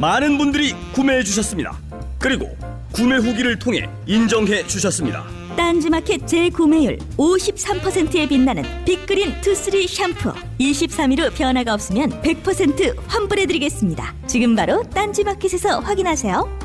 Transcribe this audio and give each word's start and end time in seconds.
많은 0.00 0.38
분들이 0.38 0.72
구매해 0.92 1.22
주셨습니다. 1.22 1.78
그리고 2.18 2.56
구매 2.90 3.16
후기를 3.16 3.58
통해 3.58 3.86
인정해 4.06 4.66
주셨습니다. 4.66 5.26
딴지마켓 5.56 6.26
재구매율 6.26 6.96
53%에 7.18 8.26
빛나는 8.26 8.62
빅그린 8.86 9.38
투쓰리 9.42 9.86
샴푸 9.86 10.32
23일 10.58 11.20
후 11.20 11.34
변화가 11.34 11.74
없으면 11.74 12.22
100% 12.22 12.96
환불해드리겠습니다 13.08 14.14
지금 14.26 14.54
바로 14.54 14.82
딴지마켓에서 14.84 15.80
확인하세요 15.80 16.58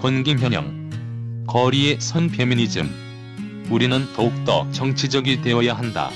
권김현영 0.00 1.44
거리의 1.46 2.00
선 2.00 2.28
페미니즘 2.30 3.68
우리는 3.70 4.06
더욱더 4.14 4.70
정치적이 4.70 5.42
되어야 5.42 5.74
한다. 5.74 6.10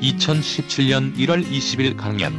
2017년 0.00 1.14
1월 1.16 1.42
20일 1.42 1.96
강연 1.96 2.32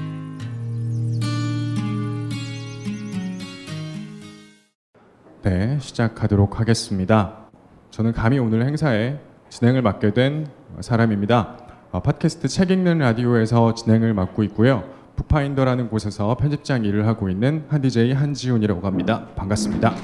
네, 5.41 5.79
시작하도록 5.79 6.59
하겠습니다. 6.59 7.49
저는 7.89 8.11
감히 8.11 8.37
오늘 8.37 8.65
행사에 8.65 9.19
진행을 9.49 9.81
맡게 9.81 10.13
된 10.13 10.47
사람입니다. 10.81 11.57
어, 11.91 12.01
팟캐스트 12.01 12.47
책 12.47 12.69
읽는 12.69 12.99
라디오에서 12.99 13.73
진행을 13.73 14.13
맡고 14.13 14.43
있고요. 14.43 14.83
북파인더라는 15.15 15.89
곳에서 15.89 16.35
편집장 16.37 16.85
일을 16.85 17.07
하고 17.07 17.29
있는 17.29 17.65
한 17.69 17.81
DJ 17.81 18.11
한지훈이라고 18.11 18.85
합니다. 18.85 19.29
반갑습니다. 19.35 19.95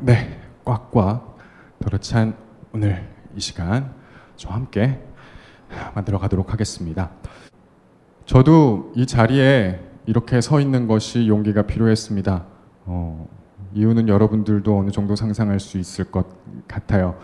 네, 0.00 0.40
꽉꽉 0.64 1.38
도로찬 1.82 2.49
오늘 2.72 3.02
이 3.36 3.40
시간 3.40 3.92
저와 4.36 4.54
함께 4.56 5.00
만들어 5.94 6.18
가도록 6.18 6.52
하겠습니다. 6.52 7.10
저도 8.26 8.92
이 8.94 9.06
자리에 9.06 9.80
이렇게 10.06 10.40
서 10.40 10.60
있는 10.60 10.86
것이 10.86 11.28
용기가 11.28 11.62
필요했습니다. 11.62 12.44
어, 12.86 13.28
이유는 13.74 14.08
여러분들도 14.08 14.78
어느 14.78 14.90
정도 14.90 15.16
상상할 15.16 15.60
수 15.60 15.78
있을 15.78 16.04
것 16.06 16.26
같아요. 16.68 17.18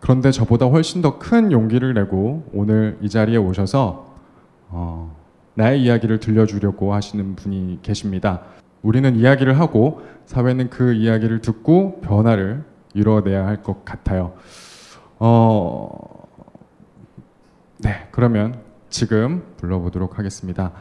그런데 0.00 0.30
저보다 0.30 0.66
훨씬 0.66 1.02
더 1.02 1.18
큰 1.18 1.50
용기를 1.50 1.94
내고 1.94 2.48
오늘 2.52 2.98
이 3.00 3.08
자리에 3.08 3.36
오셔서 3.36 4.14
어, 4.68 5.16
나의 5.54 5.82
이야기를 5.82 6.20
들려주려고 6.20 6.94
하시는 6.94 7.34
분이 7.34 7.80
계십니다. 7.82 8.42
우리는 8.82 9.16
이야기를 9.16 9.58
하고 9.58 10.02
사회는 10.26 10.70
그 10.70 10.92
이야기를 10.92 11.40
듣고 11.40 12.00
변화를 12.00 12.64
이뤄내야 12.94 13.46
할 13.46 13.62
것 13.62 13.84
같아요. 13.84 14.34
어, 15.18 15.88
네, 17.78 18.08
그러면 18.12 18.62
지금 18.88 19.54
불러보도록 19.56 20.18
하겠습니다. 20.18 20.72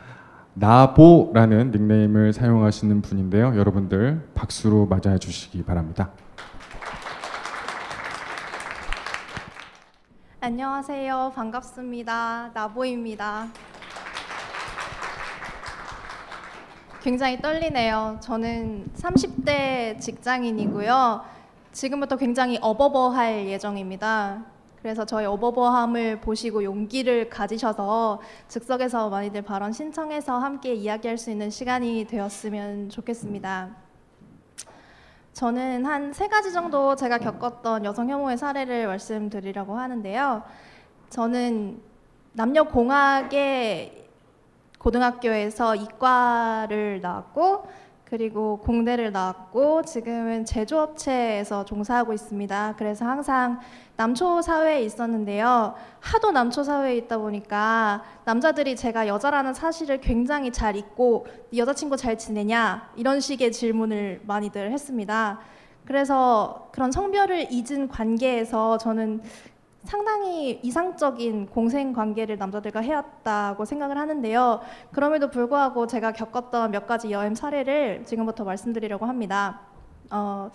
나보라는 0.53 1.71
닉네임을 1.71 2.33
사용하시는 2.33 3.01
분인데요. 3.01 3.55
여러분들 3.55 4.29
박수로 4.33 4.87
맞아 4.87 5.17
주시기 5.17 5.63
바랍니다. 5.63 6.11
안녕하세요. 10.39 11.33
반갑습니다. 11.35 12.51
나보입니다. 12.53 13.47
굉장히 17.01 17.39
떨리네요. 17.41 18.17
저는 18.21 18.87
30대 18.95 19.99
직장인이고요. 19.99 21.21
지금부터 21.77 22.15
굉장히 22.17 22.57
어버버할 22.59 23.47
예정입니다. 23.49 24.43
그래서 24.81 25.05
저희 25.05 25.27
어버버함을 25.27 26.21
보시고 26.21 26.63
용기를 26.63 27.29
가지셔서 27.29 28.19
즉석에서 28.47 29.09
많이들 29.09 29.43
발언 29.43 29.71
신청해서 29.71 30.39
함께 30.39 30.73
이야기할 30.73 31.19
수 31.19 31.29
있는 31.29 31.51
시간이 31.51 32.05
되었으면 32.05 32.89
좋겠습니다. 32.89 33.75
저는 35.33 35.85
한 35.85 36.13
세 36.13 36.27
가지 36.27 36.51
정도 36.51 36.95
제가 36.95 37.19
겪었던 37.19 37.85
여성 37.85 38.09
혐오의 38.09 38.39
사례를 38.39 38.87
말씀드리려고 38.87 39.77
하는데요. 39.77 40.41
저는 41.11 41.79
남녀 42.33 42.63
공학의 42.63 44.07
고등학교에서 44.79 45.75
이과를 45.75 47.01
나왔고 47.01 47.67
그리고 48.09 48.57
공대를 48.59 49.11
나왔고 49.11 49.81
지금은 49.81 50.45
제조업체에서 50.45 51.65
종사하고 51.65 52.13
있습니다. 52.13 52.75
그래서 52.77 53.03
항상 53.03 53.59
남초 53.97 54.41
사회에 54.41 54.81
있었는데요. 54.83 55.75
하도 55.99 56.31
남초 56.31 56.63
사회에 56.63 56.95
있다 56.95 57.17
보니까 57.17 58.05
남자들이 58.23 58.77
제가 58.77 59.07
여자라는 59.07 59.53
사실을 59.53 59.99
굉장히 59.99 60.53
잘 60.53 60.77
잊고 60.77 61.27
여자친구 61.53 61.97
잘 61.97 62.17
지내냐 62.17 62.93
이런 62.95 63.19
식의 63.19 63.51
질문을 63.51 64.21
많이들 64.25 64.71
했습니다. 64.71 65.39
그래서 65.83 66.69
그런 66.71 66.93
성별을 66.93 67.51
잊은 67.51 67.89
관계에서 67.89 68.77
저는 68.77 69.21
상당히 69.87 70.59
이상적인 70.63 71.47
공생 71.47 71.93
관계를 71.93 72.37
남자들과 72.37 72.81
해왔다고 72.81 73.63
생각을 73.63 73.97
하는데요. 73.97 74.59
그럼에도 74.91 75.29
불구하고 75.31 75.87
제가 75.87 76.11
겪었던 76.11 76.71
몇 76.71 76.85
가지 76.85 77.09
여행 77.09 77.35
사례를 77.35 78.03
지금부터 78.03 78.43
말씀드리려고 78.43 79.05
합니다. 79.05 79.61
어, 80.11 80.51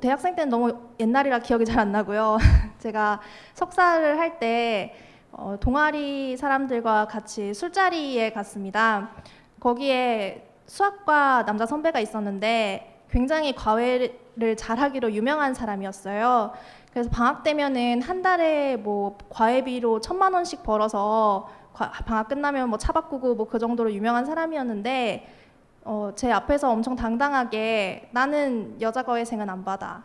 대학생 0.00 0.34
때는 0.34 0.50
너무 0.50 0.76
옛날이라 0.98 1.38
기억이 1.38 1.64
잘 1.64 1.78
안 1.78 1.92
나고요. 1.92 2.38
제가 2.80 3.20
석사를 3.54 4.18
할때 4.18 4.96
어, 5.30 5.56
동아리 5.60 6.36
사람들과 6.36 7.06
같이 7.06 7.54
술자리에 7.54 8.32
갔습니다. 8.32 9.10
거기에 9.60 10.48
수학과 10.66 11.44
남자 11.46 11.64
선배가 11.64 12.00
있었는데 12.00 13.04
굉장히 13.08 13.54
과외를 13.54 14.56
잘하기로 14.56 15.12
유명한 15.12 15.54
사람이었어요. 15.54 16.52
그래서 16.98 17.10
방학 17.10 17.44
되면은 17.44 18.02
한 18.02 18.22
달에 18.22 18.76
뭐 18.76 19.16
과외비로 19.30 20.00
천만 20.00 20.34
원씩 20.34 20.64
벌어서 20.64 21.48
방학 21.72 22.26
끝나면 22.28 22.70
뭐 22.70 22.76
차 22.76 22.90
바꾸고 22.92 23.36
뭐 23.36 23.46
그 23.46 23.60
정도로 23.60 23.92
유명한 23.92 24.24
사람이었는데 24.26 25.28
어, 25.84 26.10
제 26.16 26.32
앞에서 26.32 26.70
엄청 26.72 26.96
당당하게 26.96 28.08
나는 28.10 28.76
여자 28.80 29.04
과외생은 29.04 29.48
안 29.48 29.64
받아. 29.64 30.02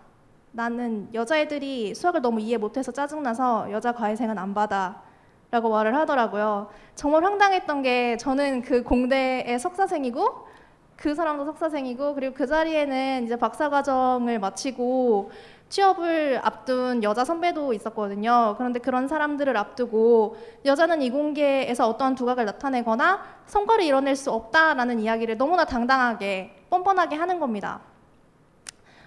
나는 0.52 1.10
여자애들이 1.16 1.96
수학을 1.96 2.22
너무 2.22 2.40
이해 2.40 2.58
못해서 2.58 2.92
짜증나서 2.92 3.72
여자 3.72 3.92
과외생은 3.92 4.38
안 4.38 4.54
받아. 4.54 5.02
라고 5.50 5.70
말을 5.70 5.96
하더라고요. 5.96 6.68
정말 6.94 7.24
황당했던 7.24 7.82
게 7.82 8.18
저는 8.18 8.62
그 8.62 8.84
공대의 8.84 9.58
석사생이고 9.58 10.54
그 10.96 11.16
사람도 11.16 11.46
석사생이고 11.46 12.14
그리고 12.14 12.34
그 12.36 12.46
자리에는 12.46 13.24
이제 13.26 13.36
박사과정을 13.36 14.40
마치고 14.40 15.32
취업을 15.74 16.40
앞둔 16.44 17.02
여자 17.02 17.26
선배도 17.26 17.74
있었거든요. 17.74 18.54
그런데 18.60 18.78
그런 18.78 19.08
사람들을 19.08 19.58
앞두고 19.58 20.38
여자는 20.66 21.02
이공계에서 21.02 21.90
어떠한 21.90 22.14
두각을 22.14 22.46
나타내거나 22.46 23.24
성과를 23.48 23.84
이뤄낼 23.84 24.16
수 24.16 24.30
없다라는 24.30 25.00
이야기를 25.00 25.40
너무나 25.40 25.66
당당하게 25.66 26.56
뻔뻔하게 26.70 27.16
하는 27.16 27.40
겁니다. 27.40 27.80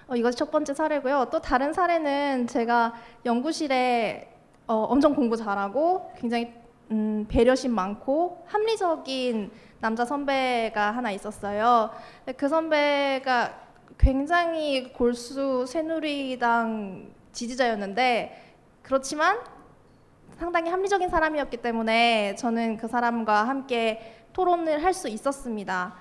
어, 0.09 0.17
이것이 0.17 0.37
첫 0.37 0.51
번째 0.51 0.75
사례고요. 0.75 1.29
또 1.31 1.39
다른 1.39 1.73
사례는 1.73 2.49
제가 2.49 2.95
연구실에 3.25 4.35
어, 4.67 4.75
엄청 4.75 5.15
공부 5.15 5.37
잘하고 5.37 6.11
굉장히 6.17 6.53
음, 6.91 7.27
배려심 7.29 7.77
많고 7.77 8.45
합리적인 8.49 9.53
남자 9.79 10.05
선배가 10.05 10.91
하나 10.91 11.13
있었어요. 11.13 11.91
그 12.37 12.49
선배가 12.49 13.66
굉장히 13.99 14.93
골수 14.93 15.67
새누리당 15.67 17.11
지지자였는데 17.33 18.55
그렇지만 18.83 19.39
상당히 20.39 20.71
합리적인 20.71 21.09
사람이었기 21.09 21.59
때문에 21.59 22.35
저는 22.37 22.77
그 22.77 22.89
사람과 22.89 23.45
함께 23.49 24.15
토론을 24.33 24.83
할 24.85 24.93
수 24.93 25.09
있었습니다. 25.09 25.95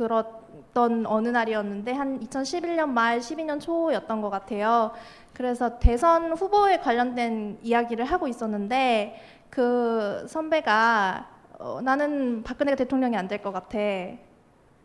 있었던 0.00 1.06
어느 1.06 1.28
날이었는데 1.28 1.92
한 1.92 2.20
2011년 2.20 2.88
말 2.88 3.18
12년 3.20 3.60
초였던 3.60 4.20
것 4.20 4.30
같아요. 4.30 4.92
그래서 5.32 5.78
대선 5.78 6.32
후보에 6.32 6.78
관련된 6.78 7.58
이야기를 7.62 8.04
하고 8.04 8.26
있었는데 8.28 9.20
그 9.50 10.26
선배가 10.28 11.28
어, 11.58 11.80
나는 11.82 12.42
박근혜가 12.42 12.76
대통령이 12.76 13.16
안 13.16 13.28
될 13.28 13.42
것 13.42 13.52
같아. 13.52 13.78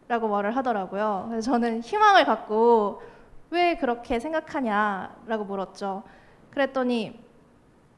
라고 0.07 0.28
말을 0.28 0.56
하더라고요. 0.56 1.28
그래서 1.30 1.52
저는 1.52 1.81
희망을 1.81 2.25
갖고 2.25 3.02
왜 3.50 3.75
그렇게 3.78 4.19
생각하냐라고 4.19 5.46
물었죠. 5.46 6.04
그랬더니 6.52 7.19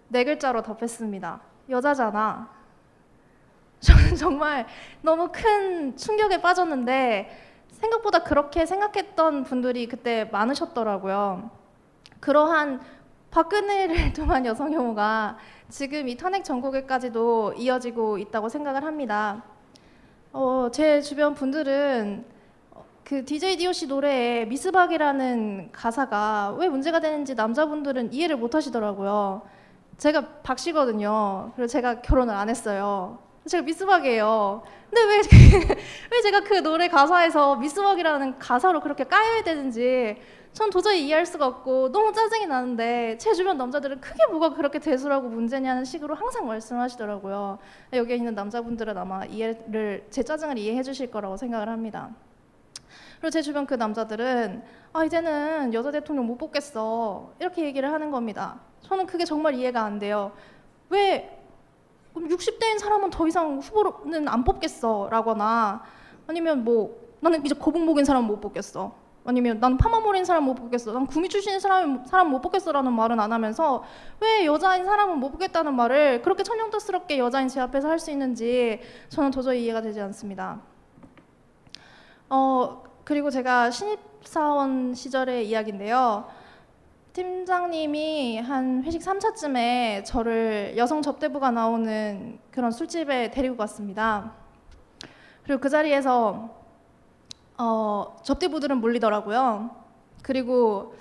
네 0.09 0.23
글자로 0.23 0.61
답했습니다. 0.61 1.41
여자잖아. 1.69 2.49
저는 3.79 4.15
정말 4.15 4.65
너무 5.01 5.29
큰 5.31 5.95
충격에 5.97 6.41
빠졌는데 6.41 7.29
생각보다 7.71 8.23
그렇게 8.23 8.65
생각했던 8.65 9.43
분들이 9.43 9.87
그때 9.87 10.29
많으셨더라고요. 10.31 11.51
그러한 12.19 12.81
박근혜를 13.29 14.13
통한 14.13 14.45
여성 14.45 14.73
혐오가 14.73 15.37
지금 15.69 16.07
이 16.07 16.15
탄핵 16.15 16.43
전국에까지도 16.43 17.53
이어지고 17.57 18.17
있다고 18.17 18.49
생각을 18.49 18.83
합니다. 18.83 19.43
어, 20.33 20.69
제 20.71 21.01
주변 21.01 21.33
분들은 21.33 22.25
그 23.03 23.23
DJ 23.23 23.57
DOC 23.57 23.87
노래에 23.87 24.45
미스박이라는 24.45 25.71
가사가 25.71 26.55
왜 26.59 26.67
문제가 26.67 26.99
되는지 26.99 27.35
남자분들은 27.35 28.11
이해를 28.13 28.35
못 28.35 28.53
하시더라고요. 28.53 29.41
제가 29.97 30.41
박씨거든요. 30.43 31.53
그리고 31.55 31.67
제가 31.67 32.01
결혼을 32.01 32.33
안 32.35 32.49
했어요. 32.49 33.19
제가 33.47 33.63
미스박이에요. 33.63 34.63
근데 34.89 35.03
왜, 35.03 35.21
왜 36.11 36.21
제가 36.21 36.41
그 36.41 36.55
노래 36.61 36.87
가사에서 36.87 37.55
미스박이라는 37.57 38.39
가사로 38.39 38.81
그렇게 38.81 39.03
까여야 39.03 39.43
되는지 39.43 40.17
전 40.53 40.69
도저히 40.69 41.05
이해할 41.05 41.25
수가 41.25 41.45
없고 41.45 41.91
너무 41.91 42.11
짜증이 42.11 42.47
나는데 42.47 43.17
제 43.19 43.33
주변 43.33 43.57
남자들은 43.57 44.01
크게 44.01 44.25
뭐가 44.31 44.55
그렇게 44.55 44.79
대수라고 44.79 45.29
문제냐는 45.29 45.85
식으로 45.85 46.15
항상 46.15 46.47
말씀하시더라고요. 46.47 47.59
여기 47.93 48.15
있는 48.15 48.33
남자분들은 48.33 48.97
아마 48.97 49.23
이해를 49.25 50.07
제 50.09 50.23
짜증을 50.23 50.57
이해해 50.57 50.81
주실 50.81 51.11
거라고 51.11 51.37
생각을 51.37 51.69
합니다. 51.69 52.09
그리고 53.19 53.29
제 53.29 53.41
주변 53.41 53.65
그 53.65 53.75
남자들은 53.75 54.63
아 54.93 55.03
이제는 55.03 55.73
여자 55.73 55.91
대통령 55.91 56.25
못 56.25 56.37
뽑겠어 56.37 57.33
이렇게 57.39 57.63
얘기를 57.65 57.91
하는 57.91 58.09
겁니다. 58.09 58.59
저는 58.81 59.05
그게 59.05 59.25
정말 59.25 59.53
이해가 59.53 59.83
안 59.83 59.99
돼요. 59.99 60.31
왜 60.89 61.36
60대인 62.19 62.79
사람은 62.79 63.09
더 63.09 63.27
이상 63.27 63.59
후보는 63.59 64.27
안 64.27 64.43
뽑겠어 64.43 65.09
라거나 65.11 65.83
아니면 66.27 66.63
뭐 66.63 67.07
나는 67.19 67.43
이제 67.45 67.55
거북목인 67.55 68.05
사람 68.05 68.25
못 68.25 68.39
뽑겠어. 68.41 68.93
아니면 69.25 69.59
난 69.59 69.77
파마머리인 69.77 70.23
사람 70.23 70.45
못 70.45 70.55
뽑겠어. 70.55 70.93
난 70.93 71.05
구미 71.05 71.27
출신인 71.27 71.59
사람, 71.59 72.05
사람 72.05 72.29
못 72.29 72.39
뽑겠어라는 72.41 72.93
말은 72.93 73.19
안 73.19 73.33
하면서 73.33 73.83
왜 74.21 74.45
여자인 74.45 74.85
사람은 74.85 75.17
못 75.19 75.31
뽑겠다는 75.31 75.75
말을 75.75 76.21
그렇게 76.21 76.43
천연덕스럽게 76.43 77.19
여자인 77.19 77.49
제 77.49 77.59
앞에서 77.59 77.89
할 77.89 77.99
수 77.99 78.09
있는지 78.11 78.79
저는 79.09 79.31
도저히 79.31 79.65
이해가 79.65 79.81
되지 79.81 79.99
않습니다. 79.99 80.61
어 82.29 82.83
그리고 83.03 83.29
제가 83.29 83.71
신입사원 83.71 84.93
시절의 84.93 85.47
이야기인데요 85.49 86.25
팀장님이 87.17 88.37
한 88.37 88.83
회식 88.83 89.01
3차쯤에 89.01 90.05
저를 90.05 90.75
여성 90.77 91.01
접대부가 91.01 91.49
나오는 91.49 92.37
그런 92.51 92.69
술집에 92.69 93.31
데리고 93.31 93.57
갔습니다. 93.57 94.33
그리고 95.43 95.59
그 95.59 95.67
자리에서 95.67 96.47
어, 97.57 98.17
접대부들은 98.21 98.79
몰리더라고요. 98.79 99.71
그리고 100.21 100.93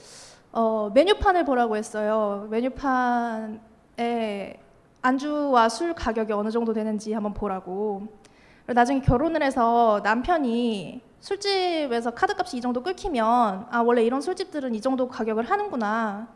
어, 0.52 0.90
메뉴판을 0.94 1.44
보라고 1.44 1.76
했어요. 1.76 2.48
메뉴판에 2.50 3.58
안주와 5.02 5.68
술 5.68 5.92
가격이 5.92 6.32
어느 6.32 6.50
정도 6.50 6.72
되는지 6.72 7.12
한번 7.12 7.34
보라고. 7.34 8.06
나중에 8.64 9.02
결혼을 9.02 9.42
해서 9.42 10.00
남편이 10.02 11.02
술집에서 11.20 12.12
카드값이 12.12 12.56
이 12.58 12.60
정도 12.60 12.82
끊기면 12.82 13.66
아 13.70 13.80
원래 13.80 14.04
이런 14.04 14.20
술집들은 14.20 14.74
이 14.74 14.80
정도 14.80 15.08
가격을 15.08 15.44
하는구나. 15.50 16.28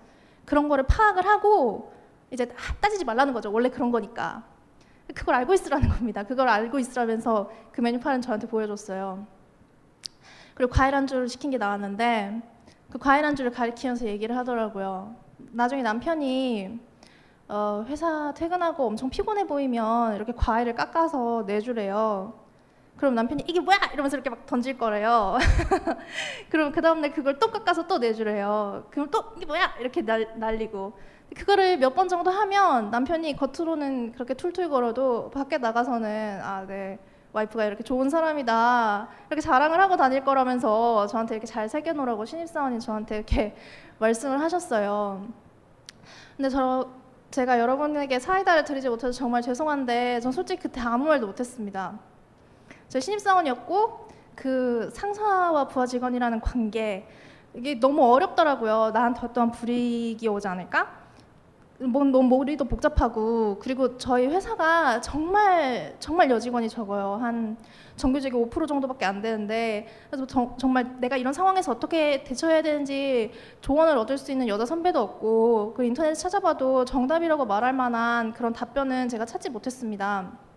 그런 0.45 0.69
거를 0.69 0.85
파악을 0.87 1.27
하고 1.27 1.93
이제 2.31 2.47
따지지 2.81 3.05
말라는 3.05 3.33
거죠. 3.33 3.53
원래 3.53 3.69
그런 3.69 3.91
거니까. 3.91 4.43
그걸 5.15 5.35
알고 5.37 5.55
있으라는 5.55 5.89
겁니다. 5.91 6.23
그걸 6.23 6.49
알고 6.49 6.79
있으라면서 6.79 7.51
그 7.73 7.81
메뉴판을 7.81 8.21
저한테 8.21 8.47
보여줬어요. 8.47 9.27
그리고 10.55 10.73
과일 10.73 10.95
안주를 10.95 11.29
시킨 11.29 11.51
게 11.51 11.59
나왔는데 11.59 12.43
그 12.91 12.99
과일 12.99 13.25
안주를 13.25 13.51
가리키면서 13.51 14.07
얘기를 14.07 14.37
하더라고요. 14.37 15.15
나중에 15.53 15.83
남편이 15.83 16.81
어, 17.49 17.85
회사 17.89 18.33
퇴근하고 18.35 18.87
엄청 18.87 19.11
피곤해 19.11 19.47
보이면 19.47 20.15
이렇게 20.15 20.33
과일을 20.33 20.75
깎아서 20.75 21.45
내주래요 21.47 22.40
그럼 23.01 23.15
남편이 23.15 23.45
이게 23.47 23.61
뭐야 23.61 23.79
이러면서 23.95 24.17
이렇게 24.19 24.29
막 24.29 24.45
던질 24.45 24.77
거래요. 24.77 25.39
그럼 26.51 26.71
그 26.71 26.83
다음날 26.83 27.13
그걸 27.15 27.39
또 27.39 27.51
깎아서 27.51 27.87
또 27.87 27.97
내주래요. 27.97 28.85
그럼 28.91 29.11
또 29.11 29.33
이게 29.39 29.47
뭐야 29.47 29.75
이렇게 29.81 30.03
날, 30.03 30.35
날리고 30.37 30.93
그거를 31.35 31.79
몇 31.79 31.95
번 31.95 32.09
정도 32.09 32.31
하면 32.31 32.91
남편이 32.91 33.37
겉으로는 33.37 34.13
그렇게 34.13 34.35
툴툴 34.35 34.69
걸어도 34.69 35.31
밖에 35.31 35.57
나가서는 35.57 36.41
아 36.43 36.67
네. 36.67 36.99
와이프가 37.33 37.65
이렇게 37.65 37.85
좋은 37.85 38.11
사람이다 38.11 39.09
이렇게 39.29 39.41
자랑을 39.41 39.81
하고 39.81 39.97
다닐 39.97 40.23
거라면서 40.25 41.07
저한테 41.07 41.37
이렇게 41.37 41.47
잘 41.47 41.69
새겨놓으라고 41.69 42.25
신입사원이 42.27 42.81
저한테 42.81 43.17
이렇게 43.17 43.55
말씀을 43.99 44.41
하셨어요. 44.43 45.27
근데 46.37 46.51
저 46.51 46.87
제가 47.31 47.59
여러분에게 47.61 48.19
사이다를 48.19 48.65
드리지 48.65 48.89
못해서 48.91 49.13
정말 49.13 49.41
죄송한데 49.43 50.21
전 50.21 50.33
솔직히 50.33 50.63
그때 50.65 50.81
아무 50.81 51.07
말도 51.07 51.29
못했습니다. 51.29 52.10
저 52.91 52.99
신입사원이었고 52.99 54.09
그 54.35 54.91
상사와 54.93 55.69
부하 55.69 55.87
직원이라는 55.87 56.41
관계 56.41 57.07
이게 57.55 57.79
너무 57.79 58.03
어렵더라고요. 58.13 58.91
나한테 58.93 59.21
어떠한 59.27 59.53
불이익이 59.53 60.27
오지 60.27 60.49
않을까? 60.49 60.99
뭐 61.79 62.03
너무 62.03 62.37
머리도 62.37 62.65
복잡하고 62.65 63.61
그리고 63.61 63.97
저희 63.97 64.27
회사가 64.27 65.01
정말 65.01 65.95
정말 66.01 66.31
여직원이 66.31 66.69
적어요. 66.69 67.17
한 67.21 67.57
정규직이 67.95 68.35
5% 68.35 68.67
정도밖에 68.67 69.05
안 69.05 69.23
되는데 69.23 69.87
그래서 70.11 70.27
정, 70.27 70.59
정말 70.59 71.01
내가 71.01 71.17
이런 71.17 71.33
상황에서 71.33 71.71
어떻게 71.71 72.25
대처해야 72.25 72.61
되는지 72.61 73.31
조언을 73.61 73.97
얻을 73.99 74.19
수 74.19 74.33
있는 74.33 74.49
여자 74.49 74.67
선배도 74.67 75.01
없고 75.01 75.75
그 75.77 75.85
인터넷 75.85 76.15
찾아봐도 76.15 76.85
정답이라고 76.85 77.47
말할 77.47 77.73
만한 77.73 78.33
그런 78.33 78.53
답변은 78.53 79.09
제가 79.09 79.27
찾지 79.27 79.51
못했습니다. 79.51 80.50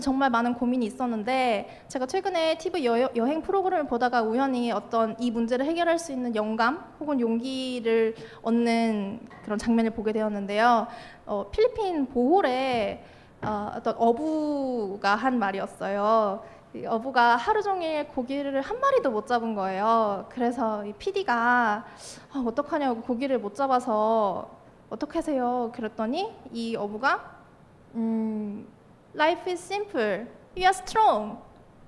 정말 0.00 0.30
많은 0.30 0.54
고민이 0.54 0.86
있었는데 0.86 1.84
제가 1.88 2.06
최근에 2.06 2.58
TV 2.58 2.86
여, 2.86 3.26
행 3.26 3.42
프로그램을 3.42 3.86
보다가 3.86 4.22
우연히 4.22 4.70
어떤 4.70 5.16
이 5.18 5.30
문제를 5.30 5.66
해결할 5.66 5.98
수 5.98 6.12
있는 6.12 6.36
영감 6.36 6.84
혹은 7.00 7.18
용기를 7.18 8.14
얻는 8.42 9.20
그런 9.42 9.58
장면을 9.58 9.90
보게 9.90 10.12
되었는데요. 10.12 10.86
어, 11.26 11.50
필리핀 11.50 12.06
보홀에 12.06 13.04
어, 13.42 13.72
어떤 13.76 13.94
어부가 13.96 15.16
한 15.16 15.38
말이었어요. 15.38 16.42
어부가 16.86 17.34
하루 17.34 17.62
종일 17.62 18.06
고기를 18.06 18.60
한 18.60 18.78
마리도 18.78 19.10
못 19.10 19.26
잡은 19.26 19.56
거예요. 19.56 20.26
그래서 20.28 20.84
이 20.84 20.92
PD가 20.92 21.84
아, 22.32 22.44
어떡하냐고 22.46 23.02
고기를 23.02 23.38
못 23.40 23.56
잡아서 23.56 24.50
어떻게 24.88 25.18
하세요? 25.18 25.72
그랬더니 25.74 26.32
이 26.52 26.76
어부가 26.76 27.38
음, 27.94 28.66
Life 29.14 29.50
is 29.50 29.62
simple. 29.62 30.26
You 30.56 30.64
are 30.64 30.70
strong. 30.70 31.38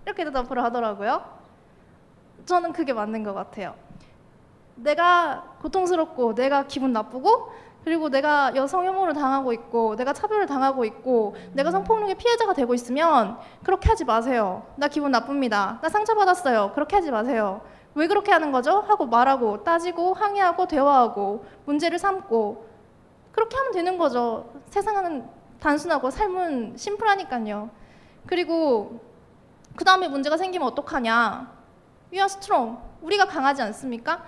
이렇게 0.05 0.25
대답을 0.25 0.63
하더라고요. 0.63 1.23
저는 2.47 2.73
그게 2.73 2.93
맞는 2.93 3.23
것 3.23 3.35
같아요. 3.35 3.75
내가 4.75 5.57
고통스럽고 5.61 6.35
내가 6.35 6.67
기분 6.67 6.93
나쁘고 6.93 7.53
그리고 7.85 8.09
내가 8.09 8.53
여성 8.55 8.85
혐오를 8.85 9.13
당하고 9.13 9.53
있고 9.53 9.97
내가 9.97 10.13
차별을 10.13 10.47
당하고 10.47 10.85
있고 10.85 11.35
내가 11.53 11.71
성폭력의 11.71 12.15
피해자가 12.15 12.53
되고 12.53 12.75
있으면 12.75 13.39
그렇게 13.65 13.89
하지 13.89 14.05
마세요. 14.05 14.65
나 14.77 14.89
기분 14.89 15.11
나쁩니다. 15.11 15.79
나 15.83 15.89
상처받았어요. 15.89 16.73
그렇게 16.75 16.97
하지 16.97 17.11
마세요. 17.11 17.61
왜 17.95 18.07
그렇게 18.07 18.33
하는 18.33 18.53
거죠? 18.53 18.81
하고 18.81 19.07
말하고 19.07 19.65
따지고 19.65 20.15
항의하고 20.15 20.67
대화하고 20.67 21.45
문제를 21.67 21.99
삼고 21.99 22.67
그렇게 23.33 23.57
하면 23.57 23.73
되는 23.73 23.99
거죠. 23.99 24.51
세상은 24.67 25.29
단순하고 25.63 26.11
삶은 26.11 26.77
심플하니까요. 26.77 27.71
그리고 28.27 29.01
그 29.77 29.85
다음에 29.85 30.09
문제가 30.09 30.37
생기면 30.37 30.67
어떡하냐? 30.69 31.53
We 32.13 32.19
are 32.19 32.27
strong. 32.27 32.79
우리가 33.01 33.27
강하지 33.27 33.63
않습니까? 33.63 34.25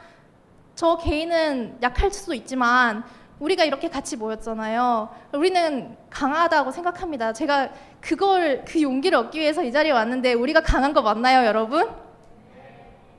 저 0.77 0.97
개인은 0.97 1.79
약할 1.83 2.11
수도 2.13 2.35
있지만 2.35 3.05
우리가 3.41 3.65
이렇게 3.65 3.91
같이 3.91 4.17
모였잖아요. 4.17 5.09
우리는 5.33 5.97
강하다고 6.09 6.71
생각합니다. 6.71 7.33
제가 7.33 7.71
그걸 8.01 8.65
그 8.65 8.81
용기를 8.81 9.19
얻기 9.19 9.41
위해서 9.41 9.63
이 9.65 9.73
자리에 9.73 9.91
왔는데 9.91 10.35
우리가 10.35 10.63
강한 10.63 10.93
거 10.93 11.03
맞나요, 11.03 11.45
여러분? 11.47 11.91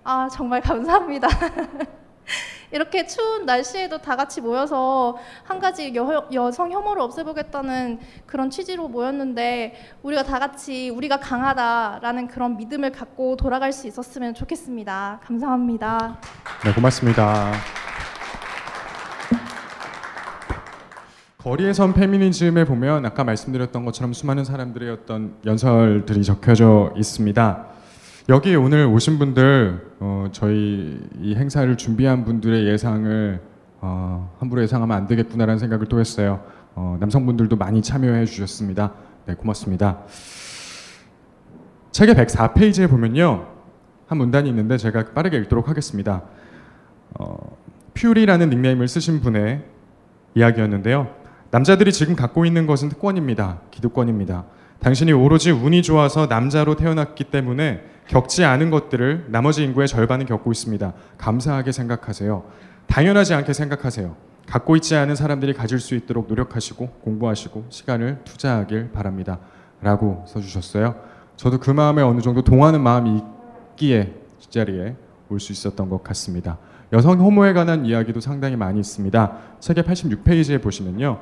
아, 0.05 0.29
정말 0.29 0.61
감사합니다. 0.61 1.27
이렇게 2.75 3.07
추운 3.07 3.45
날씨에도 3.45 3.99
다 3.99 4.17
같이 4.17 4.41
모여서 4.41 5.17
한 5.45 5.59
가지 5.61 5.95
여, 5.95 6.27
여성 6.33 6.73
혐오를 6.73 7.01
없애보겠다는 7.03 7.99
그런 8.25 8.49
취지로 8.49 8.89
모였는데 8.89 9.75
우리가 10.03 10.23
다 10.23 10.39
같이 10.39 10.89
우리가 10.89 11.21
강하다라는 11.21 12.27
그런 12.27 12.57
믿음을 12.57 12.91
갖고 12.91 13.37
돌아갈 13.37 13.71
수 13.71 13.87
있었으면 13.87 14.33
좋겠습니다. 14.33 15.21
감사합니다. 15.23 16.19
네, 16.65 16.73
고맙습니다. 16.73 17.53
거리에선 21.37 21.93
페미니즘에 21.93 22.65
보면 22.65 23.05
아까 23.05 23.23
말씀드렸던 23.23 23.85
것처럼 23.85 24.11
수많은 24.11 24.43
사람들의 24.43 24.89
어떤 24.91 25.37
연설들이 25.45 26.25
적혀져 26.25 26.91
있습니다. 26.97 27.74
여기 28.27 28.55
오늘 28.55 28.87
오신 28.87 29.19
분들 29.19 29.97
어, 29.99 30.29
저희 30.31 30.99
이 31.21 31.35
행사를 31.35 31.77
준비한 31.77 32.25
분들의 32.25 32.65
예상을 32.65 33.39
어, 33.81 34.35
함부로 34.39 34.63
예상하면 34.63 34.97
안 34.97 35.05
되겠구나라는 35.05 35.59
생각을 35.59 35.85
또 35.85 35.99
했어요. 35.99 36.43
어, 36.73 36.97
남성분들도 36.99 37.55
많이 37.55 37.83
참여해 37.83 38.25
주셨습니다. 38.25 38.93
네, 39.27 39.35
고맙습니다. 39.35 39.99
책의 41.91 42.15
104페이지에 42.15 42.89
보면요. 42.89 43.45
한 44.07 44.17
문단이 44.17 44.49
있는데 44.49 44.77
제가 44.77 45.05
빠르게 45.13 45.37
읽도록 45.37 45.69
하겠습니다. 45.69 46.23
어, 47.19 47.55
퓨리라는 47.93 48.49
닉네임을 48.49 48.87
쓰신 48.87 49.21
분의 49.21 49.63
이야기였는데요. 50.33 51.13
남자들이 51.51 51.91
지금 51.91 52.15
갖고 52.15 52.43
있는 52.43 52.65
것은 52.65 52.89
특권입니다. 52.89 53.61
기득권입니다. 53.69 54.45
당신이 54.79 55.13
오로지 55.13 55.51
운이 55.51 55.83
좋아서 55.83 56.25
남자로 56.25 56.75
태어났기 56.75 57.25
때문에 57.25 57.93
겪지 58.07 58.43
않은 58.45 58.69
것들을 58.69 59.25
나머지 59.29 59.63
인구의 59.63 59.87
절반은 59.87 60.25
겪고 60.25 60.51
있습니다. 60.51 60.93
감사하게 61.17 61.71
생각하세요. 61.71 62.43
당연하지 62.87 63.33
않게 63.33 63.53
생각하세요. 63.53 64.15
갖고 64.47 64.75
있지 64.75 64.95
않은 64.95 65.15
사람들이 65.15 65.53
가질 65.53 65.79
수 65.79 65.95
있도록 65.95 66.27
노력하시고 66.27 66.87
공부하시고 67.03 67.65
시간을 67.69 68.19
투자하길 68.25 68.91
바랍니다. 68.91 69.39
라고 69.81 70.23
써주셨어요. 70.27 70.95
저도 71.35 71.59
그 71.59 71.71
마음에 71.71 72.01
어느 72.01 72.21
정도 72.21 72.43
동하는 72.43 72.81
마음이 72.81 73.21
있기에 73.71 74.13
이 74.39 74.51
자리에 74.51 74.95
올 75.29 75.39
수 75.39 75.51
있었던 75.51 75.89
것 75.89 76.03
같습니다. 76.03 76.59
여성 76.93 77.19
혐오에 77.19 77.53
관한 77.53 77.85
이야기도 77.85 78.19
상당히 78.19 78.55
많이 78.55 78.79
있습니다. 78.79 79.37
책의 79.59 79.83
86페이지에 79.83 80.61
보시면요. 80.61 81.19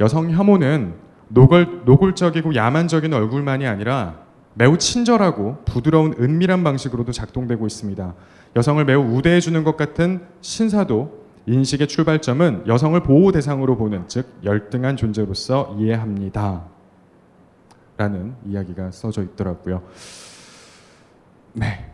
여성 0.00 0.30
혐오는 0.30 0.94
노골, 1.28 1.82
노골적이고 1.84 2.56
야만적인 2.56 3.14
얼굴만이 3.14 3.66
아니라 3.66 4.25
매우 4.58 4.78
친절하고 4.78 5.58
부드러운 5.66 6.14
은밀한 6.18 6.64
방식으로도 6.64 7.12
작동되고 7.12 7.66
있습니다. 7.66 8.14
여성을 8.56 8.82
매우 8.86 9.02
우대해 9.02 9.38
주는 9.38 9.62
것 9.64 9.76
같은 9.76 10.26
신사도 10.40 11.26
인식의 11.44 11.88
출발점은 11.88 12.64
여성을 12.66 12.98
보호 13.02 13.32
대상으로 13.32 13.76
보는 13.76 14.04
즉 14.08 14.26
열등한 14.44 14.96
존재로서 14.96 15.76
이해합니다. 15.78 16.64
라는 17.98 18.34
이야기가 18.46 18.92
써져 18.92 19.22
있더라고요. 19.22 19.82
네. 21.52 21.90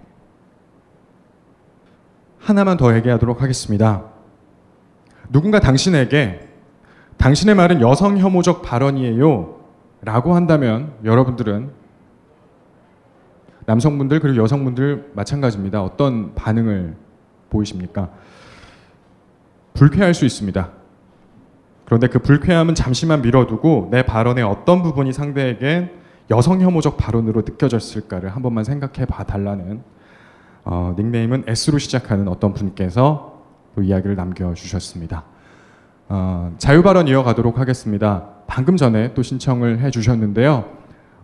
하나만 2.39 2.77
더 2.77 2.95
얘기하도록 2.95 3.43
하겠습니다. 3.43 4.05
누군가 5.31 5.59
당신에게 5.59 6.49
당신의 7.17 7.57
말은 7.57 7.81
여성 7.81 8.19
혐오적 8.19 8.63
발언이에요. 8.63 9.61
라고 10.03 10.35
한다면 10.35 10.95
여러분들은 11.05 11.82
남성분들 13.67 14.21
그리고 14.21 14.43
여성분들 14.43 15.13
마찬가지입니다. 15.15 15.83
어떤 15.83 16.35
반응을 16.35 16.97
보이십니까? 17.51 18.11
불쾌할 19.75 20.15
수 20.15 20.25
있습니다. 20.25 20.71
그런데 21.85 22.07
그 22.07 22.19
불쾌함은 22.19 22.75
잠시만 22.75 23.23
미뤄두고 23.23 23.89
내 23.91 24.03
발언의 24.03 24.45
어떤 24.45 24.83
부분이 24.83 25.13
상대에게 25.13 25.93
여성 26.31 26.61
혐오적 26.61 26.97
발언으로 26.97 27.43
느껴졌을까를 27.43 28.31
한 28.31 28.43
번만 28.43 28.65
생각해 28.65 29.07
봐 29.07 29.25
달라는 29.25 29.83
어, 30.65 30.95
닉네임은 30.97 31.45
S로 31.47 31.79
시작하는 31.79 32.29
어떤 32.29 32.55
분께서 32.55 33.43
또 33.75 33.83
이야기를 33.83 34.17
남겨주셨습니다. 34.17 35.25
어, 36.09 36.55
자유 36.59 36.83
발언 36.83 37.09
이어가도록 37.09 37.59
하겠습니다. 37.59 38.29
방금 38.47 38.77
전에 38.77 39.13
또 39.15 39.23
신청을 39.23 39.81
해 39.81 39.91
주셨는데요. 39.91 40.65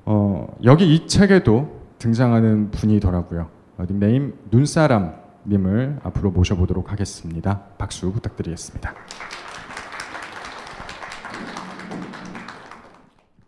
어, 0.05 0.57
여기 0.65 0.95
이 0.95 1.07
책에도 1.07 1.78
등장하는 1.99 2.71
분이더라고요. 2.71 3.49
어, 3.79 3.85
닉네임 3.89 4.35
눈사람님을 4.51 6.01
앞으로 6.03 6.31
모셔보도록 6.31 6.93
하겠습니다. 6.93 7.63
박수 7.77 8.13
부탁드리겠습니다. 8.13 8.95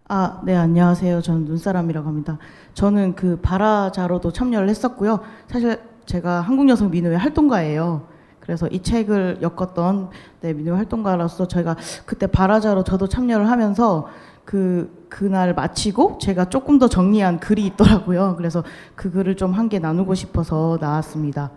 아, 0.09 0.41
네, 0.45 0.57
안녕하세요. 0.57 1.21
저는 1.21 1.45
눈사람이라고 1.45 2.09
합니다. 2.09 2.39
저는 2.75 3.15
그 3.15 3.39
바라자로도 3.41 4.33
참여를 4.33 4.69
했었고요. 4.69 5.21
사실 5.47 5.79
제가 6.05 6.41
한국여성 6.41 6.91
민우회 6.91 7.15
활동가예요. 7.15 8.09
그래서 8.41 8.67
이 8.67 8.83
책을 8.83 9.39
엮었던 9.43 10.11
네, 10.41 10.53
민우 10.53 10.75
활동가로서 10.75 11.47
저희가 11.47 11.77
그때 12.07 12.27
바라자로 12.27 12.83
저도 12.83 13.07
참여를 13.07 13.49
하면서 13.49 14.09
그 14.45 15.00
그날 15.11 15.53
마치고 15.55 16.19
제가 16.19 16.49
조금 16.49 16.79
더 16.79 16.89
정리한 16.89 17.41
글이 17.41 17.67
있더라고요. 17.67 18.37
그래서 18.39 18.63
그 18.95 19.11
글을 19.11 19.37
좀 19.37 19.53
한 19.53 19.69
개 19.69 19.79
나누고 19.79 20.15
싶어서 20.15 20.79
나왔습니다. 20.81 21.51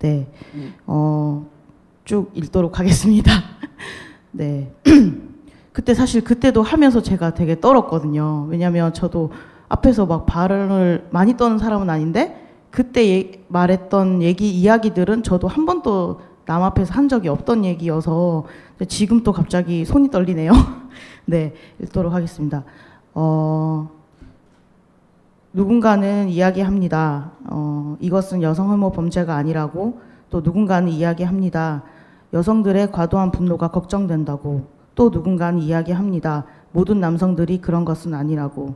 네, 0.00 0.26
어, 0.86 1.46
쭉 2.04 2.30
읽도록 2.34 2.80
하겠습니다. 2.80 3.30
네. 4.32 4.72
그때 5.72 5.94
사실 5.94 6.22
그때도 6.24 6.62
하면서 6.62 7.02
제가 7.02 7.34
되게 7.34 7.60
떨었거든요. 7.60 8.46
왜냐하면 8.48 8.92
저도 8.92 9.32
앞에서 9.68 10.06
막 10.06 10.24
발언을 10.26 11.08
많이 11.10 11.36
떠는 11.36 11.58
사람은 11.58 11.90
아닌데 11.90 12.40
그때 12.70 13.08
예, 13.08 13.44
말했던 13.48 14.22
얘기 14.22 14.50
이야기들은 14.50 15.22
저도 15.22 15.48
한 15.48 15.64
번도 15.66 16.20
남 16.46 16.62
앞에서 16.62 16.92
한 16.94 17.08
적이 17.08 17.28
없던 17.28 17.64
얘기여서 17.64 18.44
지금 18.88 19.22
또 19.22 19.32
갑자기 19.32 19.84
손이 19.84 20.10
떨리네요. 20.10 20.52
네, 21.26 21.54
읽도록 21.80 22.12
하겠습니다. 22.12 22.64
어, 23.14 23.88
누군가는 25.52 26.28
이야기합니다. 26.28 27.30
어, 27.48 27.96
이것은 28.00 28.42
여성 28.42 28.70
혐오 28.70 28.90
범죄가 28.90 29.34
아니라고 29.36 30.00
또 30.30 30.40
누군가는 30.40 30.88
이야기합니다. 30.88 31.84
여성들의 32.32 32.90
과도한 32.90 33.30
분노가 33.30 33.68
걱정된다고 33.68 34.66
또 34.96 35.10
누군가는 35.10 35.60
이야기합니다. 35.60 36.44
모든 36.72 37.00
남성들이 37.00 37.60
그런 37.60 37.84
것은 37.84 38.14
아니라고. 38.14 38.74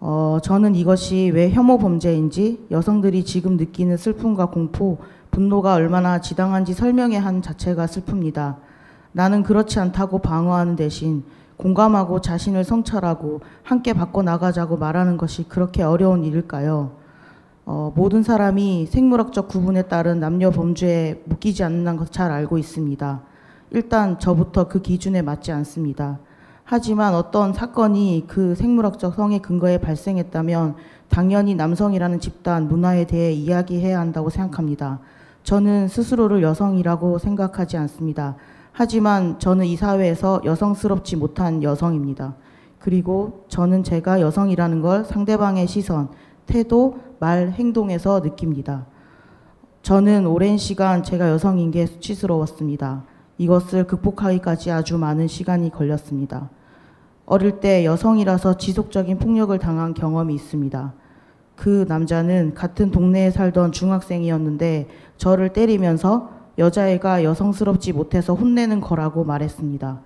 어, 0.00 0.38
저는 0.42 0.74
이것이 0.74 1.30
왜 1.32 1.50
혐오 1.50 1.78
범죄인지 1.78 2.66
여성들이 2.70 3.24
지금 3.24 3.56
느끼는 3.56 3.96
슬픔과 3.96 4.46
공포, 4.46 4.98
분노가 5.30 5.74
얼마나 5.74 6.20
지당한지 6.20 6.72
설명해 6.72 7.18
한 7.18 7.42
자체가 7.42 7.86
슬픕니다. 7.86 8.56
나는 9.12 9.42
그렇지 9.42 9.78
않다고 9.78 10.18
방어하는 10.18 10.74
대신 10.74 11.22
공감하고 11.60 12.22
자신을 12.22 12.64
성찰하고 12.64 13.42
함께 13.62 13.92
바꿔 13.92 14.22
나가자고 14.22 14.78
말하는 14.78 15.18
것이 15.18 15.46
그렇게 15.46 15.82
어려운 15.82 16.24
일일까요? 16.24 16.92
어, 17.66 17.92
모든 17.94 18.22
사람이 18.22 18.86
생물학적 18.86 19.48
구분에 19.48 19.82
따른 19.82 20.20
남녀 20.20 20.50
범죄에 20.50 21.22
묶이지 21.26 21.62
않는다는 21.62 21.98
것을 21.98 22.12
잘 22.12 22.32
알고 22.32 22.56
있습니다. 22.56 23.20
일단 23.72 24.18
저부터 24.18 24.68
그 24.68 24.80
기준에 24.80 25.20
맞지 25.20 25.52
않습니다. 25.52 26.18
하지만 26.64 27.14
어떤 27.14 27.52
사건이 27.52 28.24
그 28.26 28.54
생물학적 28.54 29.14
성의 29.14 29.40
근거에 29.40 29.78
발생했다면 29.78 30.76
당연히 31.10 31.54
남성이라는 31.54 32.20
집단 32.20 32.68
문화에 32.68 33.04
대해 33.04 33.32
이야기해야 33.32 34.00
한다고 34.00 34.30
생각합니다. 34.30 35.00
저는 35.42 35.88
스스로를 35.88 36.42
여성이라고 36.42 37.18
생각하지 37.18 37.76
않습니다. 37.76 38.36
하지만 38.80 39.38
저는 39.38 39.66
이 39.66 39.76
사회에서 39.76 40.40
여성스럽지 40.42 41.16
못한 41.16 41.62
여성입니다. 41.62 42.36
그리고 42.78 43.44
저는 43.48 43.84
제가 43.84 44.22
여성이라는 44.22 44.80
걸 44.80 45.04
상대방의 45.04 45.66
시선, 45.66 46.08
태도, 46.46 46.96
말, 47.18 47.50
행동에서 47.50 48.20
느낍니다. 48.20 48.86
저는 49.82 50.26
오랜 50.26 50.56
시간 50.56 51.02
제가 51.02 51.28
여성인 51.28 51.70
게 51.70 51.84
수치스러웠습니다. 51.84 53.04
이것을 53.36 53.86
극복하기까지 53.86 54.70
아주 54.70 54.96
많은 54.96 55.28
시간이 55.28 55.68
걸렸습니다. 55.72 56.48
어릴 57.26 57.60
때 57.60 57.84
여성이라서 57.84 58.56
지속적인 58.56 59.18
폭력을 59.18 59.58
당한 59.58 59.92
경험이 59.92 60.34
있습니다. 60.36 60.94
그 61.54 61.84
남자는 61.86 62.54
같은 62.54 62.90
동네에 62.90 63.30
살던 63.30 63.72
중학생이었는데 63.72 64.88
저를 65.18 65.50
때리면서 65.50 66.39
여자애가 66.60 67.24
여성스럽지 67.24 67.92
못해서 67.92 68.34
혼내는 68.34 68.80
거라고 68.80 69.24
말했습니다. 69.24 70.00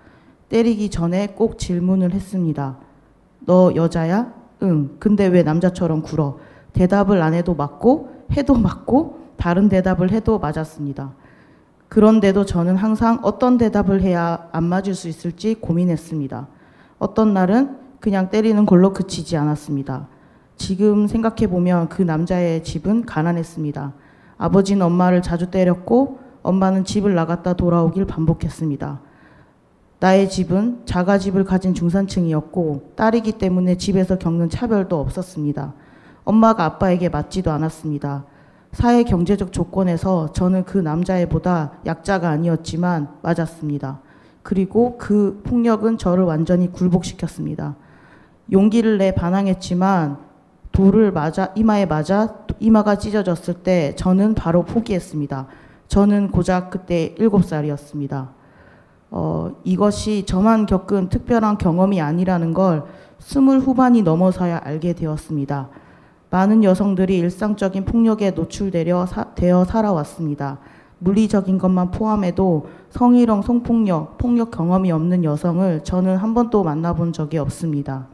때리기 0.48 0.88
전에 0.88 1.34
꼭 1.36 1.58
질문을 1.58 2.12
했습니다. 2.12 2.78
너 3.40 3.74
여자야? 3.74 4.32
응. 4.62 4.96
근데 4.98 5.26
왜 5.26 5.42
남자처럼 5.42 6.02
굴어? 6.02 6.38
대답을 6.72 7.20
안 7.20 7.34
해도 7.34 7.54
맞고, 7.54 8.10
해도 8.36 8.54
맞고, 8.54 9.18
다른 9.36 9.68
대답을 9.68 10.12
해도 10.12 10.38
맞았습니다. 10.38 11.12
그런데도 11.88 12.44
저는 12.44 12.76
항상 12.76 13.18
어떤 13.22 13.58
대답을 13.58 14.00
해야 14.00 14.48
안 14.52 14.64
맞을 14.64 14.94
수 14.94 15.08
있을지 15.08 15.54
고민했습니다. 15.54 16.48
어떤 16.98 17.34
날은 17.34 17.76
그냥 18.00 18.30
때리는 18.30 18.64
걸로 18.64 18.92
그치지 18.92 19.36
않았습니다. 19.36 20.08
지금 20.56 21.06
생각해 21.08 21.48
보면 21.48 21.88
그 21.88 22.02
남자의 22.02 22.62
집은 22.62 23.06
가난했습니다. 23.06 23.92
아버지는 24.38 24.86
엄마를 24.86 25.20
자주 25.20 25.50
때렸고 25.50 26.18
엄마는 26.44 26.84
집을 26.84 27.14
나갔다 27.14 27.54
돌아오길 27.54 28.04
반복했습니다. 28.04 29.00
나의 29.98 30.28
집은 30.28 30.82
자가 30.84 31.18
집을 31.18 31.44
가진 31.44 31.72
중산층이었고 31.72 32.92
딸이기 32.94 33.32
때문에 33.32 33.76
집에서 33.76 34.18
겪는 34.18 34.50
차별도 34.50 35.00
없었습니다. 35.00 35.72
엄마가 36.24 36.64
아빠에게 36.64 37.08
맞지도 37.08 37.50
않았습니다. 37.50 38.24
사회 38.72 39.04
경제적 39.04 39.52
조건에서 39.52 40.32
저는 40.32 40.64
그 40.64 40.76
남자애보다 40.78 41.72
약자가 41.86 42.28
아니었지만 42.28 43.08
맞았습니다. 43.22 44.00
그리고 44.42 44.98
그 44.98 45.40
폭력은 45.44 45.96
저를 45.96 46.24
완전히 46.24 46.70
굴복시켰습니다. 46.70 47.76
용기를 48.52 48.98
내 48.98 49.14
반항했지만 49.14 50.18
돌을 50.72 51.12
맞아 51.12 51.52
이마에 51.54 51.86
맞아 51.86 52.34
이마가 52.60 52.98
찢어졌을 52.98 53.54
때 53.54 53.94
저는 53.96 54.34
바로 54.34 54.64
포기했습니다. 54.64 55.46
저는 55.94 56.32
고작 56.32 56.70
그때 56.70 57.14
일곱 57.18 57.44
살이었습니다. 57.44 58.30
어, 59.12 59.52
이것이 59.62 60.24
저만 60.26 60.66
겪은 60.66 61.08
특별한 61.08 61.56
경험이 61.56 62.00
아니라는 62.00 62.52
걸 62.52 62.82
스물 63.20 63.60
후반이 63.60 64.02
넘어서야 64.02 64.60
알게 64.64 64.94
되었습니다. 64.94 65.68
많은 66.30 66.64
여성들이 66.64 67.16
일상적인 67.18 67.84
폭력에 67.84 68.32
노출되려 68.32 69.06
사, 69.06 69.34
되어 69.36 69.64
살아왔습니다. 69.64 70.58
물리적인 70.98 71.58
것만 71.58 71.92
포함해도 71.92 72.66
성희롱, 72.90 73.42
성폭력, 73.42 74.18
폭력 74.18 74.50
경험이 74.50 74.90
없는 74.90 75.22
여성을 75.22 75.84
저는 75.84 76.16
한 76.16 76.34
번도 76.34 76.64
만나본 76.64 77.12
적이 77.12 77.38
없습니다. 77.38 78.08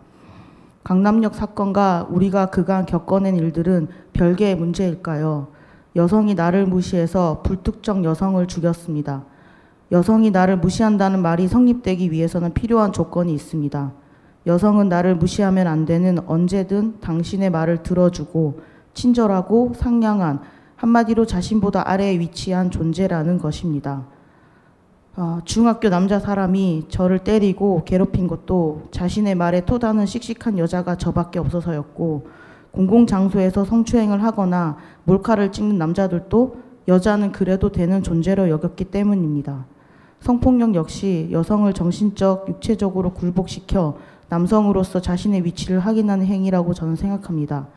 강남역 0.85 1.35
사건과 1.35 2.09
우리가 2.11 2.51
그간 2.51 2.85
겪어낸 2.85 3.37
일들은 3.37 3.89
별개의 4.13 4.57
문제일까요? 4.57 5.60
여성이 5.97 6.35
나를 6.35 6.67
무시해서 6.67 7.43
불특정 7.43 8.05
여성을 8.05 8.47
죽였습니다. 8.47 9.25
여성이 9.93 10.31
나를 10.31 10.59
무시한다는 10.59 11.21
말이 11.21 11.49
성립되기 11.49 12.13
위해서는 12.13 12.55
필요한 12.55 12.93
조건이 12.93 13.35
있습니다. 13.35 13.93
여성은 14.47 14.89
나를 14.89 15.17
무시하면 15.17 15.67
안 15.67 15.85
되는 15.85 16.19
언제든 16.27 17.01
당신의 17.01 17.51
말을 17.51 17.83
들어주고 17.83 18.61
친절하고 18.95 19.73
상냥한 19.75 20.41
한마디로 20.77 21.27
자신보다 21.27 21.89
아래에 21.91 22.19
위치한 22.19 22.71
존재라는 22.71 23.39
것입니다. 23.39 24.07
어, 25.17 25.41
중학교 25.45 25.91
남자 25.91 26.19
사람이 26.19 26.87
저를 26.89 27.19
때리고 27.19 27.83
괴롭힌 27.85 28.29
것도 28.29 28.89
자신의 28.93 29.35
말에 29.35 29.65
토다는 29.67 30.07
씩씩한 30.07 30.57
여자가 30.57 30.97
저밖에 30.97 31.39
없어서였고 31.41 32.29
공공장소에서 32.73 33.65
성추행을 33.65 34.23
하거나 34.23 34.77
몰카를 35.05 35.53
찍는 35.53 35.79
남자들도 35.79 36.57
여자는 36.89 37.33
그래도 37.33 37.71
되는 37.71 38.03
존재로 38.03 38.49
여겼기 38.49 38.85
때문입니다. 38.87 39.67
성폭력 40.21 40.75
역시 40.75 41.29
여성을 41.31 41.73
정신적, 41.73 42.49
육체적으로 42.49 43.13
굴복시켜 43.13 43.97
남성으로서 44.29 45.01
자신의 45.01 45.45
위치를 45.45 45.81
확인하는 45.81 46.27
행위라고 46.27 46.75
저는 46.75 46.97
생각합니다. 46.97 47.69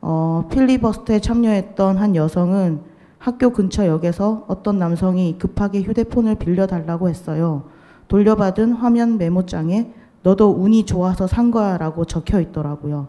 어, 0.00 0.48
필리버스터에 0.50 1.20
참여했던 1.20 1.96
한 1.96 2.16
여성은 2.16 2.80
학교 3.18 3.50
근처 3.50 3.86
역에서 3.86 4.44
어떤 4.48 4.78
남성이 4.78 5.36
급하게 5.38 5.82
휴대폰을 5.82 6.36
빌려달라고 6.36 7.08
했어요. 7.08 7.64
돌려받은 8.08 8.72
화면 8.72 9.18
메모장에 9.18 9.92
너도 10.22 10.50
운이 10.50 10.86
좋아서 10.86 11.26
산 11.26 11.50
거야 11.50 11.78
라고 11.78 12.04
적혀 12.04 12.40
있더라고요. 12.40 13.08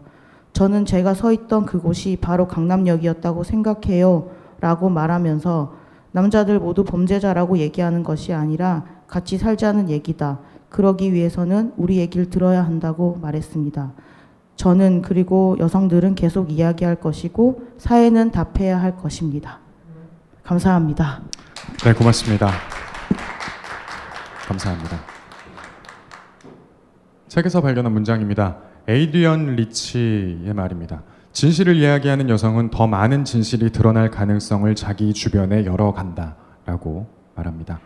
저는 0.52 0.84
제가 0.84 1.14
서 1.14 1.32
있던 1.32 1.66
그곳이 1.66 2.18
바로 2.20 2.48
강남역이었다고 2.48 3.44
생각해요 3.44 4.30
라고 4.60 4.88
말하면서 4.88 5.74
남자들 6.12 6.58
모두 6.58 6.84
범죄자라고 6.84 7.58
얘기하는 7.58 8.02
것이 8.02 8.32
아니라 8.32 8.84
같이 9.06 9.38
살자는 9.38 9.88
얘기다. 9.90 10.40
그러기 10.68 11.12
위해서는 11.12 11.72
우리 11.76 11.98
얘기를 11.98 12.28
들어야 12.28 12.64
한다고 12.64 13.18
말했습니다. 13.22 13.92
저는 14.56 15.02
그리고 15.02 15.56
여성들은 15.60 16.16
계속 16.16 16.50
이야기할 16.50 16.96
것이고 16.96 17.62
사회는 17.78 18.32
답해야 18.32 18.80
할 18.80 18.96
것입니다. 18.96 19.60
감사합니다. 20.42 21.22
네, 21.84 21.92
고맙습니다. 21.92 22.50
감사합니다. 24.46 24.98
책에서 27.28 27.60
발견한 27.60 27.92
문장입니다. 27.92 28.67
에이리언 28.88 29.56
리치의 29.56 30.54
말입니다. 30.54 31.02
진실을 31.32 31.76
이야기하는 31.76 32.30
여성은 32.30 32.70
더 32.70 32.86
많은 32.86 33.26
진실이 33.26 33.70
드러날 33.70 34.10
가능성을 34.10 34.74
자기 34.74 35.12
주변에 35.12 35.66
열어간다 35.66 36.36
라고 36.64 37.06
말합니다. 37.34 37.80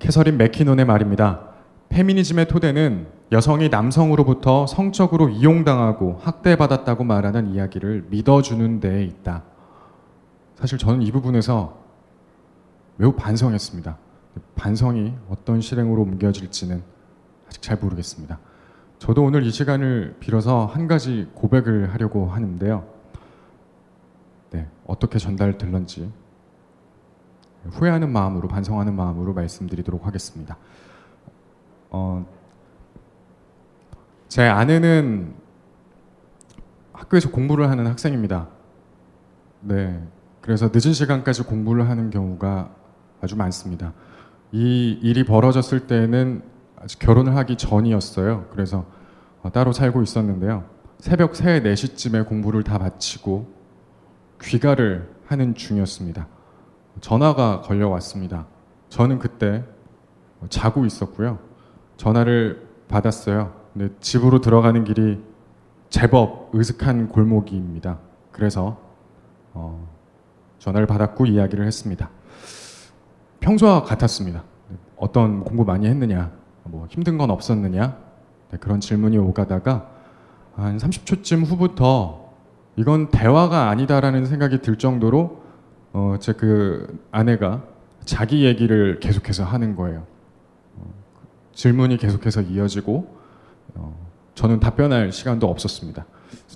캐서린 0.00 0.36
맥키논의 0.36 0.84
말입니다. 0.86 1.50
페미니즘의 1.90 2.48
토대는 2.48 3.06
여성이 3.30 3.68
남성으로부터 3.68 4.66
성적으로 4.66 5.28
이용당하고 5.28 6.18
학대받았다고 6.20 7.04
말하는 7.04 7.54
이야기를 7.54 8.06
믿어주는 8.10 8.80
데에 8.80 9.04
있다. 9.04 9.44
사실 10.56 10.78
저는 10.78 11.02
이 11.02 11.12
부분에서 11.12 11.78
매우 12.96 13.12
반성했습니다. 13.12 13.96
반성이 14.56 15.14
어떤 15.30 15.60
실행으로 15.60 16.02
옮겨질지는 16.02 16.82
아직 17.46 17.62
잘 17.62 17.78
모르겠습니다. 17.80 18.40
저도 18.98 19.22
오늘 19.22 19.44
이 19.44 19.50
시간을 19.50 20.16
빌어서 20.18 20.66
한 20.66 20.88
가지 20.88 21.28
고백을 21.34 21.92
하려고 21.94 22.26
하는데요. 22.26 22.84
네, 24.50 24.68
어떻게 24.86 25.18
전달될런지 25.18 26.10
후회하는 27.70 28.10
마음으로 28.10 28.48
반성하는 28.48 28.94
마음으로 28.94 29.34
말씀드리도록 29.34 30.06
하겠습니다. 30.06 30.56
어, 31.90 32.26
제 34.26 34.42
아내는 34.42 35.34
학교에서 36.92 37.30
공부를 37.30 37.70
하는 37.70 37.86
학생입니다. 37.86 38.48
네, 39.60 40.02
그래서 40.40 40.70
늦은 40.72 40.92
시간까지 40.92 41.44
공부를 41.44 41.88
하는 41.88 42.10
경우가 42.10 42.74
아주 43.20 43.36
많습니다. 43.36 43.92
이 44.50 44.98
일이 45.02 45.24
벌어졌을 45.24 45.86
때는 45.86 46.42
아직 46.80 46.98
결혼을 46.98 47.36
하기 47.36 47.56
전이었어요. 47.56 48.46
그래서 48.50 48.86
어, 49.42 49.50
따로 49.50 49.72
살고 49.72 50.02
있었는데요. 50.02 50.64
새벽 50.98 51.34
3, 51.34 51.62
4시쯤에 51.62 52.26
공부를 52.26 52.62
다 52.62 52.78
마치고 52.78 53.52
귀가를 54.42 55.08
하는 55.26 55.54
중이었습니다. 55.54 56.26
전화가 57.00 57.62
걸려왔습니다. 57.62 58.46
저는 58.88 59.18
그때 59.18 59.64
자고 60.48 60.84
있었고요. 60.84 61.38
전화를 61.96 62.68
받았어요. 62.88 63.54
근데 63.72 63.94
집으로 64.00 64.40
들어가는 64.40 64.84
길이 64.84 65.22
제법 65.90 66.54
으슥한 66.54 67.08
골목입니다. 67.08 67.98
그래서 68.32 68.80
어, 69.52 69.88
전화를 70.58 70.86
받았고 70.86 71.26
이야기를 71.26 71.66
했습니다. 71.66 72.10
평소와 73.40 73.82
같았습니다. 73.82 74.44
어떤 74.96 75.44
공부 75.44 75.64
많이 75.64 75.86
했느냐, 75.86 76.32
뭐 76.70 76.86
힘든 76.90 77.18
건 77.18 77.30
없었느냐 77.30 77.96
네, 78.50 78.58
그런 78.58 78.80
질문이 78.80 79.18
오가다가 79.18 79.90
한 80.54 80.76
30초쯤 80.76 81.44
후부터 81.46 82.28
이건 82.76 83.10
대화가 83.10 83.68
아니다라는 83.70 84.26
생각이 84.26 84.60
들 84.62 84.76
정도로 84.76 85.42
어, 85.92 86.16
제 86.20 86.32
그 86.32 87.04
아내가 87.10 87.62
자기 88.04 88.44
얘기를 88.44 89.00
계속해서 89.00 89.44
하는 89.44 89.74
거예요. 89.76 90.06
어, 90.76 90.94
질문이 91.52 91.96
계속해서 91.96 92.42
이어지고 92.42 93.16
어, 93.74 94.08
저는 94.34 94.60
답변할 94.60 95.12
시간도 95.12 95.48
없었습니다. 95.48 96.06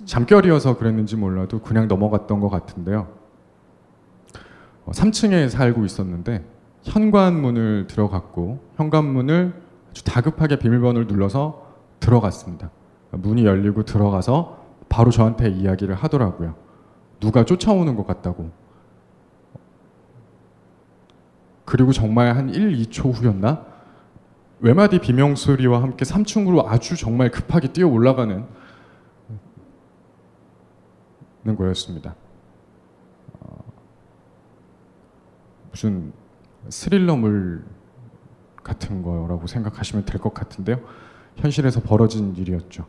잠결이어서 0.05 0.77
그랬는지 0.77 1.15
몰라도 1.15 1.59
그냥 1.61 1.87
넘어갔던 1.87 2.39
것 2.39 2.49
같은데요. 2.49 3.07
어, 4.85 4.91
3층에 4.91 5.49
살고 5.49 5.85
있었는데 5.85 6.45
현관문을 6.83 7.87
들어갔고 7.87 8.59
현관문을 8.75 9.53
아주 9.93 10.03
다급하게 10.03 10.57
비밀번호를 10.57 11.05
눌러서 11.05 11.71
들어갔습니다. 11.99 12.71
문이 13.11 13.45
열리고 13.45 13.83
들어가서 13.83 14.65
바로 14.89 15.11
저한테 15.11 15.49
이야기를 15.49 15.93
하더라고요. 15.93 16.55
누가 17.19 17.45
쫓아오는 17.45 17.95
것 17.95 18.07
같다고. 18.07 18.49
그리고 21.63 21.91
정말 21.91 22.35
한 22.35 22.49
1, 22.49 22.75
2초 22.85 23.13
후였나? 23.13 23.67
외마디 24.61 24.97
비명소리와 24.97 25.83
함께 25.83 26.05
3층으로 26.05 26.65
아주 26.65 26.97
정말 26.97 27.29
급하게 27.29 27.71
뛰어 27.71 27.87
올라가는 27.87 28.47
거였습니다. 31.55 32.15
어, 33.41 33.63
무슨 35.69 36.13
스릴러물 36.69 37.63
같은 38.63 39.01
거라고 39.03 39.47
생각하시면 39.47 40.05
될 40.05 40.21
것 40.21 40.33
같은데요. 40.33 40.77
현실에서 41.37 41.81
벌어진 41.81 42.35
일이었죠. 42.35 42.85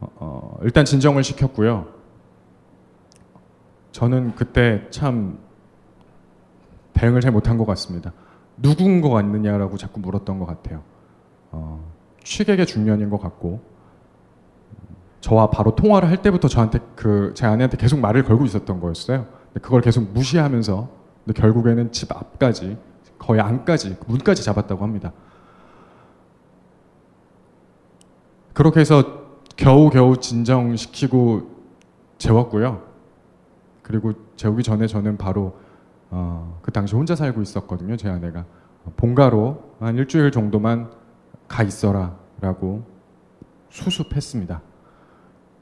어, 0.00 0.06
어, 0.16 0.58
일단 0.62 0.84
진정을 0.84 1.22
시켰고요. 1.24 1.86
저는 3.92 4.34
그때 4.34 4.86
참 4.90 5.38
대응을 6.94 7.20
잘 7.20 7.32
못한 7.32 7.58
것 7.58 7.64
같습니다. 7.66 8.12
누군 8.56 9.00
것 9.00 9.10
같느냐라고 9.10 9.76
자꾸 9.76 10.00
물었던 10.00 10.38
것 10.38 10.46
같아요. 10.46 10.82
어, 11.50 11.92
취객의 12.22 12.66
중년인 12.66 13.10
것 13.10 13.20
같고 13.20 13.60
저와 15.20 15.50
바로 15.50 15.74
통화를 15.74 16.08
할 16.08 16.22
때부터 16.22 16.48
저한테 16.48 16.80
그 16.94 17.32
제 17.34 17.46
아내한테 17.46 17.76
계속 17.76 17.98
말을 17.98 18.24
걸고 18.24 18.44
있었던 18.44 18.80
거였어요. 18.80 19.26
그걸 19.54 19.80
계속 19.80 20.02
무시하면서 20.12 20.88
결국에는 21.34 21.92
집 21.92 22.12
앞까지 22.12 22.76
거의 23.24 23.40
안까지 23.40 23.96
문까지 24.06 24.44
잡았다고 24.44 24.84
합니다. 24.84 25.12
그렇게 28.52 28.80
해서 28.80 29.24
겨우겨우 29.56 30.18
진정시키고 30.18 31.54
재웠고요. 32.18 32.82
그리고 33.82 34.12
재우기 34.36 34.62
전에 34.62 34.86
저는 34.86 35.16
바로 35.16 35.58
어, 36.10 36.58
그 36.62 36.70
당시 36.70 36.94
혼자 36.94 37.16
살고 37.16 37.40
있었거든요. 37.40 37.96
제 37.96 38.08
아내가 38.08 38.44
본가로 38.96 39.76
한 39.80 39.96
일주일 39.96 40.30
정도만 40.30 40.90
가 41.48 41.62
있어라라고 41.62 42.84
수습했습니다. 43.70 44.60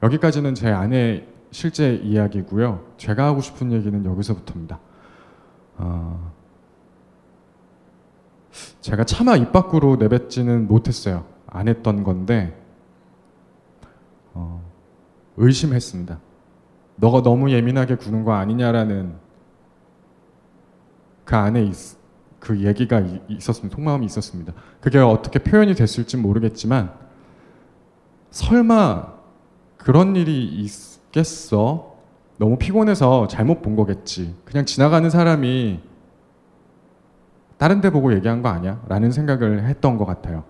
여기까지는 0.03 0.53
제 0.53 0.69
아내 0.69 1.25
실제 1.51 1.95
이야기고요. 1.95 2.83
제가 2.97 3.25
하고 3.25 3.39
싶은 3.39 3.71
얘기는 3.71 4.05
여기서부터입니다. 4.05 4.79
어, 5.77 6.33
제가 8.81 9.03
차마 9.05 9.35
입 9.35 9.51
밖으로 9.51 9.95
내뱉지는 9.95 10.67
못했어요. 10.67 11.25
안 11.47 11.67
했던 11.67 12.03
건데 12.03 12.59
어, 14.33 14.63
의심했습니다. 15.37 16.19
너가 16.95 17.21
너무 17.21 17.51
예민하게 17.51 17.95
구는 17.95 18.23
거 18.23 18.33
아니냐라는 18.33 19.15
그 21.25 21.35
안에 21.35 21.63
있, 21.63 21.75
그 22.39 22.61
얘기가 22.61 22.99
이- 22.99 23.21
있었습니다. 23.29 23.75
속마음이 23.75 24.05
있었습니다. 24.05 24.53
그게 24.81 24.99
어떻게 24.99 25.39
표현이 25.39 25.73
됐을지 25.75 26.17
모르겠지만 26.17 26.93
설마 28.31 29.13
그런 29.77 30.15
일이 30.15 30.43
있겠어? 30.45 31.93
너무 32.37 32.57
피곤해서 32.57 33.27
잘못 33.27 33.61
본 33.61 33.75
거겠지. 33.75 34.35
그냥 34.43 34.65
지나가는 34.65 35.09
사람이 35.09 35.79
다른 37.63 37.79
데 37.79 37.89
보고 37.91 38.13
얘기한 38.13 38.41
거 38.41 38.49
아니야? 38.49 38.81
라는 38.89 39.13
생각을 39.13 39.63
했던 39.63 39.97
것 39.97 40.03
같아요. 40.03 40.43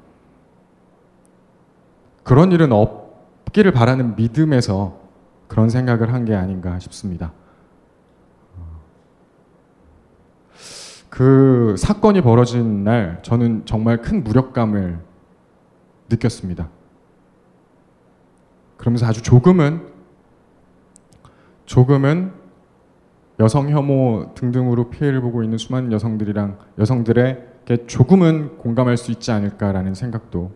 그런 2.24 2.52
일은 2.52 2.72
없기를 2.72 3.72
바라는 3.72 4.16
믿음에서 4.16 5.00
그런 5.48 5.70
생각을 5.70 6.12
한 6.12 6.26
게 6.26 6.34
아닌가 6.34 6.80
싶습니다. 6.80 7.32
그 11.12 11.76
사건이 11.78 12.22
벌어진 12.22 12.84
날 12.84 13.20
저는 13.22 13.68
정말 13.68 14.02
큰 14.02 14.24
무력감을 14.24 14.98
느꼈습니다. 16.10 16.68
그러면서 18.78 19.06
아주 19.06 19.22
조금은 19.22 19.88
조금은 21.68 22.34
여성 23.40 23.70
혐오 23.70 24.34
등등으로 24.36 24.90
피해를 24.90 25.22
보고 25.22 25.44
있는 25.44 25.58
수많은 25.58 25.92
여성들이랑 25.92 26.58
여성들에게 26.78 27.88
조금은 27.88 28.58
공감할 28.58 28.98
수 28.98 29.12
있지 29.12 29.32
않을까라는 29.32 29.96
생각도 29.96 30.52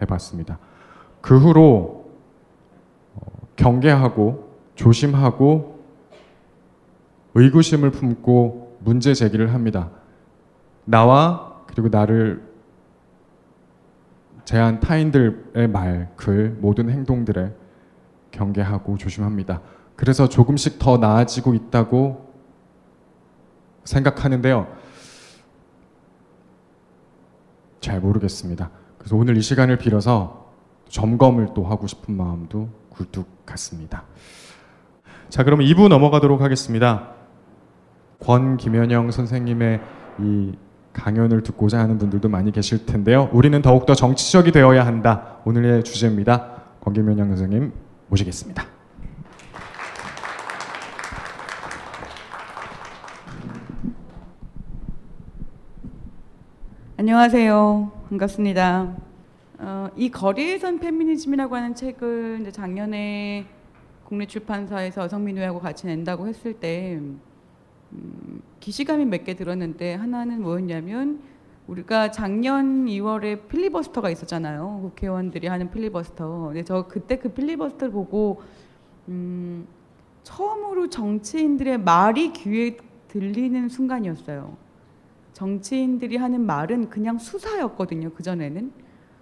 해봤습니다. 0.00 0.58
그 1.20 1.38
후로 1.38 2.10
어, 3.14 3.20
경계하고 3.56 4.50
조심하고 4.74 5.78
의구심을 7.34 7.90
품고 7.90 8.78
문제 8.80 9.14
제기를 9.14 9.52
합니다. 9.52 9.90
나와 10.84 11.62
그리고 11.66 11.88
나를 11.88 12.42
제한 14.44 14.80
타인들의 14.80 15.68
말, 15.68 16.10
글, 16.16 16.56
모든 16.60 16.90
행동들에 16.90 17.52
경계하고 18.32 18.96
조심합니다. 18.98 19.60
그래서 20.02 20.28
조금씩 20.28 20.80
더 20.80 20.98
나아지고 20.98 21.54
있다고 21.54 22.34
생각하는데요. 23.84 24.66
잘 27.80 28.00
모르겠습니다. 28.00 28.70
그래서 28.98 29.14
오늘 29.14 29.36
이 29.36 29.42
시간을 29.42 29.78
빌어서 29.78 30.50
점검을 30.88 31.50
또 31.54 31.66
하고 31.66 31.86
싶은 31.86 32.16
마음도 32.16 32.68
굴뚝 32.88 33.46
같습니다. 33.46 34.02
자, 35.28 35.44
그럼 35.44 35.60
2부 35.60 35.86
넘어가도록 35.86 36.40
하겠습니다. 36.40 37.10
권 38.18 38.56
김현영 38.56 39.12
선생님의 39.12 39.80
이 40.18 40.52
강연을 40.94 41.44
듣고자 41.44 41.78
하는 41.78 41.98
분들도 41.98 42.28
많이 42.28 42.50
계실 42.50 42.86
텐데요. 42.86 43.30
우리는 43.32 43.62
더욱더 43.62 43.94
정치적이 43.94 44.50
되어야 44.50 44.84
한다. 44.84 45.36
오늘의 45.44 45.84
주제입니다. 45.84 46.56
권 46.80 46.92
김현영 46.92 47.28
선생님 47.28 47.72
모시겠습니다. 48.08 48.71
안녕하세요. 57.06 57.90
반갑습니다. 58.10 58.96
어, 59.58 59.88
이 59.96 60.08
거리에선 60.08 60.78
페미니즘이라고 60.78 61.56
하는 61.56 61.74
책을 61.74 62.38
이제 62.42 62.52
작년에 62.52 63.44
국내 64.04 64.24
출판사에서 64.24 65.02
여성민우하고 65.02 65.58
같이 65.58 65.88
낸다고 65.88 66.28
했을 66.28 66.54
때 66.54 67.00
음, 67.90 68.40
기시감이 68.60 69.06
몇 69.06 69.24
개 69.24 69.34
들었는데 69.34 69.94
하나는 69.94 70.42
뭐였냐면 70.42 71.20
우리가 71.66 72.12
작년 72.12 72.86
2월에 72.86 73.48
필리버스터가 73.48 74.08
있었잖아요. 74.08 74.78
국회의원들이 74.82 75.48
하는 75.48 75.72
필리버스터. 75.72 76.44
근데 76.46 76.62
저 76.62 76.86
그때 76.86 77.18
그 77.18 77.30
필리버스터를 77.30 77.92
보고 77.92 78.42
음, 79.08 79.66
처음으로 80.22 80.88
정치인들의 80.88 81.78
말이 81.78 82.32
귀에 82.32 82.76
들리는 83.08 83.68
순간이었어요. 83.68 84.61
정치인들이 85.42 86.18
하는 86.18 86.46
말은 86.46 86.88
그냥 86.88 87.18
수사였거든요. 87.18 88.10
그 88.10 88.22
전에는. 88.22 88.70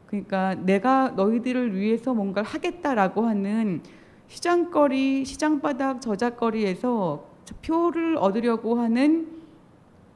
그러니까 0.07 0.55
내가 0.55 1.09
너희들을 1.17 1.75
위해서 1.75 2.13
뭔가를 2.13 2.47
하겠다라고 2.47 3.23
하는 3.23 3.81
시장거리, 4.29 5.25
시장바닥 5.25 6.03
저작거리에서 6.03 7.25
표를 7.65 8.19
얻으려고 8.19 8.79
하는 8.79 9.41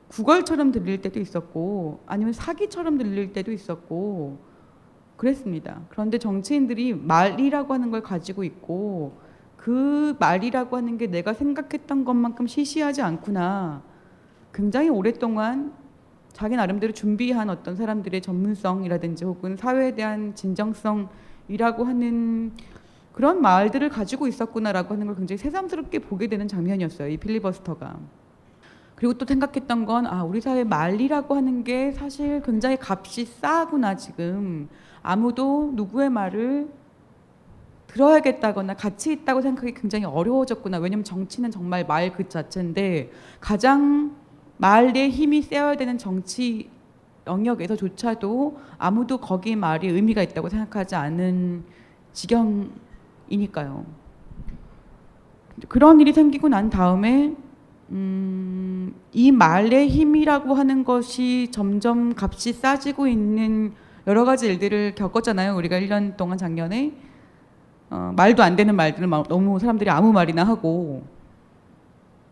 구걸처럼 0.09 0.73
들릴 0.73 1.01
때도 1.01 1.19
있었고 1.21 2.01
아니면 2.07 2.35
사기처럼 2.35 2.99
들릴 2.99 3.33
때도 3.33 3.51
있었고 3.51 4.39
그랬습니다. 5.17 5.81
그런데 5.89 6.19
정치인들이 6.19 6.95
말이라고 6.95 7.73
하는 7.73 7.91
걸 7.91 8.03
가지고 8.03 8.45
있고 8.45 9.17
그 9.57 10.15
말이라고 10.21 10.77
하는 10.77 10.99
게 10.99 11.07
내가 11.07 11.33
생각했던 11.33 12.05
것만큼 12.05 12.47
시시하지 12.47 13.01
않구나. 13.01 13.83
굉장히 14.53 14.91
오랫동안 14.91 15.73
자기 16.35 16.57
나름대로 16.57 16.93
준비한 16.93 17.49
어떤 17.49 17.77
사람들의 17.77 18.21
전문성이라든지 18.21 19.25
혹은 19.25 19.57
사회에 19.57 19.95
대한 19.95 20.35
진정성이라고 20.35 21.85
하는 21.85 22.53
그런 23.13 23.41
말들을 23.41 23.89
가지고 23.89 24.27
있었구나라고 24.27 24.95
하는 24.95 25.07
걸 25.07 25.15
굉장히 25.15 25.39
새삼스럽게 25.39 26.01
보게 26.01 26.27
되는 26.27 26.49
장면이었어요. 26.49 27.09
이 27.09 27.17
필리버스터가. 27.17 27.97
그리고 28.97 29.15
또 29.15 29.25
생각했던 29.25 29.87
건 29.87 30.07
아, 30.07 30.25
우리 30.25 30.41
사회 30.41 30.65
말이라고 30.65 31.37
하는 31.37 31.63
게 31.63 31.93
사실 31.93 32.43
굉장히 32.43 32.77
값이 32.81 33.27
싸구나 33.27 33.95
지금. 33.97 34.69
아무도 35.03 35.71
누구의 35.75 36.11
말을 36.11 36.69
들어야겠다거나 37.87 38.75
가치 38.75 39.13
있다고 39.13 39.41
생각하기 39.41 39.75
굉장히 39.75 40.05
어려워졌구나. 40.05 40.79
왜냐면 40.79 41.05
정치는 41.05 41.53
정말 41.53 41.87
말 41.87 42.13
그 42.13 42.29
자체인데 42.29 43.13
가장 43.41 44.17
말의 44.65 45.11
힘이 45.11 45.43
세어야 45.43 45.77
되는 45.77 45.99
정치 45.99 46.71
영역에서조차도 47.27 48.59
아무도 48.79 49.19
거기 49.19 49.57
말이 49.57 49.89
의미가 49.89 50.23
있다고 50.23 50.49
생각하지 50.49 50.95
않은 50.95 51.65
지경이니까요. 52.15 53.85
그런 55.69 56.01
일이 56.01 56.15
생기고 56.15 56.49
난 56.49 56.71
다음에 56.71 57.35
음, 57.91 58.95
이 59.13 59.33
말의 59.33 59.91
힘이라고 59.91 60.55
하는 60.55 60.83
것이 60.83 61.51
점점 61.51 62.15
값이 62.19 62.55
싸지고 62.55 63.07
있는 63.07 63.75
여러 64.07 64.25
가지 64.25 64.47
일들을 64.47 64.95
겪었잖아요. 64.95 65.55
우리가 65.57 65.79
1년 65.79 66.17
동안 66.17 66.39
작년에 66.39 66.95
어, 67.91 68.15
말도 68.17 68.43
안 68.43 68.57
되는 68.57 68.75
말들을 68.75 69.07
막 69.09 69.29
너무 69.29 69.59
사람들이 69.59 69.91
아무 69.91 70.11
말이나 70.11 70.43
하고 70.43 71.03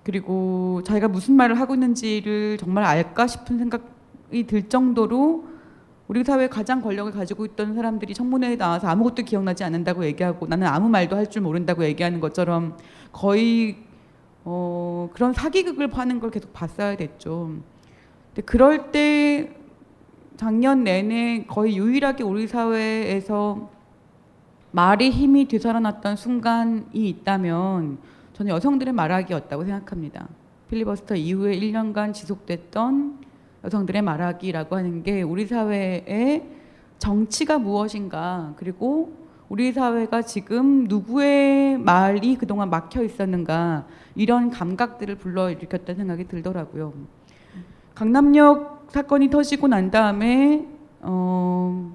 그리고 0.04 0.82
자기가 0.84 1.08
무슨 1.08 1.34
말을 1.34 1.58
하고 1.60 1.74
있는지를 1.74 2.58
정말 2.58 2.84
알까 2.84 3.26
싶은 3.26 3.58
생각이 3.58 4.46
들 4.46 4.68
정도로 4.68 5.44
우리 6.08 6.24
사회에 6.24 6.48
가장 6.48 6.82
권력을 6.82 7.10
가지고 7.12 7.46
있던 7.46 7.74
사람들이 7.74 8.12
청문회에 8.12 8.56
나와서 8.56 8.88
아무것도 8.88 9.22
기억나지 9.22 9.64
않는다고 9.64 10.04
얘기하고 10.04 10.46
나는 10.46 10.66
아무 10.66 10.88
말도 10.88 11.16
할 11.16 11.26
줄 11.26 11.42
모른다고 11.42 11.84
얘기하는 11.84 12.20
것처럼 12.20 12.76
거의 13.12 13.76
어, 14.44 15.08
그런 15.14 15.32
사기극을 15.32 15.88
파는 15.88 16.18
걸 16.20 16.30
계속 16.30 16.52
봤어야 16.52 16.96
됐죠. 16.96 17.52
근데 18.28 18.42
그럴 18.42 18.90
때 18.90 19.54
작년 20.36 20.82
내내 20.82 21.44
거의 21.46 21.76
유일하게 21.76 22.24
우리 22.24 22.48
사회에서 22.48 23.70
말의 24.72 25.10
힘이 25.10 25.46
되살아났던 25.46 26.16
순간이 26.16 26.82
있다면 26.92 27.98
저는 28.32 28.52
여성들의 28.52 28.92
말하기였다고 28.92 29.64
생각합니다. 29.64 30.28
필리버스터 30.70 31.16
이후에 31.16 31.58
1년간 31.58 32.14
지속됐던 32.14 33.18
여성들의 33.64 34.02
말하기라고 34.02 34.76
하는 34.76 35.02
게 35.02 35.22
우리 35.22 35.46
사회의 35.46 36.48
정치가 36.98 37.58
무엇인가 37.58 38.54
그리고 38.56 39.12
우리 39.48 39.72
사회가 39.72 40.22
지금 40.22 40.84
누구의 40.84 41.76
말이 41.76 42.36
그동안 42.36 42.70
막혀 42.70 43.02
있었는가 43.02 43.86
이런 44.14 44.50
감각들을 44.50 45.16
불러일으켰다는 45.16 45.98
생각이 45.98 46.26
들더라고요. 46.26 46.94
강남역 47.94 48.86
사건이 48.88 49.28
터지고 49.28 49.68
난 49.68 49.90
다음에 49.90 50.66
어, 51.00 51.94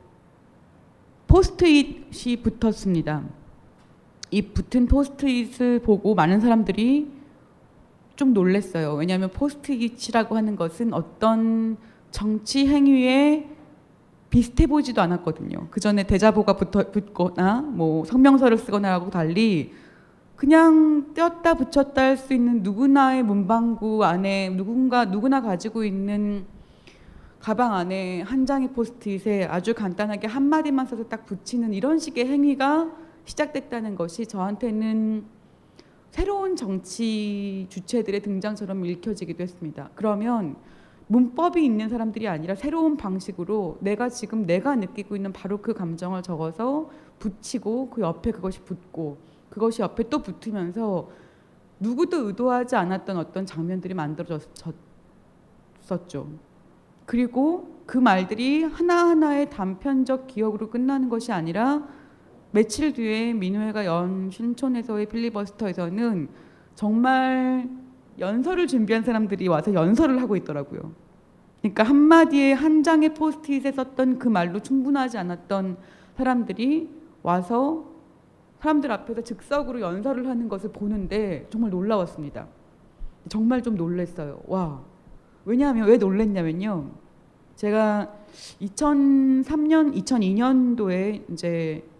포스트잇이 1.27 2.43
붙었습니다. 2.43 3.23
이 4.31 4.41
붙은 4.41 4.87
포스트잇을 4.87 5.79
보고 5.79 6.15
많은 6.15 6.39
사람들이 6.39 7.07
좀 8.15 8.33
놀랐어요. 8.33 8.93
왜냐하면 8.95 9.29
포스트잇이라고 9.31 10.35
하는 10.35 10.55
것은 10.55 10.93
어떤 10.93 11.77
정치 12.11 12.67
행위에 12.67 13.49
비슷해 14.29 14.67
보지도 14.67 15.01
않았거든요. 15.01 15.67
그 15.69 15.79
전에 15.79 16.03
대자보가 16.03 16.57
붙어, 16.57 16.91
붙거나 16.91 17.61
뭐 17.61 18.03
성명서를 18.05 18.57
쓰거나하고 18.57 19.09
달리 19.09 19.71
그냥 20.35 21.13
떼었다 21.13 21.55
붙였다 21.55 22.01
할 22.01 22.17
수 22.17 22.33
있는 22.33 22.61
누구나의 22.61 23.23
문방구 23.23 24.03
안에 24.03 24.49
누군가 24.49 25.05
누구나 25.05 25.41
가지고 25.41 25.83
있는 25.83 26.45
가방 27.39 27.73
안에 27.73 28.21
한 28.21 28.45
장의 28.45 28.73
포스트잇에 28.73 29.45
아주 29.45 29.73
간단하게 29.73 30.27
한 30.27 30.43
마디만 30.43 30.85
써서 30.87 31.05
딱 31.05 31.25
붙이는 31.25 31.73
이런 31.73 31.97
식의 31.97 32.27
행위가 32.27 32.91
시작됐다는 33.27 33.95
것이 33.95 34.25
저한테는 34.25 35.25
새로운 36.09 36.55
정치 36.55 37.67
주체들의 37.69 38.21
등장처럼 38.21 38.85
읽혀지기도 38.85 39.43
했습니다. 39.43 39.89
그러면 39.95 40.55
문법이 41.07 41.63
있는 41.63 41.89
사람들이 41.89 42.27
아니라 42.27 42.55
새로운 42.55 42.97
방식으로 42.97 43.77
내가 43.81 44.09
지금 44.09 44.45
내가 44.45 44.75
느끼고 44.75 45.15
있는 45.15 45.31
바로 45.31 45.61
그 45.61 45.73
감정을 45.73 46.23
적어서 46.23 46.89
붙이고 47.19 47.89
그 47.89 48.01
옆에 48.01 48.31
그것이 48.31 48.61
붙고 48.61 49.17
그것이 49.49 49.81
옆에 49.81 50.09
또 50.09 50.21
붙으면서 50.21 51.09
누구도 51.79 52.27
의도하지 52.27 52.75
않았던 52.75 53.17
어떤 53.17 53.45
장면들이 53.45 53.93
만들어졌었죠. 53.93 54.47
그리고 57.05 57.77
그 57.85 57.97
말들이 57.97 58.63
하나하나의 58.63 59.49
단편적 59.49 60.27
기억으로 60.27 60.69
끝나는 60.69 61.07
것이 61.09 61.31
아니라 61.31 61.87
며칠 62.57 62.91
뒤에 62.91 63.33
민우회가 63.33 63.85
연 63.85 64.31
신촌에서의 64.31 65.05
필리버스터에서는 65.09 66.27
정말 66.73 67.69
연설을 68.17 68.65
준비한 68.65 69.03
사람들이 69.03 69.47
와서 69.47 69.71
연설을 69.75 70.19
하고 70.23 70.35
있더라고요. 70.35 70.91
그러니까 71.61 71.83
한마디에 71.83 72.53
한 72.53 72.81
장의 72.81 73.13
포스트잇에 73.13 73.71
썼던 73.73 74.17
그 74.17 74.27
말로 74.27 74.59
충분하지 74.59 75.19
않았던 75.19 75.77
사람들이 76.15 76.89
와서 77.21 77.85
사람들 78.59 78.91
앞에서 78.91 79.21
즉석으로 79.21 79.79
연설을 79.79 80.27
하는 80.27 80.49
것을 80.49 80.71
보는데 80.71 81.45
정말 81.51 81.69
놀라웠습니다. 81.69 82.47
정말 83.29 83.61
좀 83.61 83.75
놀랐어요. 83.75 84.41
와. 84.47 84.81
왜냐하면 85.45 85.87
왜 85.87 85.97
놀랐냐면요. 85.97 86.89
제가 87.55 88.15
2003년, 88.61 89.93
2002년도에 89.93 91.31
이제 91.31 91.83
어, 91.93 91.96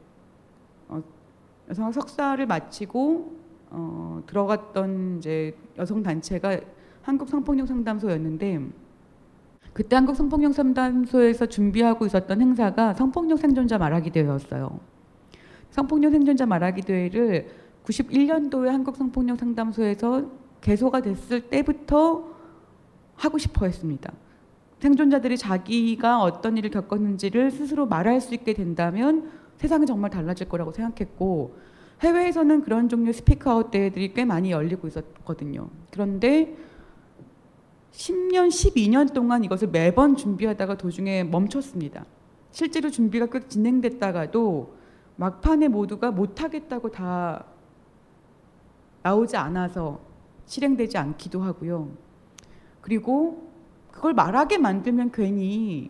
여성 1.70 1.92
석사를 1.92 2.46
마치고 2.46 3.36
어, 3.70 4.24
들어갔던 4.28 5.18
이제 5.18 5.56
여성 5.78 6.02
단체가 6.02 6.60
한국 7.02 7.30
성폭력 7.30 7.68
상담소였는데 7.68 8.68
그때 9.74 9.96
한국 9.96 10.16
성폭력 10.16 10.54
상담소에서 10.54 11.46
준비하고 11.46 12.06
있었던 12.06 12.42
행사가 12.42 12.94
성폭력 12.94 13.38
생존자 13.40 13.78
말하기 13.78 14.10
대회였어요. 14.10 14.80
성폭력 15.70 16.12
생존자 16.12 16.46
말하기 16.46 16.82
대회를 16.82 17.50
91년도에 17.86 18.68
한국 18.68 18.96
성폭력 18.96 19.38
상담소에서 19.38 20.32
개소가 20.62 21.02
됐을 21.02 21.42
때부터 21.42 22.36
하고 23.16 23.38
싶어 23.38 23.66
했습니다. 23.66 24.12
생존자들이 24.80 25.38
자기가 25.38 26.22
어떤 26.22 26.58
일을 26.58 26.70
겪었는지를 26.70 27.52
스스로 27.52 27.86
말할 27.86 28.22
수 28.22 28.34
있게 28.34 28.54
된다면 28.54 29.30
세상은 29.58 29.86
정말 29.86 30.10
달라질 30.10 30.48
거라고 30.48 30.72
생각했고 30.72 31.58
해외에서는 32.02 32.62
그런 32.62 32.90
종류의 32.90 33.14
스피크아웃 33.14 33.72
대회들이 33.72 34.14
꽤 34.14 34.24
많이 34.24 34.52
열리고 34.52 34.88
있었거든요. 34.88 35.70
그런데 35.92 36.56
10년, 37.92 38.50
12년 38.50 39.14
동안 39.14 39.44
이것을 39.44 39.70
매번 39.70 40.16
준비하다가 40.16 40.78
도중에 40.78 41.24
멈췄습니다. 41.24 42.06
실제로 42.52 42.90
준비가 42.92 43.26
꽤 43.26 43.40
진행됐다가도 43.48 44.76
막판에 45.16 45.68
모두가 45.68 46.12
못하겠다고 46.12 46.92
다 46.92 47.46
나오지 49.02 49.36
않아서 49.38 50.00
실행되지 50.46 50.98
않기도 50.98 51.42
하고요. 51.42 51.90
그리고 52.82 53.52
그걸 53.92 54.14
말하게 54.14 54.60
만들면 54.60 55.12
괜히 55.12 55.90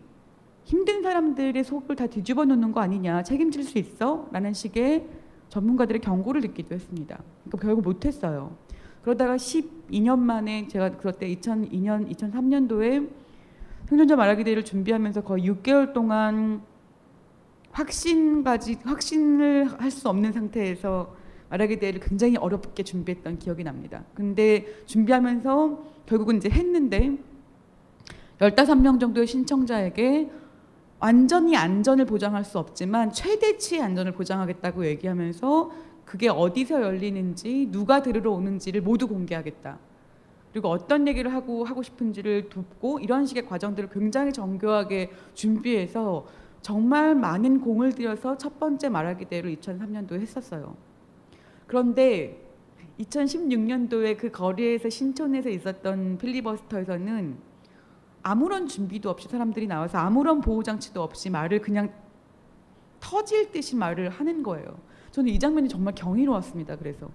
힘든 0.67 1.01
사람들의 1.01 1.63
속을 1.63 1.95
다 1.95 2.07
뒤집어 2.07 2.43
놓는 2.43 2.73
거 2.73 2.81
아니냐, 2.81 3.23
책임질 3.23 3.63
수 3.63 3.77
있어? 3.77 4.27
라는 4.33 4.53
식의 4.53 5.07
전문가들의 5.47 6.01
경고를 6.01 6.41
듣기도 6.41 6.75
했습니다. 6.75 7.17
그러니까 7.45 7.65
결국 7.65 7.83
못했어요. 7.83 8.53
그러다가 9.01 9.37
12년 9.37 10.19
만에 10.19 10.67
제가 10.67 10.97
그때 10.97 11.33
2002년, 11.35 12.13
2003년도에 12.13 13.09
생존자 13.87 14.17
말하기 14.17 14.43
대회를 14.43 14.65
준비하면서 14.65 15.21
거의 15.21 15.49
6개월 15.49 15.93
동안 15.93 16.61
확신까지 17.71 18.79
확신을 18.83 19.81
할 19.81 19.89
수 19.89 20.09
없는 20.09 20.33
상태에서 20.33 21.15
말하기 21.49 21.79
대회를 21.79 22.01
굉장히 22.01 22.35
어렵게 22.35 22.83
준비했던 22.83 23.39
기억이 23.39 23.63
납니다. 23.63 24.03
근데 24.13 24.65
준비하면서 24.85 25.85
결국은 26.07 26.35
이제 26.35 26.49
했는데 26.49 27.17
15명 28.39 28.99
정도의 28.99 29.27
신청자에게 29.27 30.29
완전히 30.99 31.55
안전을 31.55 32.05
보장할 32.05 32.43
수 32.43 32.57
없지만 32.57 33.11
최대치의 33.11 33.81
안전을 33.81 34.13
보장하겠다고 34.13 34.85
얘기하면서 34.87 35.71
그게 36.05 36.29
어디서 36.29 36.81
열리는지 36.81 37.67
누가 37.71 38.01
들으러 38.01 38.31
오는지를 38.31 38.81
모두 38.81 39.07
공개하겠다. 39.07 39.77
그리고 40.51 40.69
어떤 40.69 41.07
얘기를 41.07 41.33
하고 41.33 41.65
하고 41.65 41.83
싶은지를 41.83 42.49
돕고 42.49 42.99
이런 42.99 43.25
식의 43.25 43.45
과정들을 43.45 43.89
굉장히 43.89 44.33
정교하게 44.33 45.11
준비해서 45.33 46.25
정말 46.61 47.13
많은 47.13 47.61
공을 47.61 47.93
들여서 47.93 48.37
첫 48.37 48.59
번째 48.59 48.89
말하기 48.89 49.25
대회를 49.25 49.55
2003년도에 49.57 50.19
했었어요. 50.21 50.75
그런데 51.67 52.41
2016년도에 52.99 54.17
그 54.17 54.31
거리에서 54.31 54.89
신촌에서 54.89 55.49
있었던 55.49 56.17
필리버스터에서는 56.17 57.35
아무런 58.27 58.67
준비도 58.67 59.09
없이 59.09 59.29
사람들이 59.29 59.67
나와서 59.67 59.99
아무런 59.99 60.41
보호 60.41 60.61
장치도 60.61 61.01
없이 61.01 61.29
말을 61.29 61.61
그냥 61.61 61.93
터질 62.99 63.51
듯이 63.53 63.77
말을 63.77 64.09
하는 64.09 64.43
거예요. 64.43 64.67
저는 65.11 65.31
이 65.31 65.39
장면이 65.39 65.69
정말 65.69 65.95
경이로웠습니다. 65.95 66.75
그래서 66.75 67.09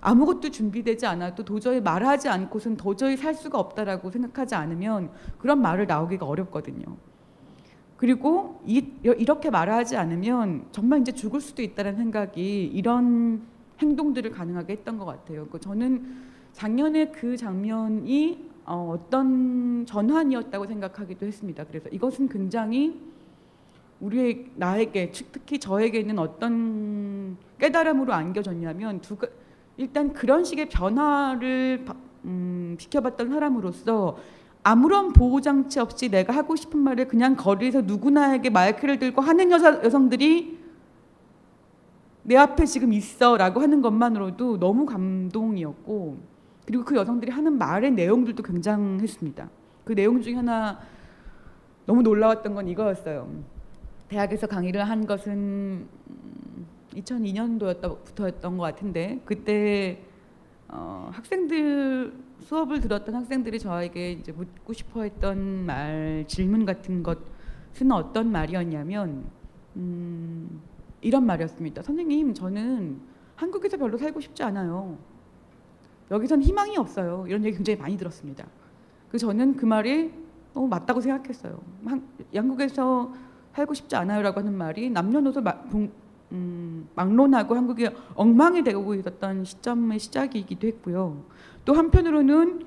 아무것도 0.00 0.50
준비되지 0.50 1.04
않아도 1.06 1.44
도저히 1.44 1.80
말하지 1.80 2.28
않고선 2.28 2.76
도저히 2.76 3.16
살 3.16 3.34
수가 3.34 3.58
없다라고 3.58 4.10
생각하지 4.10 4.54
않으면 4.54 5.10
그런 5.38 5.60
말을 5.60 5.88
나오기가 5.88 6.24
어렵거든요. 6.24 6.84
그리고 7.96 8.60
이, 8.66 8.86
이렇게 9.02 9.50
말하지 9.50 9.96
않으면 9.96 10.66
정말 10.70 11.00
이제 11.00 11.10
죽을 11.10 11.40
수도 11.40 11.62
있다는 11.62 11.96
생각이 11.96 12.66
이런 12.66 13.42
행동들을 13.80 14.30
가능하게 14.30 14.74
했던 14.74 14.96
것 14.96 15.06
같아요. 15.06 15.46
그러니까 15.46 15.58
저는 15.58 16.24
작년에 16.52 17.06
그 17.10 17.36
장면이 17.36 18.55
어, 18.66 18.92
어떤 18.92 19.86
전환이었다고 19.86 20.66
생각하기도 20.66 21.24
했습니다. 21.24 21.64
그래서 21.64 21.88
이것은 21.90 22.28
굉장히 22.28 23.00
우리의 24.00 24.50
나에게 24.56 25.12
특히 25.12 25.58
저에게는 25.58 26.18
어떤 26.18 27.36
깨달음으로 27.58 28.12
안겨졌냐면 28.12 29.00
두 29.00 29.16
일단 29.76 30.12
그런 30.12 30.44
식의 30.44 30.68
변화를 30.68 31.86
음, 32.24 32.76
지켜봤던 32.78 33.30
사람으로서 33.30 34.18
아무런 34.62 35.12
보호 35.12 35.40
장치 35.40 35.78
없이 35.78 36.08
내가 36.08 36.34
하고 36.34 36.56
싶은 36.56 36.80
말을 36.80 37.06
그냥 37.06 37.36
거리에서 37.36 37.82
누구나에게 37.82 38.50
마이크를 38.50 38.98
들고 38.98 39.22
하는 39.22 39.50
여자, 39.52 39.80
여성들이 39.84 40.58
내 42.24 42.36
앞에 42.36 42.66
지금 42.66 42.92
있어라고 42.92 43.60
하는 43.60 43.80
것만으로도 43.80 44.58
너무 44.58 44.84
감동이었고 44.84 46.35
그리고 46.66 46.84
그 46.84 46.96
여성들이 46.96 47.30
하는 47.30 47.56
말의 47.56 47.92
내용들도 47.92 48.42
굉장했습니다. 48.42 49.48
그 49.84 49.94
내용 49.94 50.20
중에 50.20 50.34
하나 50.34 50.80
너무 51.86 52.02
놀라웠던 52.02 52.54
건 52.54 52.66
이거였어요. 52.68 53.28
대학에서 54.08 54.48
강의를 54.48 54.84
한 54.88 55.06
것은 55.06 55.86
2002년도였부터였던 56.94 58.56
것 58.56 58.58
같은데 58.58 59.20
그때 59.24 60.02
어, 60.68 61.08
학생들 61.12 62.12
수업을 62.40 62.80
들었던 62.80 63.14
학생들이 63.14 63.60
저에게 63.60 64.12
이제 64.12 64.32
묻고 64.32 64.72
싶어했던 64.72 65.66
말 65.66 66.24
질문 66.26 66.64
같은 66.64 67.02
것은 67.04 67.92
어떤 67.92 68.30
말이었냐면 68.32 69.24
음, 69.76 70.60
이런 71.00 71.24
말이었습니다. 71.26 71.82
선생님 71.82 72.34
저는 72.34 73.00
한국에서 73.36 73.76
별로 73.76 73.96
살고 73.96 74.20
싶지 74.20 74.42
않아요. 74.42 74.98
여기선 76.10 76.42
희망이 76.42 76.76
없어요. 76.76 77.24
이런 77.28 77.44
얘기 77.44 77.56
굉장히 77.56 77.78
많이 77.78 77.96
들었습니다. 77.96 78.46
그 79.10 79.18
저는 79.18 79.56
그 79.56 79.66
말이 79.66 80.12
너무 80.52 80.68
맞다고 80.68 81.00
생각했어요. 81.00 81.60
한, 81.84 82.02
양국에서 82.34 83.12
살고 83.54 83.74
싶지 83.74 83.96
않아요라고 83.96 84.40
하는 84.40 84.54
말이 84.54 84.90
남녀노소 84.90 85.40
마, 85.40 85.68
동, 85.68 85.90
음, 86.32 86.88
막론하고 86.94 87.54
한국이 87.54 87.88
엉망이 88.14 88.62
되고 88.62 88.94
있었던 88.94 89.44
시점의 89.44 89.98
시작이기도 89.98 90.66
했고요. 90.66 91.24
또 91.64 91.74
한편으로는 91.74 92.66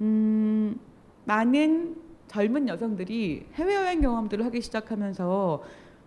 음, 0.00 0.78
많은 1.24 1.96
젊은 2.28 2.68
여성들이 2.68 3.46
해외여행 3.54 4.00
경험들을 4.00 4.44
하기 4.46 4.60
시작하면서 4.60 5.62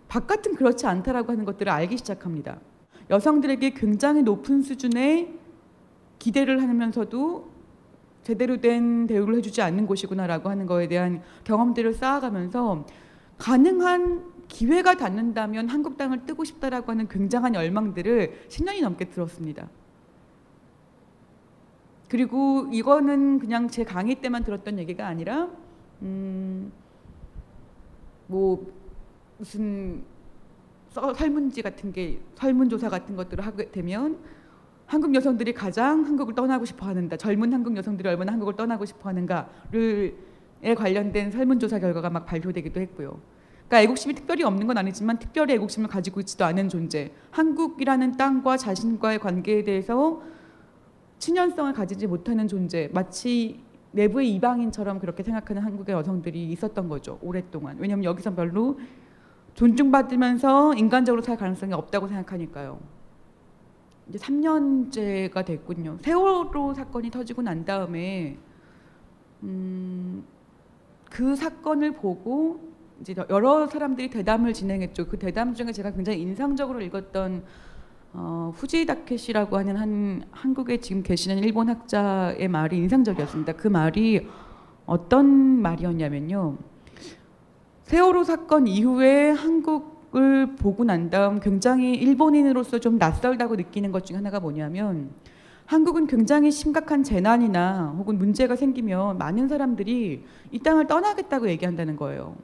바깥은 0.08 0.54
그렇지 0.54 0.86
않다라고 0.86 1.32
하는 1.32 1.44
것들을 1.44 1.70
알기 1.70 1.96
시작합니다. 1.98 2.58
여성들에게 3.10 3.70
굉장히 3.70 4.22
높은 4.22 4.62
수준의 4.62 5.45
기대를 6.18 6.62
하면서도 6.62 7.56
제대로 8.22 8.60
된 8.60 9.06
대우를 9.06 9.36
해주지 9.36 9.62
않는 9.62 9.86
곳이구나라고 9.86 10.48
하는 10.48 10.66
거에 10.66 10.88
대한 10.88 11.22
경험들을 11.44 11.94
쌓아가면서 11.94 12.84
가능한 13.38 14.32
기회가 14.48 14.96
닿는다면 14.96 15.68
한국 15.68 15.96
땅을 15.96 16.26
뜨고 16.26 16.44
싶다라고 16.44 16.90
하는 16.90 17.08
굉장한 17.08 17.54
열망들을 17.54 18.46
10년이 18.48 18.82
넘게 18.82 19.06
들었습니다. 19.06 19.68
그리고 22.08 22.66
이거는 22.72 23.38
그냥 23.38 23.68
제 23.68 23.84
강의 23.84 24.16
때만 24.16 24.44
들었던 24.44 24.78
얘기가 24.78 25.06
아니라 25.06 25.48
음, 26.02 26.72
뭐 28.26 28.72
무슨 29.38 30.04
써, 30.90 31.12
설문지 31.12 31.62
같은 31.62 31.92
게 31.92 32.20
설문조사 32.36 32.88
같은 32.88 33.16
것들을 33.16 33.44
하게 33.44 33.70
되면 33.70 34.18
한국 34.86 35.14
여성들이 35.14 35.52
가장 35.52 36.04
한국을 36.04 36.34
떠나고 36.34 36.64
싶어 36.64 36.86
하는가 36.86 37.16
젊은 37.16 37.52
한국 37.52 37.76
여성들이 37.76 38.08
얼마나 38.08 38.32
한국을 38.32 38.54
떠나고 38.54 38.84
싶어 38.84 39.08
하는가를 39.08 40.16
에 40.62 40.74
관련된 40.74 41.30
설문조사 41.30 41.78
결과가 41.78 42.08
막 42.08 42.24
발표되기도 42.24 42.80
했고요. 42.80 43.20
그러니까 43.68 43.82
애국심이 43.82 44.14
특별히 44.14 44.42
없는 44.42 44.66
건 44.66 44.78
아니지만 44.78 45.18
특별히 45.18 45.54
애국심을 45.54 45.88
가지고 45.88 46.20
있지도 46.20 46.44
않은 46.46 46.68
존재. 46.68 47.12
한국이라는 47.32 48.16
땅과 48.16 48.56
자신과의 48.56 49.18
관계에 49.18 49.64
대해서 49.64 50.22
친연성을 51.18 51.72
가지지 51.72 52.06
못하는 52.06 52.48
존재. 52.48 52.88
마치 52.94 53.60
내부의 53.92 54.34
이방인처럼 54.34 54.98
그렇게 54.98 55.22
생각하는 55.22 55.62
한국의 55.62 55.94
여성들이 55.94 56.50
있었던 56.52 56.88
거죠. 56.88 57.18
오랫동안. 57.22 57.76
왜냐하면 57.78 58.04
여기서 58.04 58.34
별로 58.34 58.78
존중받으면서 59.54 60.74
인간적으로 60.74 61.22
살 61.22 61.36
가능성이 61.36 61.72
없다고 61.72 62.08
생각하니까요. 62.08 62.95
이제 64.08 64.18
3년째가 64.18 65.44
됐군요. 65.44 65.98
세월호 66.00 66.74
사건이 66.74 67.10
터지고 67.10 67.42
난 67.42 67.64
다음에 67.64 68.38
음, 69.42 70.24
그 71.10 71.34
사건을 71.34 71.92
보고 71.92 72.60
이제 73.00 73.14
여러 73.28 73.66
사람들이 73.66 74.10
대담을 74.10 74.52
진행했죠. 74.52 75.08
그 75.08 75.18
대담 75.18 75.54
중에 75.54 75.72
제가 75.72 75.92
굉장히 75.92 76.20
인상적으로 76.20 76.80
읽었던 76.80 77.44
어, 78.12 78.52
후지 78.56 78.86
다케시라고 78.86 79.58
하는 79.58 79.76
한 79.76 80.24
한국에 80.30 80.78
지금 80.78 81.02
계시는 81.02 81.38
일본 81.38 81.68
학자의 81.68 82.48
말이 82.48 82.78
인상적이었습니다. 82.78 83.54
그 83.54 83.68
말이 83.68 84.26
어떤 84.86 85.26
말이었냐면요. 85.26 86.56
세월호 87.82 88.24
사건 88.24 88.66
이후에 88.66 89.30
한국 89.30 89.95
을 90.14 90.54
보고 90.54 90.84
난 90.84 91.10
다음 91.10 91.40
굉장히 91.40 91.94
일본인으로서 91.94 92.78
좀 92.78 92.96
낯설다고 92.96 93.56
느끼는 93.56 93.92
것 93.92 94.06
중에 94.06 94.16
하나가 94.16 94.40
뭐냐면 94.40 95.10
한국은 95.66 96.06
굉장히 96.06 96.52
심각한 96.52 97.02
재난이나 97.02 97.94
혹은 97.98 98.16
문제가 98.16 98.54
생기면 98.54 99.18
많은 99.18 99.48
사람들이 99.48 100.24
이 100.52 100.58
땅을 100.60 100.86
떠나겠다고 100.86 101.48
얘기한다는 101.48 101.96
거예요. 101.96 102.36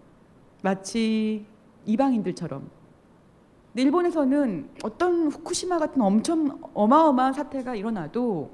마치 0.63 1.47
이방인들처럼. 1.87 2.69
근데 3.73 3.83
일본에서는 3.83 4.69
어떤 4.83 5.29
후쿠시마 5.29 5.79
같은 5.79 6.03
엄청 6.03 6.61
어마어마한 6.75 7.33
사태가 7.33 7.77
일어나도 7.77 8.51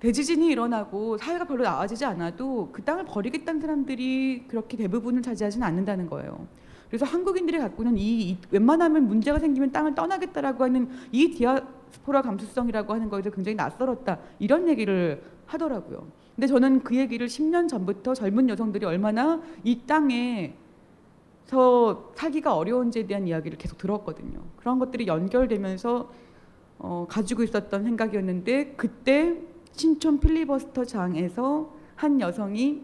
대지진이 0.00 0.48
일어나고 0.48 1.18
사회가 1.18 1.44
별로 1.44 1.62
나아지지 1.62 2.04
않아도 2.06 2.70
그 2.72 2.82
땅을 2.82 3.04
버리겠다는 3.04 3.60
사람들이 3.60 4.46
그렇게 4.48 4.76
대부분을 4.76 5.22
차지하지는 5.22 5.66
않는다는 5.66 6.08
거예요. 6.08 6.46
그래서 6.90 7.06
한국인들이 7.06 7.58
갖고 7.58 7.84
있는 7.84 7.96
이, 7.96 8.30
이 8.30 8.38
웬만하면 8.50 9.06
문제가 9.06 9.38
생기면 9.38 9.70
땅을 9.70 9.94
떠나겠다라고 9.94 10.64
하는 10.64 10.90
이 11.12 11.30
디아스포라 11.30 12.20
감수성이라고 12.22 12.92
하는 12.92 13.08
거에서 13.08 13.30
굉장히 13.30 13.54
낯설었다 13.54 14.18
이런 14.40 14.68
얘기를 14.68 15.22
하더라고요. 15.46 16.08
근데 16.34 16.48
저는 16.48 16.82
그 16.82 16.96
얘기를 16.96 17.28
10년 17.28 17.68
전부터 17.68 18.14
젊은 18.14 18.48
여성들이 18.48 18.84
얼마나 18.86 19.40
이 19.62 19.80
땅에 19.86 20.56
서 21.44 22.12
살기가 22.14 22.56
어려운지에 22.56 23.06
대한 23.06 23.26
이야기를 23.26 23.58
계속 23.58 23.78
들었거든요. 23.78 24.40
그런 24.56 24.78
것들이 24.78 25.06
연결되면서 25.06 26.10
어, 26.78 27.06
가지고 27.08 27.42
있었던 27.42 27.84
생각이었는데 27.84 28.74
그때 28.76 29.36
신촌 29.72 30.18
필리버스터 30.20 30.84
장에서 30.84 31.74
한 31.94 32.20
여성이 32.20 32.82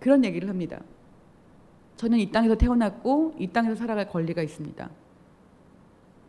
그런 0.00 0.24
얘기를 0.24 0.48
합니다. 0.48 0.80
저는 1.96 2.18
이 2.18 2.30
땅에서 2.30 2.54
태어났고 2.54 3.34
이 3.38 3.48
땅에서 3.48 3.74
살아갈 3.74 4.08
권리가 4.08 4.42
있습니다. 4.42 4.90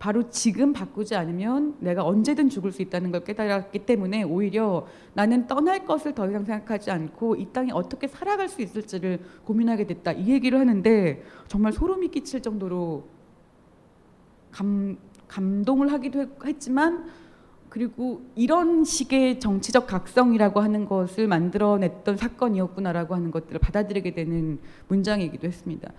바로 0.03 0.29
지금 0.29 0.73
바꾸지 0.73 1.15
않으면 1.15 1.77
내가 1.79 2.03
언제든 2.03 2.49
죽을 2.49 2.73
수 2.73 2.81
있다는 2.81 3.11
걸 3.11 3.23
깨달았기 3.23 3.85
때문에 3.85 4.23
오히려 4.23 4.85
나는 5.13 5.47
떠날 5.47 5.85
것을 5.85 6.13
더 6.13 6.27
이상 6.29 6.43
생각하지 6.43 6.91
않고 6.91 7.37
이 7.37 7.47
땅에 7.53 7.71
어떻게 7.71 8.09
살아갈 8.09 8.49
수 8.49 8.61
있을지를 8.61 9.21
고민하게 9.45 9.87
됐다. 9.87 10.11
이 10.11 10.27
얘기를 10.27 10.59
하는데 10.59 11.23
정말 11.47 11.71
소름이 11.71 12.09
끼칠 12.09 12.41
정도로 12.41 13.07
감, 14.51 14.97
감동을 15.29 15.93
하기도 15.93 16.27
했지만 16.43 17.05
그리고 17.73 18.21
이런 18.35 18.83
식의 18.83 19.39
정치적 19.39 19.87
각성이라고 19.87 20.59
하는 20.59 20.85
것을 20.85 21.27
만들어냈던 21.27 22.17
사건이었구나라고 22.17 23.15
하는 23.15 23.31
것들을 23.31 23.59
받아들이게 23.59 24.13
되는 24.13 24.59
문장이기도 24.89 25.47
했습니다. 25.47 25.91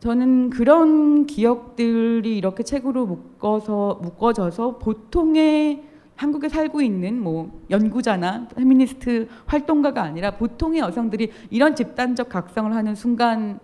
저는 0.00 0.48
그런 0.48 1.26
기억들이 1.26 2.38
이렇게 2.38 2.62
책으로 2.62 3.04
묶어서 3.04 4.00
묶어져서 4.00 4.78
보통의 4.78 5.84
한국에 6.14 6.48
살고 6.48 6.80
있는 6.80 7.22
뭐 7.22 7.60
연구자나 7.68 8.48
페미니스트 8.48 9.28
활동가가 9.44 10.02
아니라 10.02 10.30
보통의 10.38 10.80
여성들이 10.80 11.30
이런 11.50 11.76
집단적 11.76 12.30
각성을 12.30 12.74
하는 12.74 12.94
순간을 12.94 13.60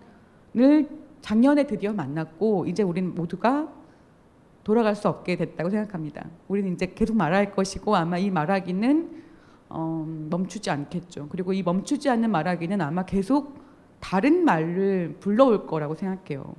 작년에 1.21 1.65
드디어 1.65 1.93
만났고 1.93 2.67
이제 2.67 2.83
우리는 2.83 3.15
모두가 3.15 3.82
돌아갈 4.63 4.95
수 4.95 5.07
없게 5.09 5.35
됐다고 5.35 5.69
생각합니다. 5.69 6.25
우리는 6.47 6.73
이제 6.73 6.93
계속 6.95 7.15
말할 7.15 7.51
것이고 7.51 7.95
아마 7.95 8.17
이 8.17 8.29
말하기는 8.29 9.23
어, 9.69 10.05
멈추지 10.29 10.69
않겠죠. 10.69 11.27
그리고 11.29 11.51
이 11.53 11.63
멈추지 11.63 12.09
않는 12.09 12.31
말하기는 12.31 12.79
아마 12.81 13.05
계속 13.05 13.59
다른 13.99 14.45
말을 14.45 15.17
불러올 15.19 15.65
거라고 15.65 15.95
생각해요. 15.95 16.53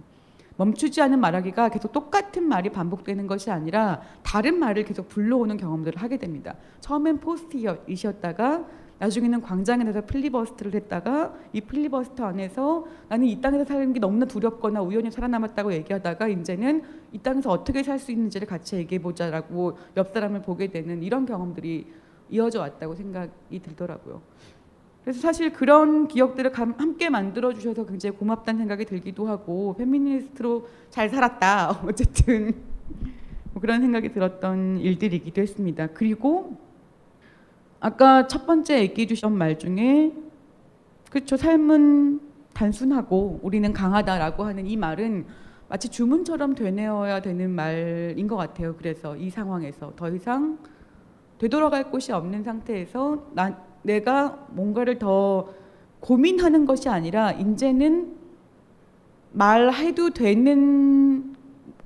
멈추지 0.57 1.03
않은 1.03 1.21
말하기가 1.21 1.69
계속 1.69 1.93
똑같은 1.93 2.45
말이 2.45 2.71
반복되는 2.71 3.27
것이 3.27 3.51
아니라 3.51 4.03
다른 4.23 4.59
말을 4.59 4.85
계속 4.85 5.09
불러오는 5.09 5.57
경험들을 5.57 6.01
하게 6.01 6.17
됩니다. 6.17 6.55
처음엔 6.81 7.19
포스트잇이었다가 7.19 8.65
나중에는 9.05 9.43
광장에 9.43 9.85
나서 9.85 10.01
필리버스트를 10.01 10.75
했다가 10.75 11.35
이 11.53 11.61
필리버스터 11.61 12.25
안에서 12.25 12.87
나는 13.09 13.27
이 13.27 13.39
땅에서 13.39 13.65
사는 13.67 13.93
게 13.93 14.01
너무나 14.01 14.25
두렵거나 14.25 14.81
우연히 14.81 15.11
살아남았다고 15.11 15.75
얘기하다가 15.75 16.29
이제는 16.29 16.83
이 17.13 17.19
땅에서 17.19 17.51
어떻게 17.51 17.83
살 17.83 17.99
수 17.99 18.11
있는지를 18.13 18.47
같이 18.49 18.77
얘기해 18.77 19.01
보자라고 19.01 19.79
옆 19.97 20.13
사람을 20.13 20.43
보게 20.43 20.67
되는 20.69 21.03
이런 21.03 21.27
경험들이 21.27 21.87
이어져 22.31 22.61
왔다고 22.61 22.95
생각이 22.97 23.61
들더라고요. 23.63 24.21
그래서 25.03 25.21
사실 25.21 25.53
그런 25.53 26.09
기억들을 26.09 26.51
감- 26.51 26.75
함께 26.79 27.09
만들어 27.11 27.53
주셔서 27.53 27.85
굉장히 27.87 28.17
고맙다는 28.17 28.59
생각이 28.59 28.85
들기도 28.87 29.27
하고 29.29 29.75
페미니스트로 29.77 30.67
잘 30.91 31.09
살았다 31.11 31.83
어쨌든 31.87 32.53
뭐 33.53 33.61
그런 33.61 33.81
생각이 33.83 34.13
들었던 34.13 34.79
일들이기도 34.79 35.41
했습니다. 35.43 35.89
그리고 35.89 36.57
아까 37.85 38.27
첫 38.27 38.47
번째 38.47 38.81
얘기해 38.81 39.07
주신 39.07 39.31
말 39.37 39.59
중에 39.59 40.11
그렇죠 41.11 41.37
삶은 41.37 42.19
단순하고 42.55 43.41
우리는 43.43 43.71
강하다라고 43.75 44.45
하는 44.45 44.67
이 44.67 44.75
말은 44.75 45.27
마치 45.69 45.91
주문처럼 45.91 46.55
되뇌어야 46.55 47.21
되는 47.21 47.51
말인 47.51 48.27
것 48.27 48.37
같아요. 48.37 48.75
그래서 48.79 49.15
이 49.19 49.29
상황에서 49.29 49.93
더 49.97 50.09
이상 50.09 50.59
되돌아갈 51.37 51.91
곳이 51.91 52.11
없는 52.11 52.43
상태에서 52.43 53.23
나, 53.35 53.63
내가 53.83 54.47
뭔가를 54.53 54.99
더 54.99 55.51
고민하는 56.01 56.65
것이 56.65 56.89
아니라 56.89 57.33
이제는 57.33 58.17
말해도 59.33 60.09
되는 60.09 61.35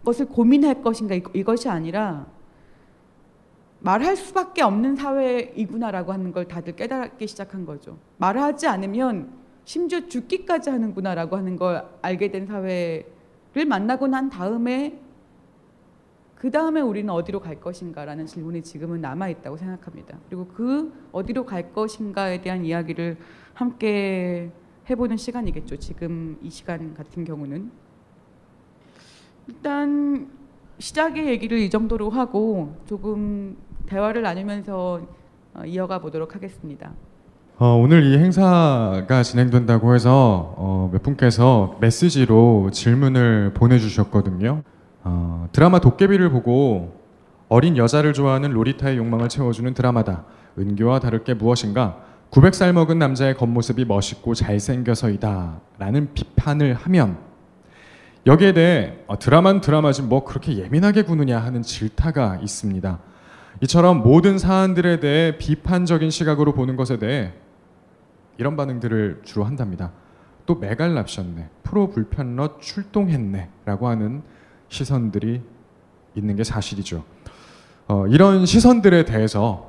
것을 0.04 0.26
고민할 0.26 0.80
것인가 0.80 1.16
이- 1.16 1.22
이것이 1.34 1.68
아니라 1.68 2.26
말할 3.80 4.16
수밖에 4.16 4.62
없는 4.62 4.96
사회이구나라고 4.96 6.12
하는 6.12 6.32
걸 6.32 6.48
다들 6.48 6.74
깨닫기 6.74 7.26
시작한 7.26 7.64
거죠. 7.64 7.98
말하지 8.18 8.66
않으면 8.66 9.32
심지어 9.64 10.06
죽기까지 10.08 10.70
하는구나라고 10.70 11.36
하는 11.36 11.56
걸 11.56 11.86
알게 12.02 12.30
된 12.30 12.46
사회를 12.46 13.66
만나고 13.68 14.08
난 14.08 14.30
다음에 14.30 15.00
그 16.34 16.50
다음에 16.50 16.80
우리는 16.80 17.12
어디로 17.12 17.40
갈 17.40 17.60
것인가라는 17.60 18.26
질문이 18.26 18.62
지금은 18.62 19.00
남아 19.00 19.28
있다고 19.28 19.56
생각합니다. 19.56 20.18
그리고 20.28 20.46
그 20.46 20.92
어디로 21.10 21.44
갈 21.44 21.72
것인가에 21.72 22.40
대한 22.40 22.64
이야기를 22.64 23.16
함께 23.54 24.52
해보는 24.88 25.16
시간이겠죠. 25.16 25.76
지금 25.78 26.38
이 26.40 26.48
시간 26.48 26.94
같은 26.94 27.24
경우는 27.24 27.70
일단 29.48 30.30
시작의 30.78 31.26
얘기를 31.26 31.58
이 31.58 31.68
정도로 31.70 32.10
하고 32.10 32.76
조금 32.86 33.56
대화를 33.88 34.22
나누면서 34.22 35.00
어, 35.54 35.62
이어가 35.64 35.98
보도록 35.98 36.34
하겠습니다. 36.34 36.92
어, 37.58 37.74
오늘 37.74 38.04
이 38.04 38.18
행사가 38.18 39.22
진행된다고 39.22 39.94
해서 39.94 40.54
어, 40.56 40.90
몇 40.92 41.02
분께서 41.02 41.76
메시지로 41.80 42.70
질문을 42.70 43.52
보내주셨거든요. 43.54 44.62
어, 45.02 45.48
드라마 45.52 45.80
도깨비를 45.80 46.30
보고 46.30 47.00
어린 47.48 47.76
여자를 47.76 48.12
좋아하는 48.12 48.50
로리타의 48.50 48.98
욕망을 48.98 49.28
채워주는 49.28 49.72
드라마다. 49.74 50.24
은교와 50.58 51.00
다를 51.00 51.24
게 51.24 51.34
무엇인가? 51.34 51.96
900살 52.30 52.72
먹은 52.72 52.98
남자의 52.98 53.34
겉모습이 53.34 53.86
멋있고 53.86 54.34
잘생겨서이다. 54.34 55.60
라는 55.78 56.12
비판을 56.12 56.74
하면 56.74 57.16
여기에 58.26 58.52
대해 58.52 58.98
어, 59.06 59.18
드라마는 59.18 59.62
드라마지 59.62 60.02
뭐 60.02 60.24
그렇게 60.24 60.58
예민하게 60.58 61.02
구느냐 61.02 61.38
하는 61.38 61.62
질타가 61.62 62.38
있습니다. 62.42 62.98
이처럼 63.60 64.02
모든 64.02 64.38
사안들에 64.38 65.00
대해 65.00 65.36
비판적인 65.36 66.10
시각으로 66.10 66.52
보는 66.52 66.76
것에 66.76 66.98
대해 66.98 67.32
이런 68.36 68.56
반응들을 68.56 69.22
주로 69.24 69.44
한답니다. 69.44 69.92
또 70.46 70.54
메갈납셨네, 70.54 71.48
프로 71.62 71.90
불편러 71.90 72.58
출동했네라고 72.58 73.88
하는 73.88 74.22
시선들이 74.68 75.42
있는 76.14 76.36
게 76.36 76.44
사실이죠. 76.44 77.04
어, 77.88 78.06
이런 78.06 78.46
시선들에 78.46 79.04
대해서 79.04 79.68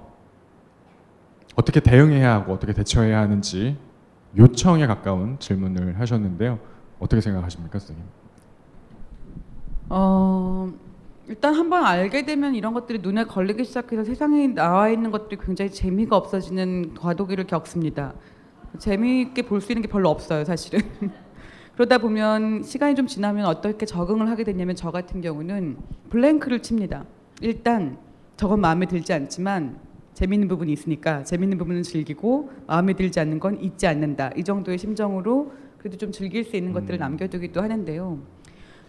어떻게 1.55 1.79
대응해야 1.79 2.33
하고 2.33 2.53
어떻게 2.53 2.73
대처해야 2.73 3.19
하는지 3.19 3.77
요청에 4.37 4.85
가까운 4.87 5.39
질문을 5.39 5.99
하셨는데요. 5.99 6.59
어떻게 6.99 7.21
생각하십니까, 7.21 7.79
선생님? 7.79 8.05
어, 9.89 10.71
일단 11.29 11.53
한번 11.53 11.85
알게 11.85 12.25
되면 12.25 12.55
이런 12.55 12.73
것들이 12.73 12.99
눈에 13.03 13.23
걸리기 13.23 13.63
시작해서 13.63 14.03
세상에 14.03 14.47
나와 14.47 14.89
있는 14.89 15.11
것들이 15.11 15.39
굉장히 15.39 15.69
재미가 15.69 16.17
없어지는 16.17 16.95
과도기를 16.95 17.45
겪습니다. 17.45 18.15
재미있게 18.79 19.43
볼 19.43 19.61
수 19.61 19.71
있는 19.71 19.83
게 19.83 19.87
별로 19.87 20.09
없어요, 20.09 20.43
사실은. 20.43 20.79
그러다 21.75 21.99
보면 21.99 22.63
시간이 22.63 22.95
좀 22.95 23.05
지나면 23.05 23.45
어떻게 23.45 23.85
적응을 23.85 24.27
하게 24.27 24.43
되냐면 24.43 24.75
저 24.75 24.89
같은 24.89 25.21
경우는 25.21 25.77
블랭크를 26.09 26.63
칩니다. 26.63 27.05
일단 27.41 27.99
저건 28.35 28.59
마음에 28.59 28.87
들지 28.87 29.13
않지만 29.13 29.79
재밌는 30.15 30.47
부분이 30.47 30.73
있으니까 30.73 31.23
재밌는 31.23 31.59
부분은 31.59 31.83
즐기고 31.83 32.49
마음에 32.65 32.93
들지 32.93 33.19
않는 33.19 33.39
건 33.39 33.61
잊지 33.61 33.85
않는다. 33.85 34.31
이 34.35 34.43
정도의 34.43 34.79
심정으로 34.79 35.51
그래도 35.77 35.95
좀 35.97 36.11
즐길 36.11 36.43
수 36.43 36.57
있는 36.57 36.73
것들을 36.73 36.97
남겨두기도 36.97 37.61
하는데요. 37.61 38.19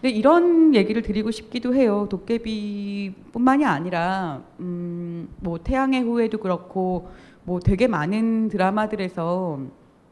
근데 0.01 0.17
이런 0.17 0.75
얘기를 0.75 1.03
드리고 1.03 1.31
싶기도 1.31 1.75
해요. 1.75 2.07
도깨비뿐만이 2.09 3.67
아니라 3.67 4.43
음, 4.59 5.29
뭐 5.41 5.59
태양의 5.59 6.01
후예도 6.03 6.39
그렇고 6.39 7.11
뭐 7.45 7.61
되게 7.61 7.87
많은 7.87 8.49
드라마들에서 8.49 9.61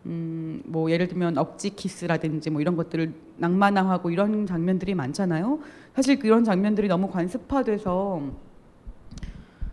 음, 0.04 0.62
뭐 0.66 0.90
예를 0.90 1.08
들면 1.08 1.38
억지 1.38 1.70
키스라든지 1.70 2.50
뭐 2.50 2.60
이런 2.60 2.76
것들을 2.76 3.14
낭만화하고 3.38 4.10
이런 4.10 4.44
장면들이 4.44 4.94
많잖아요. 4.94 5.58
사실 5.94 6.18
그런 6.18 6.44
장면들이 6.44 6.86
너무 6.88 7.08
관습화돼서 7.10 8.22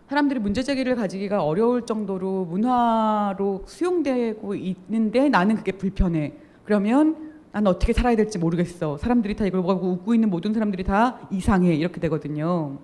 사람들이 0.08 0.40
문제 0.40 0.62
제기를 0.62 0.94
가지기가 0.94 1.44
어려울 1.44 1.84
정도로 1.84 2.46
문화로 2.46 3.64
수용되고 3.66 4.54
있는데 4.54 5.28
나는 5.28 5.56
그게 5.56 5.72
불편해. 5.72 6.32
그러면 6.64 7.25
난 7.56 7.66
어떻게 7.66 7.94
살아야 7.94 8.16
될지 8.16 8.38
모르겠어. 8.38 8.98
사람들이 8.98 9.34
다 9.34 9.46
이걸 9.46 9.62
보고 9.62 9.88
웃고 9.88 10.12
있는 10.12 10.28
모든 10.28 10.52
사람들이 10.52 10.84
다 10.84 11.26
이상해. 11.30 11.74
이렇게 11.74 12.02
되거든요. 12.02 12.76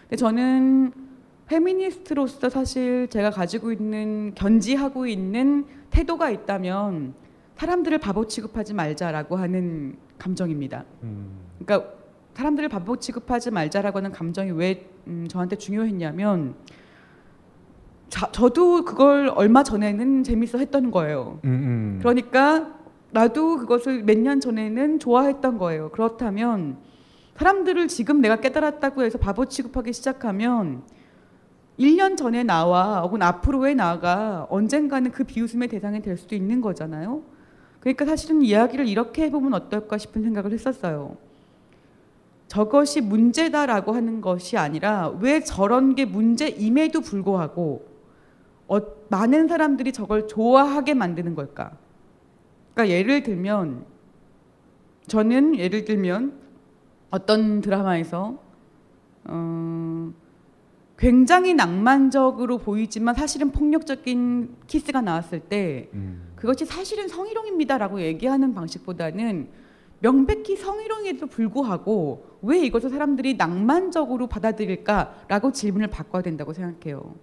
근데 0.00 0.16
저는 0.16 0.92
페미니스트로서 1.46 2.48
사실 2.50 3.06
제가 3.08 3.30
가지고 3.30 3.70
있는 3.70 4.34
견지하고 4.34 5.06
있는 5.06 5.66
태도가 5.90 6.30
있다면 6.30 7.14
사람들을 7.54 7.98
바보 7.98 8.26
취급하지 8.26 8.74
말자라고 8.74 9.36
하는 9.36 9.94
감정입니다. 10.18 10.84
그러니까 11.60 11.92
사람들을 12.34 12.68
바보 12.68 12.96
취급하지 12.96 13.52
말자라고 13.52 13.98
하는 13.98 14.10
감정이 14.10 14.50
왜 14.50 14.90
음, 15.06 15.28
저한테 15.28 15.54
중요했냐면 15.54 16.56
자, 18.08 18.28
저도 18.32 18.84
그걸 18.84 19.30
얼마 19.36 19.62
전에는 19.62 20.24
재밌어 20.24 20.58
했던 20.58 20.90
거예요. 20.90 21.38
음, 21.44 21.48
음. 21.48 21.98
그러니까 22.00 22.75
나도 23.16 23.56
그것을 23.56 24.02
몇 24.02 24.18
년 24.18 24.40
전에는 24.40 24.98
좋아했던 24.98 25.56
거예요. 25.56 25.90
그렇다면 25.90 26.76
사람들을 27.36 27.88
지금 27.88 28.20
내가 28.20 28.36
깨달았다고 28.36 29.02
해서 29.04 29.16
바보 29.16 29.46
취급하기 29.46 29.94
시작하면 29.94 30.82
1년 31.78 32.18
전에 32.18 32.42
나와 32.42 33.00
혹은 33.00 33.22
앞으로의 33.22 33.74
나가 33.74 34.46
언젠가는 34.50 35.10
그 35.12 35.24
비웃음의 35.24 35.68
대상이 35.68 36.02
될 36.02 36.18
수도 36.18 36.34
있는 36.34 36.60
거잖아요. 36.60 37.22
그러니까 37.80 38.04
사실은 38.04 38.42
이야기를 38.42 38.86
이렇게 38.86 39.22
해보면 39.24 39.54
어떨까 39.54 39.96
싶은 39.96 40.22
생각을 40.22 40.52
했었어요. 40.52 41.16
저것이 42.48 43.00
문제다라고 43.00 43.92
하는 43.92 44.20
것이 44.20 44.58
아니라 44.58 45.08
왜 45.20 45.40
저런 45.40 45.94
게 45.94 46.04
문제임에도 46.04 47.00
불구하고 47.00 47.86
어, 48.68 48.78
많은 49.08 49.48
사람들이 49.48 49.92
저걸 49.92 50.28
좋아하게 50.28 50.92
만드는 50.92 51.34
걸까? 51.34 51.85
그러니까 52.76 52.94
예를 52.94 53.22
들면 53.22 53.86
저는 55.06 55.56
예를 55.56 55.86
들면 55.86 56.34
어떤 57.10 57.62
드라마에서 57.62 58.38
어, 59.24 60.12
굉장히 60.98 61.54
낭만적으로 61.54 62.58
보이지만 62.58 63.14
사실은 63.14 63.50
폭력적인 63.50 64.56
키스가 64.66 65.00
나왔을 65.00 65.40
때 65.40 65.88
그것이 66.36 66.66
사실은 66.66 67.08
성희롱입니다라고 67.08 68.02
얘기하는 68.02 68.52
방식보다는 68.52 69.48
명백히 70.00 70.56
성희롱에도 70.56 71.28
불구하고 71.28 72.26
왜 72.42 72.58
이것을 72.58 72.90
사람들이 72.90 73.38
낭만적으로 73.38 74.26
받아들일까라고 74.26 75.52
질문을 75.52 75.86
바꿔야 75.86 76.20
된다고 76.20 76.52
생각해요. 76.52 77.14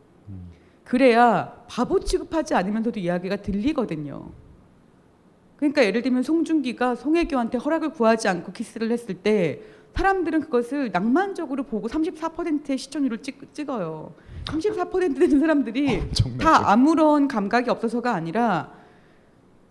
그래야 0.83 1.63
바보 1.69 1.99
취급하지 1.99 2.55
않으면서도 2.55 2.99
이야기가 2.99 3.37
들리거든요. 3.37 4.31
그러니까 5.63 5.85
예를 5.85 6.01
들면 6.01 6.23
송중기가 6.23 6.95
송혜교한테 6.95 7.57
허락을 7.57 7.93
구하지 7.93 8.27
않고 8.27 8.51
키스를 8.51 8.91
했을 8.91 9.15
때 9.15 9.61
사람들은 9.95 10.41
그것을 10.41 10.91
낭만적으로 10.91 11.63
보고 11.63 11.87
34%의 11.87 12.77
시청률을 12.77 13.19
찍, 13.19 13.53
찍어요. 13.53 14.13
34% 14.43 15.17
되는 15.17 15.39
사람들이 15.39 16.01
다 16.37 16.69
아무런 16.69 17.29
감각이 17.29 17.69
없어서가 17.69 18.13
아니라 18.13 18.73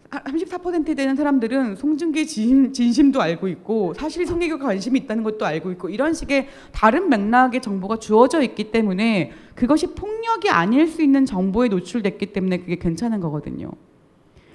34%에 0.09 0.95
되는 0.95 1.15
사람들은 1.15 1.77
송중기의 1.77 2.27
진심, 2.27 2.73
진심도 2.73 3.21
알고 3.21 3.49
있고 3.49 3.93
사실 3.93 4.27
송혜교 4.27 4.61
관심이 4.61 4.99
있다는 5.01 5.23
것도 5.25 5.45
알고 5.45 5.73
있고 5.73 5.91
이런 5.91 6.15
식의 6.15 6.49
다른 6.73 7.11
맥락의 7.11 7.61
정보가 7.61 7.99
주어져 7.99 8.41
있기 8.41 8.71
때문에 8.71 9.33
그것이 9.55 9.89
폭력이 9.89 10.49
아닐 10.49 10.87
수 10.87 11.03
있는 11.03 11.27
정보에 11.27 11.69
노출됐기 11.69 12.33
때문에 12.33 12.61
그게 12.61 12.77
괜찮은 12.77 13.21
거거든요. 13.21 13.73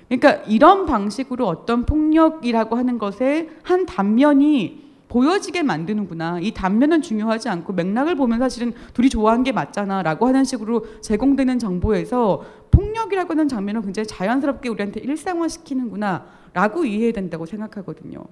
그러니까 0.10 0.44
이런 0.48 0.86
방식으로 0.86 1.46
어떤 1.48 1.86
폭력이라고 1.86 2.78
하는 2.78 2.98
것의 2.98 3.50
한 3.64 3.86
단면이 3.86 4.88
보여지게 5.10 5.64
만드는구나. 5.64 6.40
이 6.42 6.54
단면은 6.54 7.02
중요하지 7.02 7.50
않고 7.50 7.74
맥락을 7.74 8.16
보면 8.16 8.40
사실은 8.40 8.74
둘이 8.94 9.10
좋아한 9.10 9.44
게 9.44 9.52
맞잖아 9.52 10.04
라고 10.04 10.28
하는 10.28 10.44
식으로 10.44 11.02
제공되는 11.02 11.60
정보에서 11.60 12.44
폭력이라고 12.72 13.32
하는 13.32 13.48
장면을 13.48 13.82
굉장히 13.82 14.08
자연스럽게 14.08 14.70
우리한테 14.70 15.00
일상화시키는구나 15.00 16.26
라고 16.54 16.86
이해해야 16.86 17.14
된다고 17.14 17.46
생각하거든요. 17.46 18.24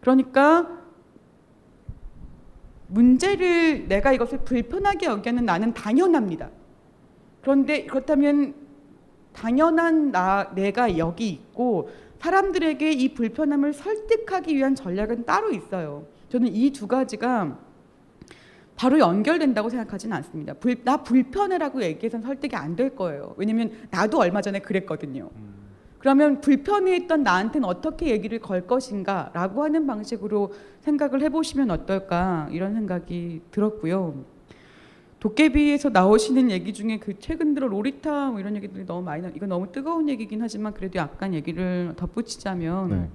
그러니까 0.00 0.68
문제를 2.88 3.88
내가 3.88 4.12
이것을 4.12 4.38
불편하게 4.38 5.06
여기는 5.06 5.44
나는 5.44 5.72
당연합니다. 5.72 6.50
그런데 7.40 7.86
그렇다면 7.86 8.54
당연한 9.32 10.10
나 10.12 10.50
내가 10.54 10.98
여기 10.98 11.28
있고 11.28 11.90
사람들에게 12.20 12.92
이 12.92 13.14
불편함을 13.14 13.72
설득하기 13.72 14.54
위한 14.56 14.74
전략은 14.74 15.24
따로 15.24 15.50
있어요. 15.50 16.04
저는 16.28 16.48
이 16.54 16.70
두 16.70 16.86
가지가 16.86 17.58
바로 18.76 18.98
연결된다고 18.98 19.68
생각하지는 19.68 20.16
않습니다. 20.18 20.54
불, 20.54 20.82
나 20.84 20.96
불편해라고 20.98 21.82
얘기해서는 21.82 22.24
설득이 22.24 22.56
안 22.56 22.76
될 22.76 22.94
거예요. 22.96 23.34
왜냐면 23.36 23.72
나도 23.90 24.18
얼마 24.18 24.40
전에 24.40 24.58
그랬거든요. 24.60 25.28
그러면 25.98 26.40
불편해했던 26.40 27.22
나한테는 27.22 27.68
어떻게 27.68 28.06
얘기를 28.06 28.38
걸 28.38 28.66
것인가라고 28.66 29.64
하는 29.64 29.86
방식으로 29.86 30.54
생각을 30.80 31.20
해보시면 31.22 31.70
어떨까 31.70 32.48
이런 32.52 32.72
생각이 32.72 33.42
들었고요. 33.50 34.24
도깨비에서 35.20 35.90
나오시는 35.90 36.50
얘기 36.50 36.72
중에 36.72 36.98
그 36.98 37.18
최근 37.18 37.54
들어 37.54 37.68
로리타 37.68 38.30
뭐 38.30 38.40
이런 38.40 38.56
얘기들이 38.56 38.86
너무 38.86 39.02
많이 39.02 39.22
나. 39.22 39.28
이거 39.28 39.46
너무 39.46 39.70
뜨거운 39.70 40.08
얘기긴 40.08 40.40
하지만 40.40 40.72
그래도 40.72 40.98
약간 40.98 41.34
얘기를 41.34 41.92
덧붙이자면 41.96 42.90
네. 42.90 43.08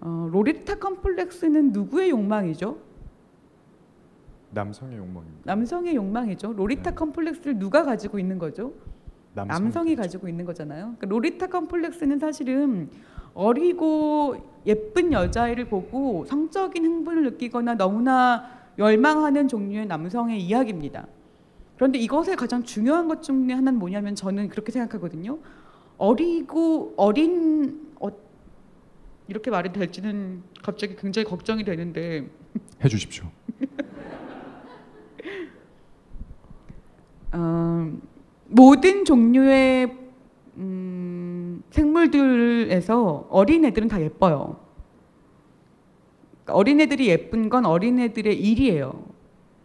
어, 0.00 0.28
로리타 0.32 0.78
컴플렉스는 0.78 1.72
누구의 1.72 2.10
욕망이죠? 2.10 2.78
남성의 4.50 4.96
욕망입니다. 4.96 5.42
남성의 5.44 5.94
욕망이죠. 5.94 6.54
로리타 6.54 6.90
네. 6.90 6.96
컴플렉스를 6.96 7.58
누가 7.58 7.84
가지고 7.84 8.18
있는 8.18 8.38
거죠? 8.38 8.72
남성이 9.34 9.94
가지고 9.94 10.26
있는 10.26 10.46
거잖아요. 10.46 10.94
그러니까 10.98 11.06
로리타 11.06 11.46
컴플렉스는 11.48 12.18
사실은 12.18 12.88
어리고 13.34 14.36
예쁜 14.66 15.12
여자애를 15.12 15.68
보고 15.68 16.24
성적인 16.24 16.84
흥분을 16.84 17.24
느끼거나 17.24 17.74
너무나 17.74 18.57
열망하는 18.78 19.48
종류의 19.48 19.86
남성의 19.86 20.40
이야기입니다. 20.40 21.06
그런데 21.76 21.98
이것의 21.98 22.36
가장 22.36 22.62
중요한 22.64 23.08
것 23.08 23.22
중에 23.22 23.52
하나는 23.52 23.78
뭐냐면 23.78 24.14
저는 24.14 24.48
그렇게 24.48 24.72
생각하거든요. 24.72 25.38
어리고 25.96 26.94
어린 26.96 27.88
어, 28.00 28.08
이렇게 29.26 29.50
말이 29.50 29.72
될지는 29.72 30.42
갑자기 30.62 30.96
굉장히 30.96 31.26
걱정이 31.26 31.64
되는데 31.64 32.28
해주십시오. 32.84 33.26
어, 37.32 37.92
모든 38.46 39.04
종류의 39.04 39.96
음, 40.56 41.62
생물들에서 41.70 43.28
어린 43.30 43.64
애들은 43.64 43.88
다 43.88 44.00
예뻐요. 44.00 44.67
그러니까 46.48 46.54
어린애들이 46.54 47.08
예쁜 47.08 47.50
건 47.50 47.66
어린애들의 47.66 48.40
일이에요. 48.40 49.04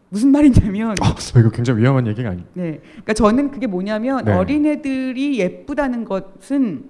무슨 0.10 0.32
말이냐면 0.32 0.96
아, 1.02 1.16
이거 1.40 1.50
굉장히 1.50 1.82
위험한 1.82 2.06
얘기가 2.08 2.30
아니. 2.30 2.44
네. 2.54 2.82
그러니까 2.92 3.14
저는 3.14 3.52
그게 3.52 3.68
뭐냐면 3.68 4.26
네. 4.26 4.34
어린애들이 4.34 5.40
예쁘다는 5.40 6.06
것은 6.06 6.90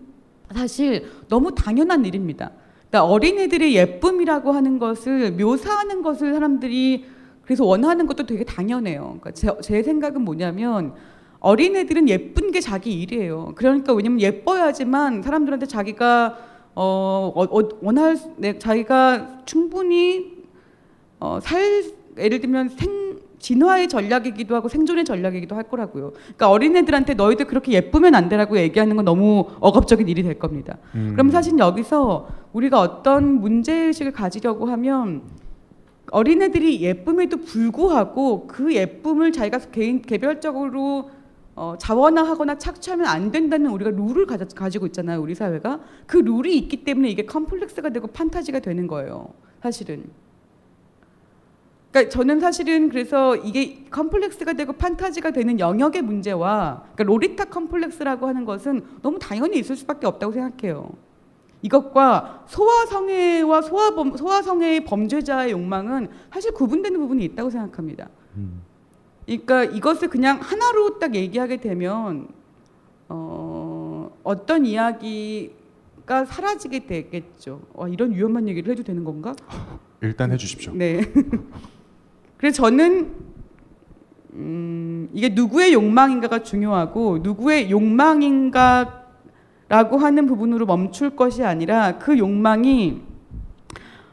사실 0.54 1.06
너무 1.30 1.54
당연한 1.56 2.06
일입니다. 2.06 2.52
그러니까 2.89 3.06
어린애들의 3.06 3.76
예쁨이라고 3.76 4.52
하는 4.52 4.80
것을 4.80 5.32
묘사하는 5.34 6.02
것을 6.02 6.34
사람들이 6.34 7.06
그래서 7.44 7.64
원하는 7.64 8.08
것도 8.08 8.26
되게 8.26 8.44
당연해요. 8.44 9.18
그러니까 9.22 9.32
제, 9.32 9.50
제 9.62 9.84
생각은 9.84 10.22
뭐냐면 10.22 10.94
어린애들은 11.39 12.10
예쁜 12.10 12.52
게 12.52 12.60
자기 12.60 13.00
일이에요. 13.00 13.54
그러니까 13.56 13.94
왜냐면 13.94 14.22
예뻐야지만 14.22 15.22
사람들한테 15.22 15.66
자기가 15.66 16.53
어, 16.76 17.32
어, 17.36 17.43
어 17.43 17.69
원할 17.82 18.17
네, 18.38 18.57
자기가 18.57 19.43
충분히 19.45 20.43
어, 21.19 21.39
살 21.41 21.84
예를 22.17 22.41
들면 22.41 22.69
생 22.69 23.03
진화의 23.43 23.89
전략이기도 23.89 24.55
하고 24.55 24.69
생존의 24.69 25.03
전략이기도 25.03 25.55
할 25.55 25.63
거라고요. 25.63 26.13
그러니까 26.13 26.49
어린애들한테 26.49 27.13
너희들 27.15 27.45
그렇게 27.45 27.74
예쁘면 27.74 28.15
안 28.15 28.30
되라고 28.30 28.57
얘기하는 28.57 28.95
건 28.95 29.03
너무 29.03 29.47
억압적인 29.59 30.07
일이 30.07 30.24
될 30.24 30.39
겁니다. 30.39 30.78
음. 30.95 31.11
그럼 31.11 31.30
사실 31.30 31.57
여기서 31.59 32.30
우리가 32.53 32.80
어떤 32.80 33.41
문제의식을 33.41 34.13
가지려고 34.13 34.67
하면 34.67 35.24
어린애들이 36.11 36.82
예쁨에도 36.82 37.38
불구하고 37.38 38.47
그 38.47 38.74
예쁨을 38.74 39.34
자기가 39.34 39.59
개인 39.71 40.01
개별적으로 40.01 41.09
어, 41.56 41.76
자원화하거나 41.78 42.58
착취하면 42.58 43.06
안 43.06 43.32
된다는 43.32 43.70
우리가 43.72 43.91
룰을 43.91 44.26
가져, 44.26 44.45
가지고 44.45 44.88
있잖아요 44.88 45.22
우리 45.22 45.36
사회가 45.36 45.80
그 46.08 46.18
룰이 46.18 46.58
있기 46.58 46.84
때문에 46.84 47.10
이게 47.10 47.26
컴플렉스가 47.26 47.89
되고 47.89 48.08
판타지가 48.08 48.60
되는 48.60 48.88
거예요 48.88 49.34
사실은 49.62 50.06
그러니까 51.93 52.10
저는 52.12 52.39
사실은 52.39 52.89
그래서 52.89 53.36
이게 53.36 53.86
컴플렉스가 53.91 54.54
되고 54.54 54.74
판타지가 54.74 55.30
되는 55.30 55.60
영역의 55.60 56.01
문제와 56.01 56.86
그러니까 56.95 57.04
로리타 57.04 57.45
컴플렉스라고 57.45 58.28
하는 58.28 58.45
것은 58.45 58.84
너무 59.04 59.20
당연히 59.20 59.60
있을 59.60 59.76
수밖에 59.76 60.08
없다고 60.08 60.34
생각해요. 60.34 60.91
이것과 61.62 62.45
소아성애와 62.47 63.62
소아범, 63.62 64.18
소아성애의 64.18 64.86
범죄자의 64.86 65.51
욕망은 65.51 66.10
사실 66.34 66.51
구분되는 66.51 66.99
부분이 66.99 67.24
있다고 67.26 67.51
생각합니다. 67.51 68.10
음. 68.38 68.64
그러니까 69.26 69.63
이것을 69.63 70.09
그냥 70.09 70.39
하나로 70.41 70.99
딱 70.99 71.15
얘기하게 71.15 71.57
되면 71.57 72.28
어, 73.09 74.11
어떤 74.24 74.65
이야기가 74.65 76.26
사라지게 76.26 76.86
되겠죠. 76.88 77.61
와, 77.74 77.88
이런 77.88 78.13
위험한 78.13 78.47
얘기를 78.47 78.71
해도 78.71 78.84
되는 78.84 79.03
건가? 79.03 79.36
일단 80.01 80.32
해주십시오. 80.32 80.74
네. 80.74 81.01
그래서 82.38 82.63
저는 82.63 83.13
음, 84.34 85.09
이게 85.13 85.30
누구의 85.30 85.74
욕망인가가 85.74 86.43
중요하고 86.43 87.19
누구의 87.19 87.69
욕망인가라고 87.69 88.97
하는 89.99 90.26
부분으로 90.26 90.65
멈출 90.65 91.15
것이 91.15 91.43
아니라 91.43 91.99
그 91.99 92.17
욕망이 92.17 93.01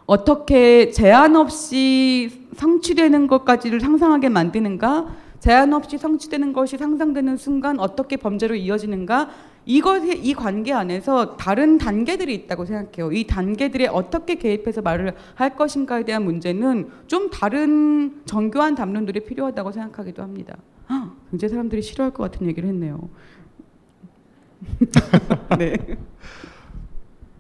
어떻게 0.06 0.90
제한 0.90 1.36
없이 1.36 2.39
성취되는 2.54 3.26
것까지를 3.26 3.80
상상하게 3.80 4.28
만드는가, 4.28 5.08
제한 5.40 5.72
없이 5.72 5.96
성취되는 5.96 6.52
것이 6.52 6.76
상상되는 6.76 7.36
순간 7.36 7.80
어떻게 7.80 8.16
범죄로 8.16 8.54
이어지는가, 8.54 9.30
이것의 9.66 10.24
이 10.24 10.34
관계 10.34 10.72
안에서 10.72 11.36
다른 11.36 11.78
단계들이 11.78 12.34
있다고 12.34 12.64
생각해요. 12.64 13.12
이 13.12 13.26
단계들에 13.26 13.86
어떻게 13.86 14.36
개입해서 14.36 14.82
말을 14.82 15.14
할 15.34 15.56
것인가에 15.56 16.04
대한 16.04 16.24
문제는 16.24 16.90
좀 17.06 17.30
다른 17.30 18.22
정교한 18.24 18.74
담론들이 18.74 19.20
필요하다고 19.20 19.72
생각하기도 19.72 20.22
합니다. 20.22 20.56
헉, 20.90 21.10
굉장히 21.30 21.50
사람들이 21.50 21.82
싫어할 21.82 22.12
것 22.12 22.30
같은 22.30 22.46
얘기를 22.46 22.68
했네요. 22.68 23.08
네. 25.58 25.76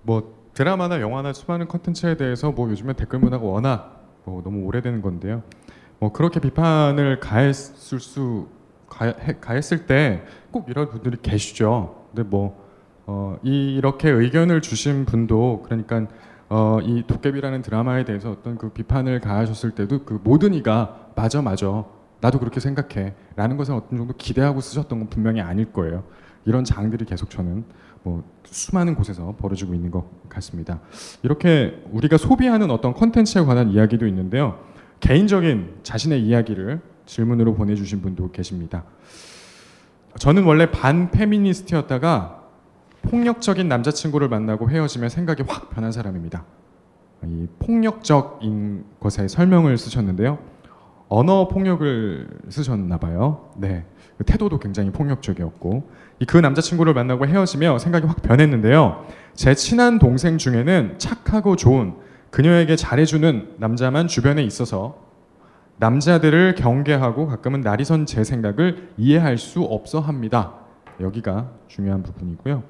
뭐 0.02 0.34
드라마나 0.54 1.00
영화나 1.00 1.32
수많은 1.32 1.68
컨텐츠에 1.68 2.16
대해서 2.16 2.50
뭐 2.50 2.70
요즘에 2.70 2.92
댓글 2.94 3.18
문화가 3.18 3.44
워낙 3.44 3.99
뭐 4.30 4.42
너무 4.42 4.64
오래된 4.66 5.02
건데요. 5.02 5.42
뭐 5.98 6.12
그렇게 6.12 6.40
비판을 6.40 7.20
가했을 7.20 8.00
수 8.00 8.48
가했을 9.40 9.86
때 9.86 10.22
꼭 10.50 10.68
이런 10.68 10.88
분들이 10.88 11.16
계시죠. 11.22 12.06
근데 12.14 12.28
뭐 12.28 12.58
어, 13.06 13.36
이- 13.42 13.74
이렇게 13.76 14.08
의견을 14.10 14.62
주신 14.62 15.04
분도 15.04 15.62
그러니까 15.64 16.06
어, 16.48 16.78
이 16.82 17.04
도깨비라는 17.06 17.62
드라마에 17.62 18.04
대해서 18.04 18.30
어떤 18.32 18.58
그 18.58 18.70
비판을 18.70 19.20
가하셨을 19.20 19.72
때도 19.72 20.04
그 20.04 20.20
모든 20.24 20.52
이가 20.54 21.10
맞아 21.14 21.40
맞아 21.42 21.84
나도 22.20 22.38
그렇게 22.40 22.58
생각해라는 22.60 23.56
것을 23.56 23.74
어떤 23.74 23.96
정도 23.98 24.14
기대하고 24.16 24.60
쓰셨던 24.60 24.98
건 24.98 25.08
분명히 25.08 25.40
아닐 25.40 25.72
거예요. 25.72 26.02
이런 26.44 26.64
장들이 26.64 27.04
계속 27.04 27.30
저는 27.30 27.64
뭐 28.02 28.24
수많은 28.44 28.94
곳에서 28.94 29.34
벌어지고 29.38 29.74
있는 29.74 29.90
것 29.90 30.28
같습니다. 30.28 30.80
이렇게 31.22 31.82
우리가 31.90 32.16
소비하는 32.16 32.70
어떤 32.70 32.94
컨텐츠에 32.94 33.42
관한 33.42 33.70
이야기도 33.70 34.06
있는데요. 34.06 34.58
개인적인 35.00 35.80
자신의 35.82 36.22
이야기를 36.22 36.80
질문으로 37.06 37.54
보내주신 37.54 38.02
분도 38.02 38.30
계십니다. 38.30 38.84
저는 40.18 40.44
원래 40.44 40.70
반 40.70 41.10
페미니스트였다가 41.10 42.40
폭력적인 43.02 43.68
남자친구를 43.68 44.28
만나고 44.28 44.70
헤어지면 44.70 45.08
생각이 45.08 45.44
확 45.46 45.70
변한 45.70 45.92
사람입니다. 45.92 46.44
이 47.24 47.46
폭력적인 47.58 48.84
것에 48.98 49.28
설명을 49.28 49.76
쓰셨는데요. 49.78 50.38
언어 51.08 51.48
폭력을 51.48 52.28
쓰셨나 52.48 52.98
봐요. 52.98 53.50
네. 53.56 53.84
그 54.16 54.24
태도도 54.24 54.58
굉장히 54.58 54.90
폭력적이었고 54.90 55.90
이 56.09 56.09
그 56.26 56.36
남자친구를 56.36 56.92
만나고 56.94 57.26
헤어지며 57.26 57.78
생각이 57.78 58.06
확 58.06 58.22
변했는데요. 58.22 59.06
제 59.34 59.54
친한 59.54 59.98
동생 59.98 60.38
중에는 60.38 60.98
착하고 60.98 61.56
좋은 61.56 61.94
그녀에게 62.30 62.76
잘해주는 62.76 63.54
남자만 63.58 64.06
주변에 64.06 64.42
있어서 64.42 65.10
남자들을 65.78 66.56
경계하고 66.56 67.26
가끔은 67.26 67.62
나리선 67.62 68.04
제 68.04 68.22
생각을 68.22 68.90
이해할 68.98 69.38
수 69.38 69.62
없어 69.62 69.98
합니다. 69.98 70.54
여기가 71.00 71.50
중요한 71.68 72.02
부분이고요. 72.02 72.62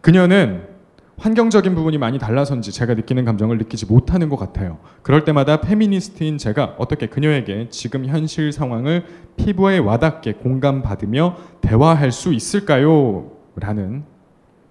그녀는 0.00 0.74
환경적인 1.16 1.74
부분이 1.74 1.98
많이 1.98 2.18
달라서인지 2.18 2.72
제가 2.72 2.94
느끼는 2.94 3.24
감정을 3.24 3.58
느끼지 3.58 3.86
못하는 3.86 4.28
것 4.28 4.36
같아요. 4.36 4.78
그럴 5.02 5.24
때마다 5.24 5.60
페미니스트인 5.60 6.38
제가 6.38 6.74
어떻게 6.78 7.06
그녀에게 7.06 7.68
지금 7.70 8.06
현실 8.06 8.50
상황을 8.50 9.04
피부에 9.36 9.78
와닿게 9.78 10.34
공감받으며 10.34 11.36
대화할 11.64 12.12
수 12.12 12.34
있을까요? 12.34 13.30
라는 13.56 14.04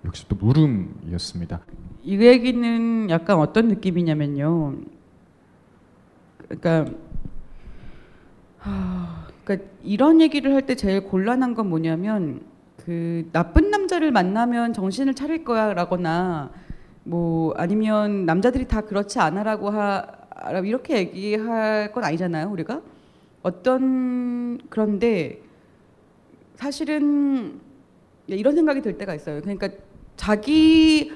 역시 0.05 0.27
또 0.27 0.35
물음이었습니다. 0.35 1.61
이 2.03 2.17
얘기는 2.19 3.09
약간 3.09 3.39
어떤 3.39 3.67
느낌이냐면요. 3.69 4.75
그러니까, 6.37 6.85
하, 8.59 9.25
그러니까 9.43 9.67
이런 9.83 10.21
얘기를 10.21 10.53
할 10.53 10.61
때 10.67 10.75
제일 10.75 11.03
곤란한 11.03 11.55
건 11.55 11.69
뭐냐면 11.69 12.41
그 12.85 13.27
나쁜 13.31 13.71
남자를 13.71 14.11
만나면 14.11 14.73
정신을 14.73 15.15
차릴 15.15 15.43
거야라거나 15.43 16.51
뭐 17.05 17.53
아니면 17.57 18.25
남자들이 18.25 18.67
다 18.67 18.81
그렇지 18.81 19.19
않아라고 19.19 19.69
하 19.71 20.05
이렇게 20.63 20.97
얘기할 20.97 21.91
건 21.91 22.03
아니잖아요 22.03 22.49
우리가 22.49 22.81
어떤 23.41 24.59
그런데 24.69 25.41
사실은 26.63 27.59
이런 28.27 28.55
생각이 28.55 28.81
들 28.81 28.97
때가 28.97 29.13
있어요. 29.15 29.41
그러니까 29.41 29.67
자기 30.15 31.11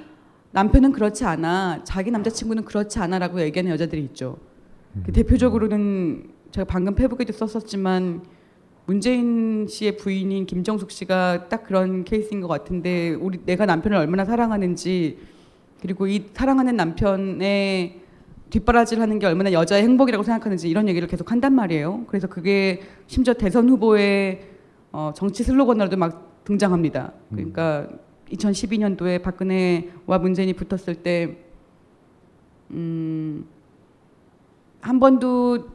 남편은 0.51 0.91
그렇지 0.91 1.23
않아, 1.23 1.85
자기 1.85 2.11
남자친구는 2.11 2.65
그렇지 2.65 2.99
않아라고 2.99 3.39
얘기하는 3.39 3.71
여자들이 3.71 4.03
있죠. 4.05 4.37
그 5.05 5.13
대표적으로는 5.13 6.31
제가 6.51 6.65
방금 6.65 6.95
페북에도 6.95 7.31
썼었지만 7.31 8.23
문재인 8.87 9.67
씨의 9.67 9.95
부인인 9.95 10.45
김정숙 10.47 10.91
씨가 10.91 11.47
딱 11.47 11.63
그런 11.63 12.03
케이스인 12.03 12.41
것 12.41 12.49
같은데 12.49 13.11
우리 13.11 13.39
내가 13.45 13.65
남편을 13.65 13.97
얼마나 13.97 14.25
사랑하는지 14.25 15.17
그리고 15.81 16.07
이 16.07 16.25
사랑하는 16.33 16.75
남편의 16.75 18.01
뒷바라지를 18.49 19.01
하는 19.01 19.19
게 19.19 19.27
얼마나 19.27 19.53
여자의 19.53 19.83
행복이라고 19.83 20.23
생각하는지 20.23 20.69
이런 20.69 20.89
얘기를 20.89 21.07
계속 21.07 21.31
한단 21.31 21.53
말이에요. 21.53 22.03
그래서 22.07 22.27
그게 22.27 22.81
심지어 23.07 23.33
대선 23.33 23.69
후보의 23.69 24.46
어, 24.91 25.11
정치 25.15 25.43
슬로건으로도 25.43 25.97
막 25.97 26.43
등장합니다. 26.43 27.13
그러니까 27.29 27.87
2012년도에 28.31 29.21
박근혜와 29.21 30.17
문재인이 30.19 30.53
붙었을 30.53 30.95
때, 30.95 31.37
음, 32.71 33.45
한 34.81 34.99
번도 34.99 35.67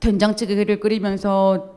된장찌개를 0.00 0.80
끓이면서 0.80 1.76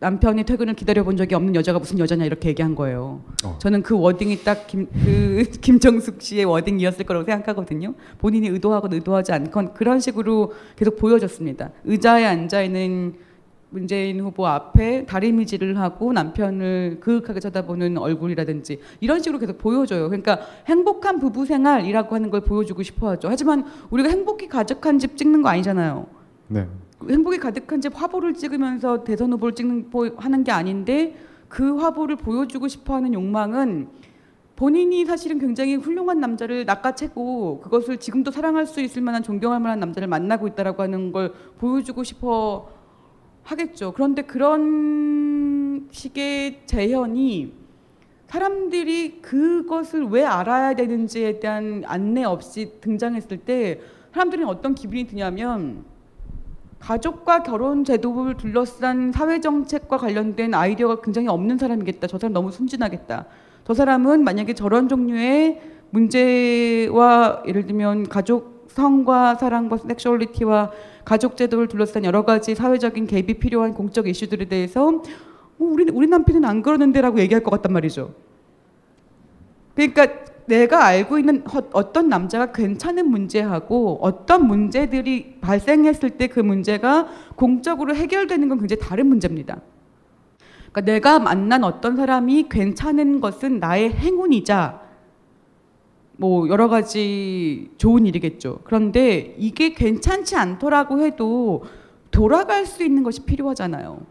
남편이 0.00 0.44
퇴근을 0.44 0.74
기다려 0.74 1.04
본 1.04 1.16
적이 1.18 1.34
없는 1.34 1.54
여자가 1.54 1.78
무슨 1.78 1.98
여자냐 1.98 2.24
이렇게 2.24 2.48
얘기한 2.48 2.74
거예요. 2.74 3.22
어. 3.44 3.58
저는 3.60 3.82
그 3.82 3.98
워딩이 3.98 4.42
딱 4.44 4.66
김, 4.66 4.86
그 4.86 5.44
김정숙 5.60 6.22
씨의 6.22 6.46
워딩이었을 6.46 7.04
거라고 7.04 7.26
생각하거든요. 7.26 7.94
본인이 8.18 8.48
의도하건 8.48 8.94
의도하지 8.94 9.32
않건 9.32 9.74
그런 9.74 10.00
식으로 10.00 10.52
계속 10.76 10.96
보여줬습니다. 10.96 11.70
의자에 11.84 12.24
앉아 12.24 12.62
있는 12.62 13.14
문재인 13.70 14.20
후보 14.20 14.46
앞에 14.46 15.06
다리미질을 15.06 15.78
하고 15.78 16.12
남편을 16.12 16.98
그윽하게 17.00 17.38
쳐다보는 17.40 17.98
얼굴이라든지 17.98 18.80
이런 19.00 19.20
식으로 19.20 19.38
계속 19.38 19.58
보여줘요. 19.58 20.08
그러니까 20.08 20.40
행복한 20.66 21.20
부부 21.20 21.46
생활이라고 21.46 22.14
하는 22.14 22.30
걸 22.30 22.40
보여주고 22.40 22.82
싶어하죠. 22.82 23.28
하지만 23.28 23.64
우리가 23.90 24.08
행복이 24.08 24.48
가득한 24.48 24.98
집 24.98 25.16
찍는 25.16 25.42
거 25.42 25.48
아니잖아요. 25.48 26.06
네. 26.48 26.66
행복이 27.08 27.38
가득한 27.38 27.80
집 27.80 27.92
화보를 27.94 28.34
찍으면서 28.34 29.04
대선 29.04 29.32
후보를 29.32 29.54
찍는 29.54 29.90
보- 29.90 30.10
하는 30.16 30.42
게 30.44 30.50
아닌데 30.50 31.14
그 31.48 31.76
화보를 31.78 32.16
보여주고 32.16 32.68
싶어하는 32.68 33.14
욕망은 33.14 33.88
본인이 34.56 35.06
사실은 35.06 35.38
굉장히 35.38 35.76
훌륭한 35.76 36.20
남자를 36.20 36.66
낚아채고 36.66 37.60
그것을 37.60 37.96
지금도 37.96 38.30
사랑할 38.30 38.66
수 38.66 38.80
있을 38.82 39.00
만한 39.00 39.22
존경할 39.22 39.58
만한 39.60 39.80
남자를 39.80 40.06
만나고 40.08 40.48
있다라고 40.48 40.82
하는 40.82 41.12
걸 41.12 41.32
보여주고 41.58 42.02
싶어 42.04 42.68
하겠죠. 43.50 43.92
그런데 43.92 44.22
그런 44.22 45.88
식의 45.90 46.62
재현이 46.66 47.52
사람들이 48.28 49.20
그것을 49.22 50.04
왜 50.04 50.24
알아야 50.24 50.74
되는지에 50.74 51.40
대한 51.40 51.82
안내 51.86 52.22
없이 52.22 52.74
등장했을 52.80 53.38
때 53.38 53.80
사람들은 54.12 54.46
어떤 54.46 54.74
기분이 54.74 55.06
드냐면 55.06 55.84
가족과 56.78 57.42
결혼 57.42 57.84
제도를 57.84 58.36
둘러싼 58.36 59.12
사회 59.12 59.40
정책과 59.40 59.96
관련된 59.96 60.54
아이디어가 60.54 61.02
굉장히 61.02 61.28
없는 61.28 61.58
사람이겠다. 61.58 62.06
저 62.06 62.18
사람 62.18 62.32
너무 62.32 62.52
순진하겠다. 62.52 63.26
저 63.64 63.74
사람은 63.74 64.24
만약에 64.24 64.54
저런 64.54 64.88
종류의 64.88 65.60
문제와 65.90 67.42
예를 67.46 67.66
들면 67.66 68.08
가족 68.08 68.59
성과 68.74 69.34
사랑과 69.34 69.76
섹슈얼리티와 69.78 70.70
가족 71.04 71.36
제도를 71.36 71.66
둘러싼 71.68 72.04
여러 72.04 72.24
가지 72.24 72.54
사회적인 72.54 73.06
개입이 73.06 73.34
필요한 73.34 73.74
공적 73.74 74.06
이슈들에 74.08 74.46
대해서 74.46 74.88
어, 74.88 75.02
우리 75.58 75.84
우리 75.92 76.06
남편은 76.06 76.44
안 76.44 76.62
그러는데라고 76.62 77.18
얘기할 77.20 77.42
것 77.42 77.50
같단 77.50 77.72
말이죠. 77.72 78.14
그러니까 79.74 80.06
내가 80.46 80.84
알고 80.84 81.18
있는 81.18 81.42
허- 81.46 81.62
어떤 81.72 82.08
남자가 82.08 82.52
괜찮은 82.52 83.08
문제하고 83.08 83.98
어떤 84.02 84.46
문제들이 84.46 85.38
발생했을 85.40 86.10
때 86.10 86.26
그 86.28 86.40
문제가 86.40 87.08
공적으로 87.36 87.94
해결되는 87.94 88.48
건 88.48 88.58
굉장히 88.58 88.80
다른 88.80 89.06
문제입니다. 89.06 89.60
그러니까 90.72 90.92
내가 90.92 91.18
만난 91.18 91.64
어떤 91.64 91.96
사람이 91.96 92.48
괜찮은 92.48 93.20
것은 93.20 93.58
나의 93.58 93.90
행운이자 93.92 94.79
뭐 96.20 96.50
여러 96.50 96.68
가지 96.68 97.70
좋은 97.78 98.04
일이겠죠. 98.04 98.60
그런데 98.64 99.34
이게 99.38 99.72
괜찮지 99.72 100.36
않더라고 100.36 101.00
해도 101.00 101.64
돌아갈 102.10 102.66
수 102.66 102.84
있는 102.84 103.02
것이 103.02 103.24
필요하잖아요. 103.24 104.02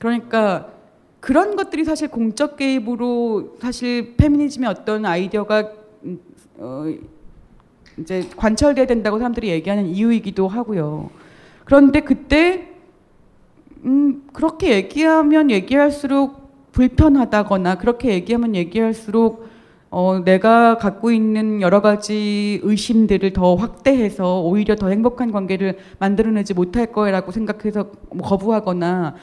그러니까 0.00 0.72
그런 1.20 1.54
것들이 1.54 1.84
사실 1.84 2.08
공적 2.08 2.56
개입으로 2.56 3.54
사실 3.60 4.16
페미니즘의 4.16 4.68
어떤 4.68 5.06
아이디어가 5.06 5.70
음, 6.02 6.18
어, 6.56 6.92
이제 8.00 8.28
관철돼야 8.36 8.86
된다고 8.86 9.18
사람들이 9.18 9.48
얘기하는 9.50 9.86
이유이기도 9.86 10.48
하고요. 10.48 11.10
그런데 11.64 12.00
그때 12.00 12.68
음, 13.84 14.24
그렇게 14.32 14.74
얘기하면 14.74 15.52
얘기할수록 15.52 16.72
불편하다거나 16.72 17.76
그렇게 17.78 18.08
얘기하면 18.08 18.56
얘기할수록 18.56 19.43
어, 19.96 20.24
내가 20.24 20.76
갖고 20.76 21.12
있는 21.12 21.60
여러 21.60 21.80
가지 21.80 22.58
의심들을 22.64 23.32
더 23.32 23.54
확대해서 23.54 24.40
오히려 24.40 24.74
더 24.74 24.88
행복한 24.88 25.30
관계를 25.30 25.78
만들어내지 26.00 26.52
못할 26.52 26.90
거라고 26.90 27.30
생각해서 27.30 27.92
뭐 28.12 28.26
거부하거나 28.26 29.14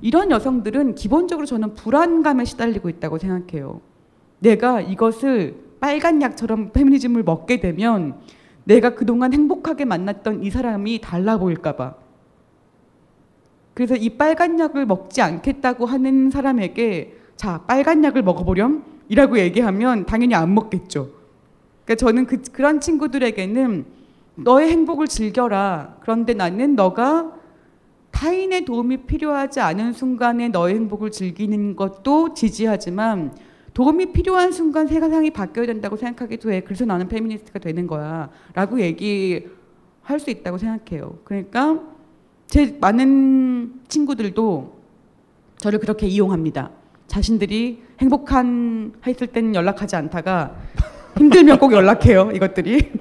이런 0.00 0.30
여성들은 0.30 0.94
기본적으로 0.94 1.44
저는 1.44 1.74
불안감에 1.74 2.46
시달리고 2.46 2.88
있다고 2.88 3.18
생각해요. 3.18 3.82
내가 4.38 4.80
이것을 4.80 5.56
빨간 5.78 6.22
약처럼 6.22 6.72
페미니즘을 6.72 7.22
먹게 7.22 7.60
되면 7.60 8.14
내가 8.64 8.94
그동안 8.94 9.34
행복하게 9.34 9.84
만났던 9.84 10.42
이 10.42 10.48
사람이 10.48 11.02
달라 11.02 11.36
보일까봐. 11.36 11.96
그래서 13.74 13.94
이 13.94 14.08
빨간 14.08 14.58
약을 14.58 14.86
먹지 14.86 15.20
않겠다고 15.20 15.84
하는 15.84 16.30
사람에게 16.30 17.14
자, 17.36 17.60
빨간 17.66 18.02
약을 18.02 18.22
먹어보렴? 18.22 18.93
이라고 19.08 19.38
얘기하면 19.38 20.06
당연히 20.06 20.34
안 20.34 20.54
먹겠죠. 20.54 21.10
그러니까 21.84 21.94
저는 21.96 22.26
그, 22.26 22.42
그런 22.52 22.80
친구들에게는 22.80 23.84
너의 24.36 24.70
행복을 24.70 25.06
즐겨라. 25.06 25.98
그런데 26.00 26.34
나는 26.34 26.74
너가 26.74 27.32
타인의 28.10 28.64
도움이 28.64 28.98
필요하지 29.06 29.60
않은 29.60 29.92
순간에 29.92 30.48
너의 30.48 30.76
행복을 30.76 31.10
즐기는 31.10 31.76
것도 31.76 32.34
지지하지만 32.34 33.36
도움이 33.74 34.12
필요한 34.12 34.52
순간 34.52 34.86
세상이 34.86 35.30
바뀌어야 35.30 35.66
된다고 35.66 35.96
생각하기도 35.96 36.52
해. 36.52 36.60
그래서 36.60 36.84
나는 36.84 37.08
페미니스트가 37.08 37.58
되는 37.58 37.86
거야. 37.88 38.30
라고 38.54 38.80
얘기할 38.80 40.20
수 40.20 40.30
있다고 40.30 40.58
생각해요. 40.58 41.18
그러니까 41.24 41.80
제 42.46 42.76
많은 42.80 43.80
친구들도 43.88 44.78
저를 45.56 45.80
그렇게 45.80 46.06
이용합니다. 46.06 46.70
자신들이 47.06 47.82
행복한 48.00 48.92
했을 49.06 49.26
때는 49.28 49.54
연락하지 49.54 49.96
않다가 49.96 50.56
힘들면 51.16 51.58
꼭 51.58 51.72
연락해요. 51.72 52.30
이것들이. 52.32 52.92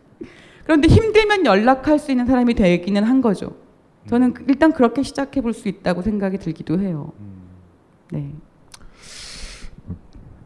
그런데 0.64 0.88
힘들면 0.88 1.46
연락할 1.46 1.98
수 1.98 2.10
있는 2.10 2.26
사람이 2.26 2.54
되기는 2.54 3.02
한 3.04 3.20
거죠. 3.20 3.56
저는 4.08 4.34
그- 4.34 4.44
일단 4.48 4.72
그렇게 4.72 5.02
시작해 5.02 5.40
볼 5.40 5.52
수 5.52 5.68
있다고 5.68 6.02
생각이 6.02 6.38
들기도 6.38 6.78
해요. 6.80 7.12
네. 8.12 8.32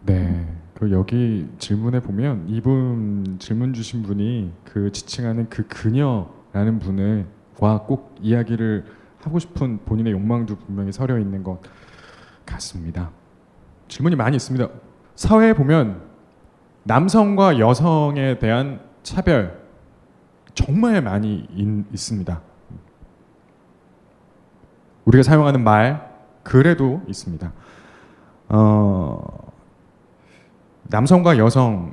네. 0.06 0.46
그 0.74 0.90
여기 0.92 1.46
질문에 1.58 2.00
보면 2.00 2.46
이분 2.48 3.36
질문 3.38 3.74
주신 3.74 4.02
분이 4.02 4.50
그 4.64 4.90
지칭하는 4.92 5.48
그 5.50 5.66
그녀라는 5.66 6.78
분을과 6.78 7.82
꼭 7.86 8.14
이야기를 8.22 8.84
하고 9.20 9.38
싶은 9.38 9.80
본인의 9.84 10.14
욕망도 10.14 10.56
분명히 10.56 10.90
서려 10.92 11.18
있는 11.18 11.42
것 11.44 11.60
같습니다. 12.52 13.10
질문이 13.88 14.16
많이 14.16 14.36
있습니다. 14.36 14.68
사회에 15.16 15.52
보면 15.52 16.02
남성과 16.84 17.58
여성에 17.58 18.38
대한 18.38 18.80
차별 19.02 19.60
정말 20.54 21.00
많이 21.02 21.46
인- 21.54 21.86
있습니다. 21.92 22.40
우리가 25.04 25.22
사용하는 25.22 25.62
말 25.64 26.10
글에도 26.42 27.02
있습니다. 27.06 27.52
어, 28.48 29.22
남성과 30.84 31.38
여성을 31.38 31.90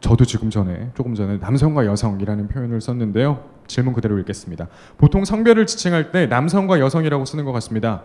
저도 0.00 0.24
지금 0.24 0.50
전에 0.50 0.90
조금 0.94 1.14
전에 1.14 1.38
남성과 1.38 1.86
여성이라는 1.86 2.48
표현을 2.48 2.80
썼는데요. 2.80 3.42
질문 3.66 3.94
그대로 3.94 4.18
읽겠습니다. 4.18 4.68
보통 4.98 5.24
성별을 5.24 5.66
지칭할 5.66 6.12
때 6.12 6.26
남성과 6.26 6.78
여성이라고 6.80 7.24
쓰는 7.24 7.44
것 7.44 7.52
같습니다. 7.52 8.02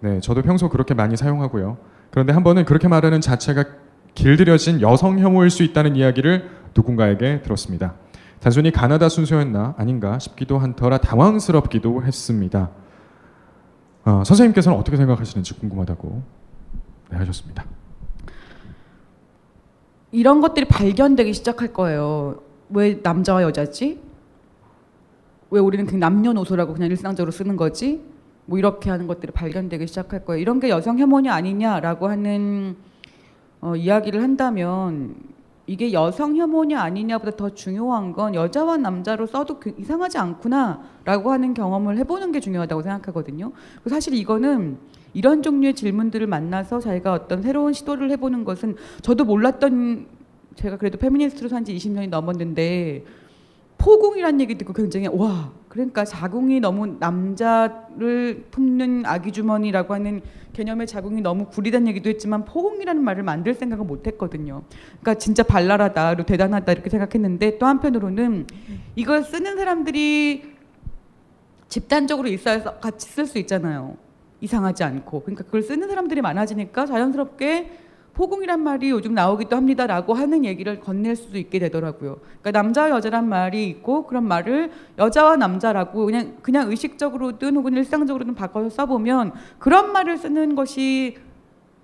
네, 0.00 0.20
저도 0.20 0.42
평소 0.42 0.68
그렇게 0.68 0.94
많이 0.94 1.16
사용하고요. 1.16 1.76
그런데 2.10 2.32
한 2.32 2.42
번은 2.42 2.64
그렇게 2.64 2.88
말하는 2.88 3.20
자체가 3.20 3.64
길들여진 4.14 4.80
여성 4.80 5.18
혐오일 5.18 5.50
수 5.50 5.62
있다는 5.62 5.96
이야기를 5.96 6.50
누군가에게 6.74 7.42
들었습니다. 7.42 7.94
단순히 8.40 8.70
가나다 8.70 9.08
순서였나 9.08 9.74
아닌가 9.76 10.18
싶기도 10.18 10.58
한 10.58 10.74
터라 10.74 10.98
당황스럽기도 10.98 12.02
했습니다. 12.02 12.70
어, 14.04 14.22
선생님께서는 14.24 14.78
어떻게 14.78 14.96
생각하시는지 14.96 15.54
궁금하다고 15.58 16.22
네, 17.10 17.16
하셨습니다. 17.18 17.64
이런 20.12 20.40
것들이 20.40 20.66
발견되기 20.66 21.34
시작할 21.34 21.72
거예요. 21.72 22.42
왜 22.70 23.00
남자와 23.02 23.42
여자지? 23.42 24.00
왜 25.50 25.60
우리는 25.60 25.84
그냥 25.84 26.00
남녀노소라고 26.00 26.72
그냥 26.72 26.90
일상적으로 26.90 27.30
쓰는 27.30 27.56
거지? 27.56 28.00
뭐 28.50 28.58
이렇게 28.58 28.90
하는 28.90 29.06
것들이 29.06 29.30
발견되기 29.30 29.86
시작할 29.86 30.24
거예요. 30.24 30.40
이런 30.42 30.58
게 30.58 30.70
여성 30.70 30.98
혐오이 30.98 31.28
아니냐라고 31.28 32.08
하는 32.08 32.76
어, 33.60 33.76
이야기를 33.76 34.20
한다면 34.24 35.14
이게 35.68 35.92
여성 35.92 36.34
혐오이 36.36 36.74
아니냐보다 36.74 37.36
더 37.36 37.50
중요한 37.50 38.12
건 38.12 38.34
여자와 38.34 38.76
남자로 38.78 39.26
써도 39.28 39.60
그- 39.60 39.72
이상하지 39.78 40.18
않구나라고 40.18 41.30
하는 41.30 41.54
경험을 41.54 41.96
해보는 41.98 42.32
게 42.32 42.40
중요하다고 42.40 42.82
생각하거든요. 42.82 43.52
사실 43.88 44.14
이거는 44.14 44.78
이런 45.14 45.44
종류의 45.44 45.74
질문들을 45.76 46.26
만나서 46.26 46.80
자기가 46.80 47.12
어떤 47.12 47.42
새로운 47.42 47.72
시도를 47.72 48.10
해보는 48.10 48.44
것은 48.44 48.74
저도 49.02 49.24
몰랐던 49.26 50.06
제가 50.56 50.76
그래도 50.76 50.98
페미니스트로 50.98 51.48
산 51.48 51.64
지 51.64 51.76
20년이 51.76 52.08
넘었는데 52.08 53.04
포궁이라는 53.78 54.40
얘기 54.40 54.58
듣고 54.58 54.72
굉장히 54.72 55.06
와 55.06 55.52
그러니까 55.70 56.04
자궁이 56.04 56.58
너무 56.58 56.96
남자를 56.98 58.44
품는 58.50 59.04
아기 59.06 59.30
주머니라고 59.30 59.94
하는 59.94 60.20
개념의 60.52 60.88
자궁이 60.88 61.20
너무 61.20 61.46
구리다는 61.46 61.86
얘기도 61.86 62.10
했지만 62.10 62.44
포궁이라는 62.44 63.00
말을 63.02 63.22
만들 63.22 63.54
생각은 63.54 63.86
못했거든요. 63.86 64.64
그러니까 65.00 65.14
진짜 65.14 65.44
발랄하다, 65.44 66.16
대단하다 66.24 66.72
이렇게 66.72 66.90
생각했는데 66.90 67.58
또 67.58 67.66
한편으로는 67.66 68.48
이걸 68.96 69.22
쓰는 69.22 69.56
사람들이 69.56 70.56
집단적으로 71.68 72.26
있어서 72.26 72.80
같이 72.80 73.08
쓸 73.08 73.26
수 73.26 73.38
있잖아요. 73.38 73.96
이상하지 74.40 74.82
않고. 74.82 75.22
그러니까 75.22 75.44
그걸 75.44 75.62
쓰는 75.62 75.86
사람들이 75.86 76.20
많아지니까 76.20 76.86
자연스럽게 76.86 77.89
포궁이란 78.20 78.62
말이 78.62 78.90
요즘 78.90 79.14
나오기도 79.14 79.56
합니다라고 79.56 80.12
하는 80.12 80.44
얘기를 80.44 80.78
건넬 80.78 81.16
수도 81.16 81.38
있게 81.38 81.58
되더라고요. 81.58 82.18
그러니까 82.42 82.50
남자 82.50 82.90
여자란 82.90 83.26
말이 83.26 83.66
있고 83.68 84.06
그런 84.06 84.28
말을 84.28 84.70
여자와 84.98 85.36
남자라고 85.36 86.04
그냥 86.04 86.36
그냥 86.42 86.68
의식적으로든 86.70 87.56
혹은 87.56 87.72
일상적으로든 87.72 88.34
바꿔서 88.34 88.68
써보면 88.68 89.32
그런 89.58 89.92
말을 89.92 90.18
쓰는 90.18 90.54
것이 90.54 91.16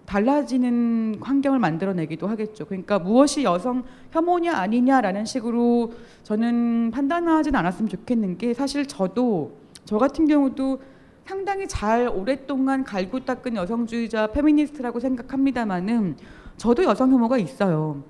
달라지는 0.04 1.16
환경을 1.22 1.58
만들어내기도 1.58 2.26
하겠죠. 2.26 2.66
그러니까 2.66 2.98
무엇이 2.98 3.42
여성 3.42 3.84
혐오냐 4.12 4.52
아니냐라는 4.56 5.24
식으로 5.24 5.94
저는 6.22 6.90
판단하진 6.90 7.56
않았으면 7.56 7.88
좋겠는 7.88 8.36
게 8.36 8.52
사실 8.52 8.84
저도 8.84 9.52
저 9.86 9.96
같은 9.96 10.26
경우도 10.26 10.80
상당히 11.26 11.66
잘 11.66 12.08
오랫동안 12.08 12.84
갈고 12.84 13.24
닦은 13.24 13.56
여성주의자 13.56 14.28
페미니스트라고 14.28 15.00
생각합니다만은 15.00 16.16
저도 16.56 16.84
여성 16.84 17.10
혐오가 17.10 17.36
있어요. 17.36 18.04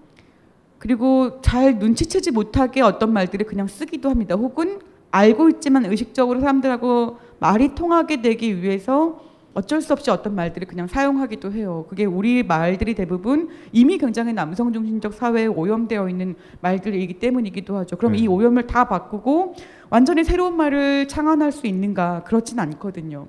그리고 0.79 1.41
잘 1.41 1.79
눈치채지 1.79 2.31
못하게 2.33 2.83
어떤 2.83 3.15
말들을 3.15 3.47
그냥 3.47 3.69
쓰기도 3.69 4.11
합니다. 4.11 4.35
혹은 4.35 4.81
알고 5.11 5.49
있지만 5.49 5.87
의식적으로 5.87 6.41
사람들하고 6.41 7.17
말이 7.39 7.75
통하게 7.75 8.21
되기 8.21 8.61
위해서 8.61 9.19
어쩔 9.57 9.81
수 9.81 9.95
없이 9.95 10.11
어떤 10.11 10.35
말들을 10.35 10.69
그냥 10.69 10.87
사용하기도 10.87 11.51
해요. 11.53 11.87
그게 11.89 12.05
우리 12.05 12.43
말들이 12.43 12.95
대부분 12.95 13.49
이미 13.73 13.97
굉장히 13.97 14.35
남성 14.35 14.71
중심적 14.71 15.15
사회에 15.15 15.47
오염되어 15.47 16.11
있는 16.11 16.35
말들이기 16.61 17.15
때문이기도 17.15 17.75
하죠. 17.79 17.97
그럼 17.97 18.13
네. 18.13 18.19
이 18.19 18.29
오염을 18.29 18.67
다 18.67 18.85
바꾸고 18.85 19.55
완전히 19.89 20.25
새로운 20.25 20.59
말을 20.59 21.09
창안할 21.09 21.53
수 21.53 21.67
있는가? 21.67 22.25
그렇진 22.25 22.59
않거든요. 22.59 23.27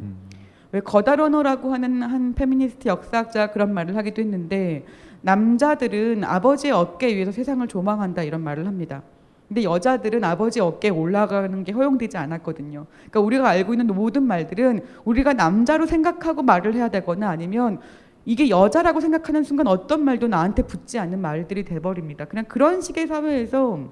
왜 0.74 0.82
거다러너라고 0.82 1.74
하는 1.74 2.04
한 2.04 2.34
페미니스트 2.34 2.90
역사학자 2.90 3.52
그런 3.52 3.74
말을 3.74 3.96
하기도 3.96 4.22
했는데 4.22 4.86
남자들은 5.22 6.26
아버지의 6.26 6.74
어깨 6.74 7.16
위에서 7.16 7.32
세상을 7.32 7.66
조망한다 7.70 8.24
이런 8.24 8.44
말을 8.44 8.68
합니다. 8.68 9.02
근데 9.48 9.64
여자들은 9.64 10.24
아버지 10.24 10.60
어깨에 10.60 10.92
올라가는 10.92 11.64
게 11.64 11.72
허용되지 11.72 12.18
않았거든요. 12.18 12.86
그러니까 12.98 13.20
우리가 13.22 13.48
알고 13.50 13.74
있는 13.74 13.88
모든 13.88 14.24
말들은 14.24 14.82
우리가 15.06 15.34
남자로 15.34 15.86
생각하고 15.86 16.42
말을 16.44 16.74
해야 16.76 16.90
되거나 16.90 17.30
아니면 17.30 17.80
이게 18.26 18.50
여자라고 18.50 19.00
생각하는 19.00 19.44
순간 19.44 19.68
어떤 19.68 20.04
말도 20.04 20.28
나한테 20.28 20.64
붙지 20.64 21.00
않는 21.00 21.22
말들이 21.22 21.64
돼버립니다. 21.64 22.26
그냥 22.26 22.44
그런 22.46 22.82
식의 22.82 23.08
사회에서 23.08 23.90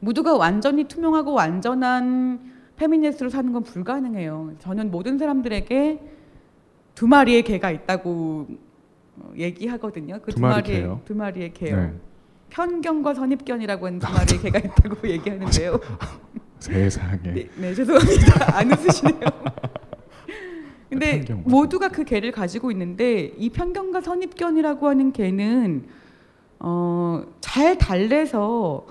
모두가 0.00 0.36
완전히 0.36 0.84
투명하고 0.84 1.32
완전한 1.32 2.40
페미니스트로 2.76 3.30
사는 3.30 3.50
건 3.52 3.62
불가능해요. 3.62 4.52
저는 4.58 4.90
모든 4.90 5.16
사람들에게 5.16 6.00
두 6.94 7.06
마리의 7.06 7.42
개가 7.42 7.70
있다고 7.70 8.46
어, 9.16 9.32
얘기하거든요. 9.36 10.20
그두두 10.20 10.40
마리 10.40 10.54
마리의 10.54 10.80
개요? 10.80 11.00
두 11.04 11.14
마리의 11.14 11.52
개요. 11.54 11.76
네. 11.76 11.92
편견과 12.50 13.14
선입견이라고 13.14 13.86
하는 13.86 13.98
두 13.98 14.12
마리의 14.12 14.40
개가 14.40 14.58
있다고 14.58 15.08
얘기하는데요. 15.08 15.80
세상에. 16.58 17.18
네, 17.22 17.48
네, 17.56 17.74
죄송합니다. 17.74 18.58
안 18.58 18.72
웃으시네요. 18.72 19.20
근데 20.90 21.22
모두가 21.44 21.88
그 21.88 22.04
개를 22.04 22.32
가지고 22.32 22.70
있는데 22.70 23.32
이 23.36 23.50
편견과 23.50 24.00
선입견이라고 24.00 24.88
하는 24.88 25.12
개는 25.12 25.86
어, 26.60 27.22
잘 27.40 27.76
달래서 27.76 28.86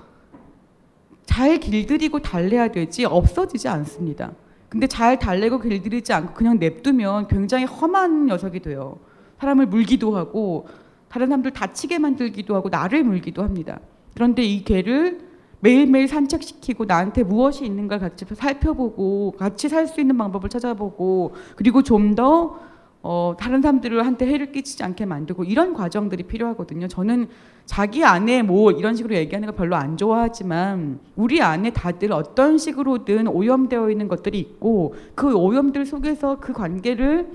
잘 1.26 1.58
길들이고 1.58 2.20
달래야 2.20 2.68
되지 2.68 3.04
없어지지 3.04 3.68
않습니다. 3.68 4.32
근데 4.68 4.86
잘 4.86 5.18
달래고 5.18 5.60
길들이지 5.60 6.12
않고 6.12 6.34
그냥 6.34 6.58
냅두면 6.58 7.28
굉장히 7.28 7.64
험한 7.64 8.26
녀석이 8.26 8.60
돼요. 8.60 8.98
사람을 9.40 9.66
물기도 9.66 10.16
하고 10.16 10.66
다른 11.08 11.28
사람들 11.28 11.52
다치게 11.52 11.98
만들기도 11.98 12.54
하고 12.54 12.68
나를 12.68 13.04
물기도 13.04 13.42
합니다. 13.42 13.80
그런데 14.14 14.42
이 14.42 14.64
개를 14.64 15.28
매일매일 15.60 16.06
산책시키고 16.06 16.84
나한테 16.84 17.24
무엇이 17.24 17.64
있는가 17.64 17.98
같이 17.98 18.24
살펴보고 18.32 19.32
같이 19.38 19.68
살 19.68 19.88
수 19.88 20.00
있는 20.00 20.16
방법을 20.16 20.48
찾아보고 20.48 21.34
그리고 21.56 21.82
좀더 21.82 22.68
어, 23.00 23.34
다른 23.38 23.62
사람들한테 23.62 24.26
해를 24.26 24.52
끼치지 24.52 24.82
않게 24.82 25.06
만들고 25.06 25.44
이런 25.44 25.72
과정들이 25.72 26.24
필요하거든요. 26.24 26.88
저는 26.88 27.28
자기 27.64 28.04
안에 28.04 28.42
뭐 28.42 28.72
이런 28.72 28.96
식으로 28.96 29.14
얘기하는 29.14 29.46
거 29.46 29.54
별로 29.54 29.76
안 29.76 29.96
좋아하지만 29.96 30.98
우리 31.16 31.40
안에 31.40 31.70
다들 31.70 32.12
어떤 32.12 32.58
식으로든 32.58 33.28
오염되어 33.28 33.90
있는 33.90 34.08
것들이 34.08 34.38
있고 34.40 34.94
그 35.14 35.34
오염들 35.34 35.86
속에서 35.86 36.38
그 36.40 36.52
관계를 36.52 37.30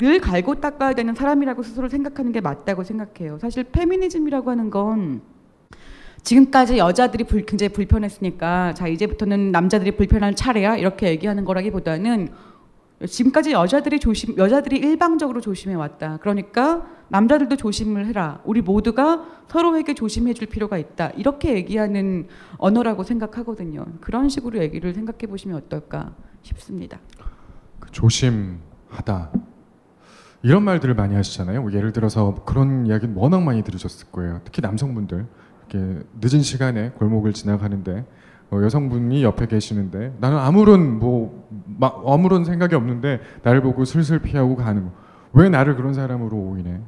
늘 0.00 0.18
갈고 0.18 0.54
닦아야 0.54 0.94
되는 0.94 1.14
사람이라고 1.14 1.62
스스로 1.62 1.90
생각하는 1.90 2.32
게 2.32 2.40
맞다고 2.40 2.84
생각해요. 2.84 3.38
사실 3.38 3.64
페미니즘이라고 3.64 4.50
하는 4.50 4.70
건 4.70 5.20
지금까지 6.22 6.78
여자들이 6.78 7.24
불, 7.24 7.44
굉장히 7.44 7.70
불편했으니까 7.70 8.72
자 8.72 8.88
이제부터는 8.88 9.52
남자들이 9.52 9.92
불편할 9.92 10.34
차례야 10.34 10.76
이렇게 10.76 11.08
얘기하는 11.08 11.44
거라기보다는 11.44 12.28
지금까지 13.06 13.52
여자들이 13.52 14.00
조심 14.00 14.36
여자들이 14.38 14.78
일방적으로 14.78 15.42
조심해 15.42 15.74
왔다. 15.74 16.16
그러니까 16.22 16.86
남자들도 17.08 17.56
조심을 17.56 18.06
해라. 18.06 18.40
우리 18.44 18.62
모두가 18.62 19.26
서로에게 19.48 19.92
조심해 19.92 20.32
줄 20.32 20.46
필요가 20.46 20.78
있다. 20.78 21.10
이렇게 21.10 21.54
얘기하는 21.54 22.26
언어라고 22.56 23.02
생각하거든요. 23.02 23.84
그런 24.00 24.30
식으로 24.30 24.60
얘기를 24.60 24.94
생각해 24.94 25.26
보시면 25.26 25.58
어떨까 25.58 26.14
싶습니다. 26.42 27.00
그 27.80 27.90
조심하다 27.90 29.49
이런 30.42 30.62
말들을 30.62 30.94
많이 30.94 31.14
하시잖아요. 31.14 31.62
뭐 31.62 31.72
예를 31.72 31.92
들어서 31.92 32.34
그런 32.46 32.86
이야기는 32.86 33.14
워낙 33.14 33.42
많이 33.42 33.62
들으셨을 33.62 34.08
거예요. 34.10 34.40
특히 34.44 34.62
남성분들 34.62 35.26
이렇게 35.68 36.02
늦은 36.20 36.42
시간에 36.42 36.90
골목을 36.90 37.32
지나가는데 37.32 38.06
어, 38.50 38.60
여성분이 38.62 39.22
옆에 39.22 39.46
계시는데 39.46 40.14
나는 40.18 40.38
아무런 40.38 40.98
뭐 40.98 41.46
마, 41.78 41.92
아무런 42.06 42.44
생각이 42.44 42.74
없는데 42.74 43.20
나를 43.42 43.60
보고 43.62 43.84
슬슬 43.84 44.18
피하고 44.20 44.56
가는 44.56 44.84
거. 44.84 44.92
왜 45.32 45.48
나를 45.48 45.76
그런 45.76 45.94
사람으로 45.94 46.36
오이네? 46.36 46.80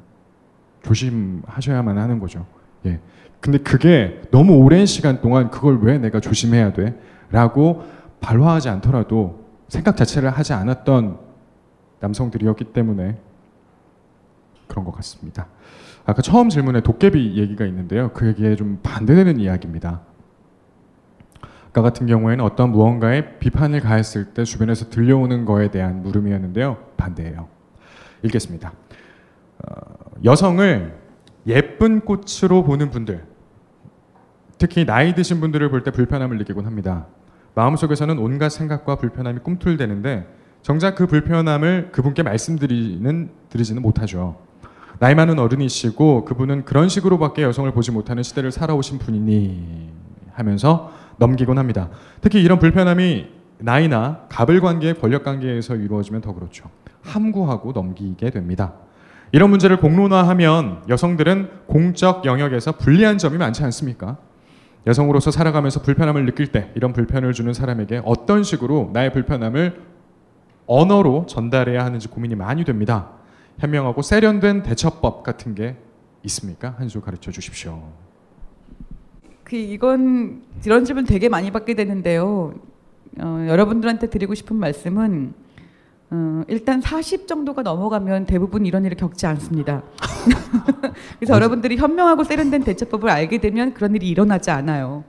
조심하셔야만 0.81 1.97
하는 1.97 2.19
거죠. 2.19 2.45
예. 2.85 2.99
근데 3.39 3.57
그게 3.57 4.21
너무 4.31 4.57
오랜 4.57 4.85
시간 4.85 5.21
동안 5.21 5.49
그걸 5.49 5.79
왜 5.81 5.97
내가 5.97 6.19
조심해야 6.19 6.73
돼? 6.73 6.99
라고 7.31 7.83
발화하지 8.19 8.69
않더라도 8.69 9.45
생각 9.69 9.95
자체를 9.95 10.29
하지 10.29 10.53
않았던 10.53 11.17
남성들이었기 11.99 12.65
때문에 12.65 13.17
그런 14.67 14.85
것 14.85 14.91
같습니다. 14.95 15.47
아까 16.05 16.21
처음 16.21 16.49
질문에 16.49 16.81
도깨비 16.81 17.35
얘기가 17.37 17.65
있는데요. 17.65 18.11
그 18.13 18.27
얘기에 18.27 18.55
좀 18.55 18.79
반대되는 18.83 19.39
이야기입니다. 19.39 20.01
아까 21.69 21.81
같은 21.81 22.05
경우에는 22.05 22.43
어떤 22.43 22.71
무언가에 22.71 23.39
비판을 23.39 23.79
가했을 23.79 24.33
때 24.33 24.43
주변에서 24.43 24.89
들려오는 24.89 25.45
거에 25.45 25.71
대한 25.71 26.03
물음이었는데요. 26.03 26.77
반대예요. 26.97 27.47
읽겠습니다. 28.23 28.73
어, 29.65 29.81
여성을 30.23 30.99
예쁜 31.47 32.01
꽃으로 32.01 32.63
보는 32.63 32.89
분들, 32.91 33.25
특히 34.57 34.85
나이 34.85 35.15
드신 35.15 35.39
분들을 35.39 35.69
볼 35.69 35.83
때 35.83 35.91
불편함을 35.91 36.37
느끼곤 36.37 36.65
합니다. 36.65 37.07
마음속에서는 37.55 38.17
온갖 38.17 38.49
생각과 38.49 38.95
불편함이 38.95 39.39
꿈틀대는데 39.39 40.27
정작 40.61 40.95
그 40.95 41.07
불편함을 41.07 41.89
그분께 41.91 42.23
말씀드리는 42.23 43.29
드리지는 43.49 43.81
못하죠. 43.81 44.37
나이 44.99 45.15
많은 45.15 45.39
어른이시고 45.39 46.25
그분은 46.25 46.65
그런 46.65 46.89
식으로밖에 46.89 47.43
여성을 47.43 47.71
보지 47.71 47.91
못하는 47.91 48.23
시대를 48.23 48.51
살아오신 48.51 48.99
분이니 48.99 49.89
하면서 50.33 50.91
넘기곤 51.17 51.57
합니다. 51.57 51.89
특히 52.21 52.41
이런 52.41 52.59
불편함이 52.59 53.27
나이나 53.59 54.25
갑을 54.29 54.61
관계, 54.61 54.93
권력 54.93 55.23
관계에서 55.23 55.75
이루어지면 55.75 56.21
더 56.21 56.33
그렇죠. 56.33 56.69
함구하고 57.01 57.71
넘기게 57.71 58.29
됩니다. 58.29 58.73
이런 59.31 59.49
문제를 59.49 59.77
공론화하면 59.77 60.83
여성들은 60.89 61.49
공적 61.67 62.25
영역에서 62.25 62.73
불리한 62.73 63.17
점이 63.17 63.37
많지 63.37 63.63
않습니까? 63.63 64.17
여성으로서 64.85 65.31
살아가면서 65.31 65.81
불편함을 65.81 66.25
느낄 66.25 66.51
때 66.51 66.71
이런 66.75 66.93
불편을 66.93 67.33
주는 67.33 67.53
사람에게 67.53 68.01
어떤 68.05 68.43
식으로 68.43 68.91
나의 68.93 69.11
불편함을 69.11 69.81
언어로 70.67 71.25
전달해야 71.27 71.83
하는지 71.83 72.07
고민이 72.09 72.35
많이 72.35 72.63
됩니다. 72.63 73.09
현명하고 73.63 74.01
세련된 74.01 74.63
대처법 74.63 75.23
같은 75.23 75.55
게 75.55 75.77
있습니까? 76.23 76.75
한줄 76.77 77.01
가르쳐 77.01 77.31
주십시오. 77.31 77.81
그 79.45 79.55
이건 79.55 80.43
이런 80.65 80.83
질문 80.83 81.05
되게 81.05 81.29
많이 81.29 81.49
받게 81.49 81.73
되는데요. 81.73 82.55
어, 83.21 83.45
여러분들한테 83.47 84.09
드리고 84.09 84.35
싶은 84.35 84.57
말씀은 84.57 85.33
어, 86.11 86.41
일단 86.49 86.81
40 86.81 87.25
정도가 87.25 87.61
넘어가면 87.61 88.25
대부분 88.25 88.65
이런 88.65 88.83
일을 88.83 88.97
겪지 88.97 89.27
않습니다. 89.27 89.83
그래서 91.19 91.33
여러분들이 91.33 91.77
현명하고 91.77 92.25
세련된 92.25 92.65
대처법을 92.65 93.09
알게 93.09 93.37
되면 93.39 93.73
그런 93.73 93.95
일이 93.95 94.09
일어나지 94.09 94.51
않아요. 94.51 95.05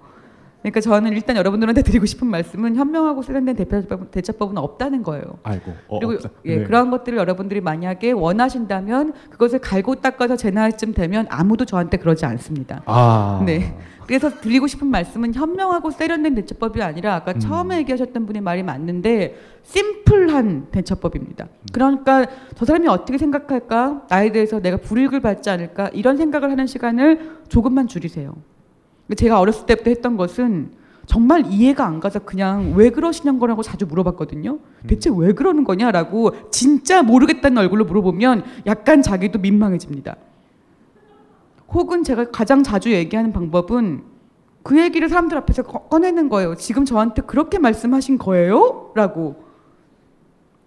그러니까 0.65 0.81
저는 0.81 1.13
일단 1.13 1.37
여러분들한테 1.37 1.83
드리고 1.83 2.07
싶은 2.07 2.27
말씀은 2.27 2.75
현명하고 2.77 3.21
세련된 3.21 3.55
대처법, 3.55 4.11
대처법은 4.11 4.57
없다는 4.57 5.03
거예요. 5.03 5.25
아이고. 5.43 5.75
어, 5.89 5.99
그리고 5.99 6.15
없다. 6.15 6.31
예, 6.47 6.57
네. 6.57 6.65
그러한 6.65 6.91
것들을 6.91 7.19
여러분들이 7.19 7.61
만약에 7.61 8.13
원하신다면 8.13 9.13
그것을 9.29 9.59
갈고 9.59 9.97
닦아서 9.97 10.37
제 10.37 10.51
나이쯤 10.51 10.95
되면 10.95 11.27
아무도 11.29 11.67
저한테 11.67 11.99
그러지 11.99 12.25
않습니다. 12.25 12.83
아. 12.87 13.43
네. 13.45 13.77
그래서 14.07 14.31
드리고 14.31 14.67
싶은 14.67 14.87
말씀은 14.87 15.35
현명하고 15.35 15.91
세련된 15.91 16.35
대처법이 16.35 16.81
아니라 16.83 17.15
아까 17.15 17.33
음. 17.33 17.41
처음에 17.41 17.77
얘기하셨던 17.81 18.25
분의 18.25 18.41
말이 18.41 18.63
맞는데 18.63 19.37
심플한 19.65 20.69
대처법입니다. 20.71 21.47
그러니까 21.75 22.25
저 22.55 22.65
사람이 22.65 22.89
어떻게 22.89 23.19
생각할까? 23.19 24.07
나에 24.09 24.33
대해서 24.33 24.61
내가 24.61 24.79
불이익을 24.79 25.21
받지 25.21 25.51
않을까? 25.51 25.91
이런 25.93 26.17
생각을 26.17 26.51
하는 26.51 26.67
시간을 26.67 27.41
조금만 27.49 27.87
줄이세요. 27.87 28.35
제가 29.17 29.39
어렸을 29.41 29.67
때부터 29.67 29.91
했던 29.91 30.17
것은 30.17 30.71
정말 31.07 31.45
이해가 31.47 31.85
안 31.87 32.01
가서 32.01 32.21
그냥 32.21 32.73
왜 32.77 32.89
그러시는 32.89 33.39
거라고 33.39 33.63
자주 33.63 33.85
물어봤거든요. 33.87 34.59
대체 34.87 35.11
왜 35.15 35.33
그러는 35.33 35.63
거냐라고 35.65 36.31
진짜 36.51 37.03
모르겠다는 37.03 37.59
얼굴로 37.59 37.85
물어보면 37.85 38.43
약간 38.67 39.03
자기도 39.03 39.39
민망해집니다. 39.39 40.17
혹은 41.73 42.05
제가 42.05 42.31
가장 42.31 42.63
자주 42.63 42.93
얘기하는 42.93 43.33
방법은 43.33 44.03
그 44.63 44.81
얘기를 44.81 45.09
사람들 45.11 45.37
앞에서 45.39 45.63
꺼- 45.65 45.81
꺼내는 45.89 46.31
거예요. 46.31 46.55
지금 46.55 46.87
저한테 46.87 47.21
그렇게 47.23 47.59
말씀하신 47.59 48.17
거예요? 48.17 48.93
라고. 48.95 49.45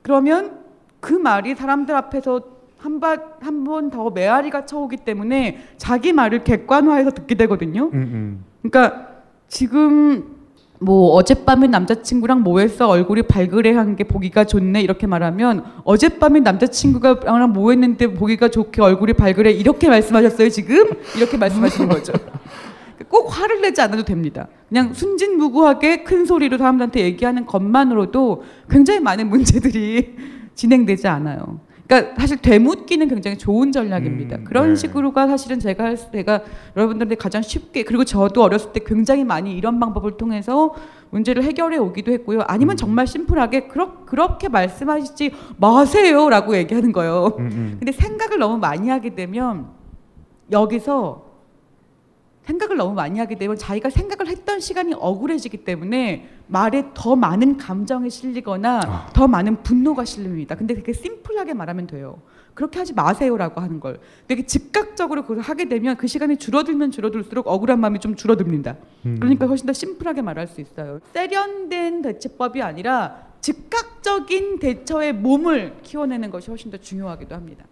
그러면 0.03 0.59
그 0.99 1.13
말이 1.13 1.55
사람들 1.55 1.95
앞에서 1.95 2.41
한번 2.78 3.89
더 3.89 4.09
메아리가 4.09 4.65
쳐오기 4.65 4.97
때문에 4.97 5.59
자기 5.78 6.13
말을 6.13 6.43
객관화해서 6.43 7.11
듣게 7.11 7.36
되거든요. 7.36 7.89
음, 7.93 7.93
음. 7.93 8.45
그러니까 8.61 9.07
지금 9.47 10.38
뭐 10.80 11.13
어젯밤에 11.13 11.67
남자친구랑 11.67 12.41
뭐 12.41 12.59
했어 12.59 12.88
얼굴이 12.88 13.23
발그레한 13.23 13.95
게 13.95 14.03
보기가 14.03 14.43
좋네 14.43 14.82
이렇게 14.82 15.07
말하면 15.07 15.63
어젯밤에 15.84 16.39
남자친구가 16.41 17.47
뭐 17.47 17.71
했는데 17.71 18.13
보기가 18.13 18.49
좋게 18.49 18.82
얼굴이 18.82 19.13
발그레 19.13 19.51
이렇게 19.51 19.89
말씀하셨어요 19.89 20.49
지금 20.49 20.86
이렇게 21.17 21.38
말씀하시는 21.38 21.89
거죠. 21.89 22.13
꼭 23.09 23.28
화를 23.28 23.61
내지 23.61 23.82
않아도 23.82 24.03
됩니다. 24.03 24.47
그냥 24.69 24.93
순진무구하게 24.93 26.03
큰 26.03 26.25
소리로 26.25 26.57
사람들한테 26.57 27.01
얘기하는 27.01 27.45
것만으로도 27.45 28.43
굉장히 28.69 28.99
많은 28.99 29.30
문제들이 29.30 30.15
진행되지 30.55 31.07
않아요. 31.07 31.59
그러니까 31.88 32.15
사실 32.19 32.38
되묻기는 32.38 33.07
굉장히 33.07 33.38
좋은 33.38 33.71
전략입니다. 33.71 34.38
음, 34.38 34.43
그런 34.43 34.69
네. 34.69 34.75
식으로가 34.75 35.27
사실은 35.27 35.59
제가 35.59 35.85
할 35.85 35.95
수- 35.97 36.11
제가 36.11 36.41
여러분들한테 36.75 37.15
가장 37.15 37.41
쉽게 37.41 37.83
그리고 37.83 38.03
저도 38.03 38.43
어렸을 38.43 38.73
때 38.73 38.81
굉장히 38.85 39.23
많이 39.23 39.55
이런 39.55 39.79
방법을 39.79 40.17
통해서 40.17 40.75
문제를 41.11 41.43
해결해 41.43 41.77
오기도 41.77 42.11
했고요. 42.11 42.41
아니면 42.47 42.75
정말 42.75 43.07
심플하게 43.07 43.67
그렇, 43.69 44.05
그렇게 44.05 44.49
말씀하시지 44.49 45.31
마세요라고 45.57 46.57
얘기하는 46.57 46.91
거예요. 46.91 47.33
음, 47.39 47.45
음. 47.51 47.75
근데 47.79 47.93
생각을 47.93 48.38
너무 48.38 48.57
많이 48.57 48.89
하게 48.89 49.15
되면 49.15 49.67
여기서 50.51 51.26
생각을 52.47 52.77
너무 52.77 52.93
많이 52.93 53.19
하게 53.19 53.35
되면 53.35 53.57
자기가 53.57 53.89
생각을 53.89 54.27
했던 54.31 54.59
시간이 54.59 54.93
억울해지기 54.93 55.65
때문에 55.65 56.29
말에 56.47 56.85
더 56.93 57.15
많은 57.15 57.57
감정이 57.57 58.09
실리거나 58.09 58.79
아. 58.85 59.09
더 59.13 59.27
많은 59.27 59.63
분노가 59.63 60.05
실립니다. 60.05 60.55
근데 60.55 60.73
되게 60.73 60.93
심플하게 60.93 61.53
말하면 61.53 61.87
돼요. 61.87 62.21
그렇게 62.53 62.79
하지 62.79 62.93
마세요라고 62.93 63.61
하는 63.61 63.79
걸. 63.79 63.99
되게 64.27 64.45
즉각적으로 64.45 65.23
그걸 65.23 65.39
하게 65.39 65.67
되면 65.67 65.97
그 65.97 66.07
시간이 66.07 66.37
줄어들면 66.37 66.91
줄어들수록 66.91 67.47
억울한 67.47 67.79
마음이 67.79 67.99
좀 67.99 68.15
줄어듭니다. 68.15 68.77
음. 69.05 69.17
그러니까 69.19 69.45
훨씬 69.45 69.67
더 69.67 69.73
심플하게 69.73 70.21
말할 70.21 70.47
수 70.47 70.61
있어요. 70.61 70.99
세련된 71.13 72.01
대처법이 72.01 72.61
아니라 72.61 73.27
즉각적인 73.41 74.59
대처의 74.59 75.13
몸을 75.13 75.77
키워내는 75.83 76.31
것이 76.31 76.49
훨씬 76.49 76.71
더 76.71 76.77
중요하기도 76.77 77.35
합니다. 77.35 77.65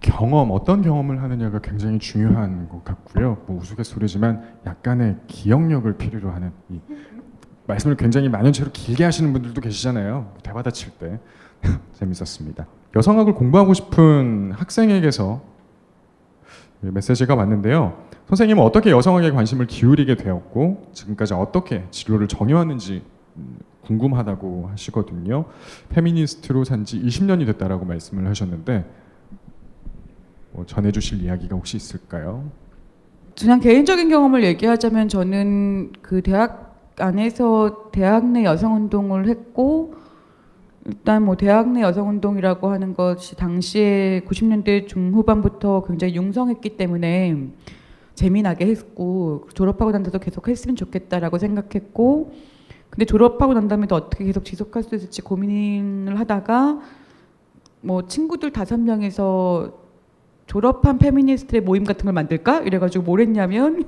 경험 0.00 0.50
어떤 0.52 0.82
경험을 0.82 1.22
하느냐가 1.22 1.60
굉장히 1.60 1.98
중요한 1.98 2.68
것 2.68 2.84
같고요. 2.84 3.38
뭐 3.46 3.58
우스갯소리지만 3.58 4.42
약간의 4.66 5.16
기억력을 5.26 5.92
필요로 5.96 6.30
하는 6.30 6.52
이 6.70 6.80
말씀을 7.66 7.96
굉장히 7.96 8.28
만연체로 8.28 8.70
길게 8.72 9.04
하시는 9.04 9.32
분들도 9.32 9.60
계시잖아요. 9.60 10.34
대화다 10.42 10.70
칠 10.70 10.92
때 10.98 11.18
재밌었습니다. 11.94 12.66
여성학을 12.96 13.34
공부하고 13.34 13.74
싶은 13.74 14.52
학생에게서 14.52 15.42
메시지가 16.80 17.34
왔는데요. 17.34 18.06
선생님은 18.28 18.62
어떻게 18.62 18.90
여성학에 18.90 19.32
관심을 19.32 19.66
기울이게 19.66 20.14
되었고 20.16 20.90
지금까지 20.92 21.34
어떻게 21.34 21.84
진로를 21.90 22.28
정해왔는지 22.28 23.02
음, 23.36 23.58
궁금하다고 23.82 24.68
하시거든요. 24.72 25.46
페미니스트로 25.88 26.64
산 26.64 26.84
지 26.84 27.00
20년이 27.02 27.46
됐다라고 27.46 27.84
말씀을 27.84 28.26
하셨는데 28.28 28.84
뭐 30.52 30.64
전해주실 30.66 31.22
이야기가 31.22 31.56
혹시 31.56 31.76
있을까요? 31.76 32.50
그냥 33.38 33.60
개인적인 33.60 34.08
경험을 34.08 34.42
얘기하자면 34.44 35.08
저는 35.08 35.92
그 36.02 36.22
대학 36.22 36.92
안에서 36.96 37.90
대학 37.92 38.26
내 38.26 38.44
여성 38.44 38.74
운동을 38.74 39.28
했고 39.28 39.94
일단 40.86 41.22
뭐 41.22 41.36
대학 41.36 41.70
내 41.70 41.82
여성 41.82 42.08
운동이라고 42.08 42.70
하는 42.70 42.94
것이 42.94 43.36
당시에 43.36 44.22
90년대 44.26 44.88
중후반부터 44.88 45.84
굉장히 45.86 46.16
융성했기 46.16 46.76
때문에 46.76 47.50
재미나게 48.14 48.66
했고 48.66 49.46
졸업하고 49.54 49.92
난 49.92 50.02
다음에도 50.02 50.18
계속 50.18 50.48
했으면 50.48 50.74
좋겠다라고 50.74 51.38
생각했고 51.38 52.32
근데 52.90 53.04
졸업하고 53.04 53.54
난 53.54 53.68
다음에도 53.68 53.94
어떻게 53.94 54.24
계속 54.24 54.44
지속할 54.44 54.82
수 54.82 54.96
있을지 54.96 55.22
고민을 55.22 56.18
하다가 56.18 56.80
뭐 57.82 58.06
친구들 58.06 58.50
다섯 58.50 58.80
명에서 58.80 59.87
졸업한 60.48 60.98
페미니스트의 60.98 61.60
모임 61.60 61.84
같은 61.84 62.04
걸 62.04 62.14
만들까 62.14 62.60
이래가지고 62.60 63.04
뭘 63.04 63.20
했냐면 63.20 63.84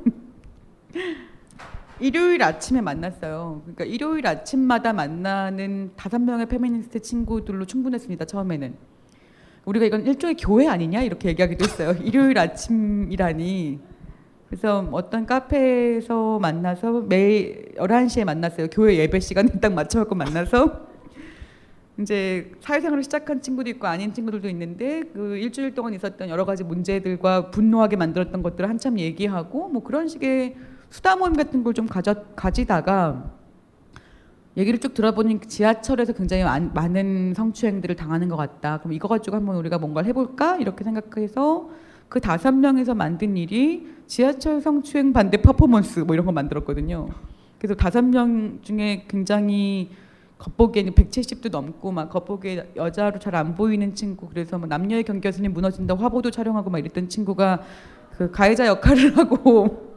일요일 2.00 2.42
아침에 2.42 2.82
만났어요. 2.82 3.62
그러니까 3.62 3.84
일요일 3.84 4.26
아침마다 4.26 4.92
만나는 4.92 5.92
다섯 5.96 6.18
명의 6.18 6.46
페미니스트 6.46 7.00
친구들로 7.00 7.64
충분했습니다. 7.64 8.26
처음에는 8.26 8.74
우리가 9.64 9.86
이건 9.86 10.06
일종의 10.06 10.36
교회 10.36 10.66
아니냐 10.68 11.02
이렇게 11.02 11.30
얘기하기도 11.30 11.64
했어요. 11.64 11.94
일요일 12.04 12.38
아침이라니. 12.38 13.80
그래서 14.48 14.86
어떤 14.92 15.26
카페에서 15.26 16.38
만나서 16.40 17.02
매일 17.02 17.72
11시에 17.76 18.24
만났어요. 18.24 18.68
교회 18.68 18.96
예배 18.96 19.20
시간에 19.20 19.48
딱 19.60 19.72
맞춰갖고 19.72 20.14
만나서 20.14 20.89
이제 22.00 22.52
사회생활을 22.60 23.02
시작한 23.02 23.42
친구도 23.42 23.68
있고 23.70 23.86
아닌 23.86 24.12
친구들도 24.12 24.48
있는데 24.48 25.02
그 25.12 25.36
일주일 25.36 25.74
동안 25.74 25.94
있었던 25.94 26.28
여러 26.28 26.44
가지 26.44 26.64
문제들과 26.64 27.50
분노하게 27.50 27.96
만들었던 27.96 28.42
것들을 28.42 28.68
한참 28.68 28.98
얘기하고 28.98 29.68
뭐 29.68 29.82
그런 29.82 30.08
식의 30.08 30.56
수다 30.90 31.16
모임 31.16 31.34
같은 31.34 31.62
걸 31.62 31.72
좀 31.72 31.86
가져 31.86 32.14
가지다가 32.34 33.30
얘기를 34.56 34.80
쭉 34.80 34.94
들어보니 34.94 35.40
지하철에서 35.40 36.12
굉장히 36.12 36.42
많, 36.42 36.72
많은 36.74 37.34
성추행들을 37.34 37.94
당하는 37.94 38.28
것 38.28 38.36
같다. 38.36 38.78
그럼 38.78 38.92
이거 38.92 39.06
가지고 39.06 39.36
한번 39.36 39.56
우리가 39.56 39.78
뭔가를 39.78 40.08
해볼까 40.08 40.56
이렇게 40.56 40.82
생각해서 40.82 41.70
그 42.08 42.20
다섯 42.20 42.50
명에서 42.52 42.94
만든 42.94 43.36
일이 43.36 43.86
지하철 44.08 44.60
성추행 44.60 45.12
반대 45.12 45.36
퍼포먼스 45.36 46.00
뭐 46.00 46.14
이런 46.14 46.26
거 46.26 46.32
만들었거든요. 46.32 47.08
그래서 47.58 47.74
다섯 47.74 48.02
명 48.02 48.58
중에 48.62 49.04
굉장히 49.06 49.90
겉보기에는 50.40 50.92
170도 50.94 51.50
넘고 51.50 51.92
막 51.92 52.10
겉보기에 52.10 52.72
여자로 52.76 53.18
잘 53.18 53.34
안 53.36 53.54
보이는 53.54 53.94
친구 53.94 54.28
그래서 54.28 54.58
뭐 54.58 54.66
남녀의 54.66 55.04
경계선이 55.04 55.48
무너진다 55.48 55.94
화보도 55.94 56.30
촬영하고 56.32 56.68
막 56.70 56.78
이랬던 56.78 57.08
친구가 57.08 57.62
그 58.16 58.30
가해자 58.30 58.66
역할을 58.66 59.16
하고 59.18 59.90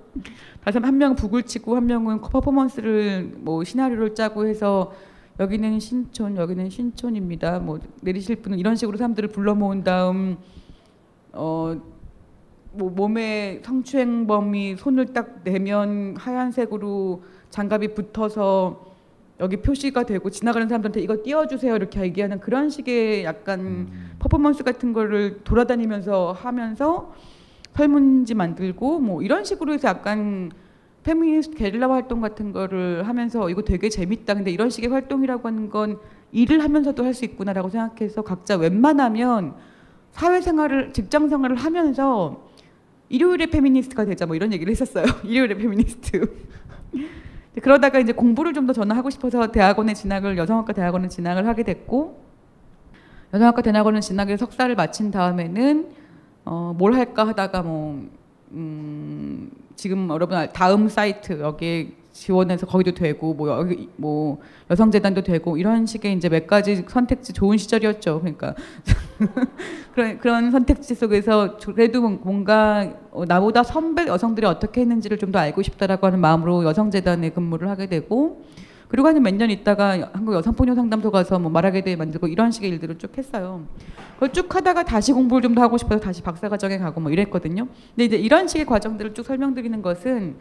다섯 0.63 0.83
한 0.83 0.97
명은 0.97 1.15
북을 1.15 1.43
치고 1.43 1.75
한 1.75 1.87
명은 1.87 2.21
퍼포먼스를 2.21 3.33
뭐 3.37 3.63
시나리오를 3.63 4.13
짜고 4.13 4.45
해서 4.45 4.93
여기는 5.39 5.79
신촌 5.79 6.37
여기는 6.37 6.69
신촌입니다. 6.69 7.59
뭐 7.59 7.79
내리실 8.01 8.35
분은 8.37 8.59
이런 8.59 8.75
식으로 8.75 8.97
사람들을 8.97 9.29
불러 9.29 9.55
모은 9.55 9.83
다음 9.83 10.37
어 11.33 11.93
뭐 12.75 12.89
몸에 12.89 13.61
성추행범이 13.63 14.77
손을 14.77 15.13
딱 15.13 15.43
대면 15.43 16.15
하얀색으로 16.17 17.23
장갑이 17.51 17.93
붙어서 17.93 18.92
여기 19.43 19.57
표시가 19.57 20.03
되고 20.03 20.29
지나가는 20.29 20.67
사람들한테 20.67 21.01
이거 21.01 21.17
떼어주세요 21.23 21.75
이렇게 21.75 22.01
얘기하는 22.01 22.39
그런 22.39 22.69
식의 22.69 23.25
약간 23.25 23.89
퍼포먼스 24.19 24.63
같은 24.63 24.93
거를 24.93 25.41
돌아다니면서 25.43 26.31
하면서 26.31 27.13
설문지 27.75 28.35
만들고 28.35 28.99
뭐 28.99 29.21
이런 29.21 29.43
식으로 29.43 29.73
해서 29.73 29.87
약간 29.89 30.51
페미니스트 31.03 31.57
게릴라 31.57 31.89
활동 31.89 32.21
같은 32.21 32.53
거를 32.53 33.05
하면서 33.07 33.49
이거 33.49 33.61
되게 33.61 33.89
재밌다. 33.89 34.35
근데 34.35 34.51
이런 34.51 34.69
식의 34.69 34.89
활동이라고 34.89 35.47
하는 35.47 35.69
건 35.69 35.99
일을 36.31 36.63
하면서도 36.63 37.03
할 37.03 37.13
수 37.13 37.25
있구나라고 37.25 37.69
생각해서 37.69 38.21
각자 38.21 38.55
웬만하면 38.55 39.53
사회생활을 40.11 40.93
직장 40.93 41.27
생활을 41.27 41.57
하면서 41.57 42.47
일요일에 43.09 43.47
페미니스트가 43.47 44.05
되자 44.05 44.25
뭐 44.25 44.35
이런 44.35 44.53
얘기를 44.53 44.71
했었어요. 44.71 45.05
일요일에 45.25 45.55
페미니스트. 45.55 46.45
그러다가 47.61 47.99
이제 47.99 48.13
공부를 48.13 48.53
좀 48.53 48.65
더 48.67 48.73
저는 48.73 48.95
하고 48.95 49.09
싶어서 49.09 49.51
대학원에 49.51 49.93
진학을 49.93 50.37
여성학과 50.37 50.73
대학원에 50.73 51.07
진학을 51.07 51.45
하게 51.47 51.63
됐고 51.63 52.21
여성학과 53.33 53.61
대학원을 53.61 54.01
진학을 54.01 54.37
석사를 54.37 54.73
마친 54.75 55.11
다음에는 55.11 55.89
어, 56.45 56.73
뭘 56.77 56.93
할까 56.95 57.27
하다가 57.27 57.61
뭐 57.63 58.07
음, 58.51 59.49
지금 59.75 60.09
여러분 60.09 60.37
알- 60.37 60.53
다음 60.53 60.87
사이트 60.87 61.39
여기에 61.39 61.91
지원해서 62.13 62.65
거기도 62.67 62.93
되고 62.93 63.33
뭐 63.33 63.49
여기 63.49 63.89
뭐 63.97 64.39
여성재단도 64.69 65.23
되고 65.23 65.57
이런 65.57 65.85
식의 65.85 66.13
이제 66.13 66.29
몇 66.29 66.45
가지 66.47 66.83
선택지 66.87 67.33
좋은 67.33 67.57
시절이었죠. 67.57 68.19
그러니까 68.21 68.53
그런 69.93 70.17
그런 70.19 70.51
선택지 70.51 70.95
속에서 70.95 71.57
그래도 71.57 72.01
뭔가 72.01 72.93
어, 73.11 73.25
나보다 73.25 73.63
선배 73.63 74.05
여성들이 74.07 74.45
어떻게 74.47 74.81
했는지를 74.81 75.17
좀 75.17 75.31
더 75.33 75.39
알고 75.39 75.61
싶다라고 75.63 76.05
하는 76.07 76.19
마음으로 76.19 76.63
여성재단에 76.63 77.31
근무를 77.31 77.67
하게 77.69 77.87
되고 77.87 78.43
그리고 78.87 79.07
한 79.07 79.17
몇 79.23 79.33
년 79.35 79.49
있다가 79.49 80.11
한국 80.13 80.35
여성폭력 80.35 80.75
상담소 80.75 81.09
가서 81.09 81.39
뭐 81.39 81.49
말하게 81.49 81.81
돼 81.81 81.95
만들고 81.95 82.27
이런 82.27 82.51
식의 82.51 82.69
일들을 82.71 82.97
쭉 82.99 83.17
했어요. 83.17 83.63
그걸 84.15 84.31
쭉 84.31 84.53
하다가 84.53 84.83
다시 84.83 85.11
공부를 85.13 85.41
좀 85.41 85.55
더 85.55 85.61
하고 85.63 85.77
싶어서 85.77 85.99
다시 85.99 86.21
박사과정에 86.21 86.77
가고 86.77 87.01
뭐 87.01 87.11
이랬거든요. 87.11 87.67
근데 87.95 88.05
이제 88.05 88.17
이런 88.17 88.47
식의 88.47 88.65
과정들을 88.67 89.13
쭉 89.15 89.23
설명드리는 89.25 89.81
것은 89.81 90.35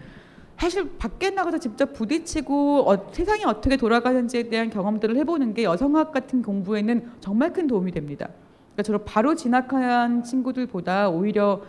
사실 0.58 0.90
밖에 0.98 1.30
나가서 1.30 1.58
직접 1.58 1.94
부딪히고 1.94 2.90
어, 2.90 3.10
세상이 3.12 3.44
어떻게 3.46 3.76
돌아가는지에 3.78 4.44
대한 4.50 4.68
경험들을 4.68 5.16
해보는 5.16 5.54
게 5.54 5.64
여성학 5.64 6.12
같은 6.12 6.42
공부에는 6.42 7.10
정말 7.20 7.52
큰 7.54 7.66
도움이 7.66 7.90
됩니다. 7.92 8.28
그러니까 8.72 8.82
저런 8.82 9.04
바로 9.04 9.34
진학한 9.34 10.22
친구들보다 10.22 11.10
오히려 11.10 11.62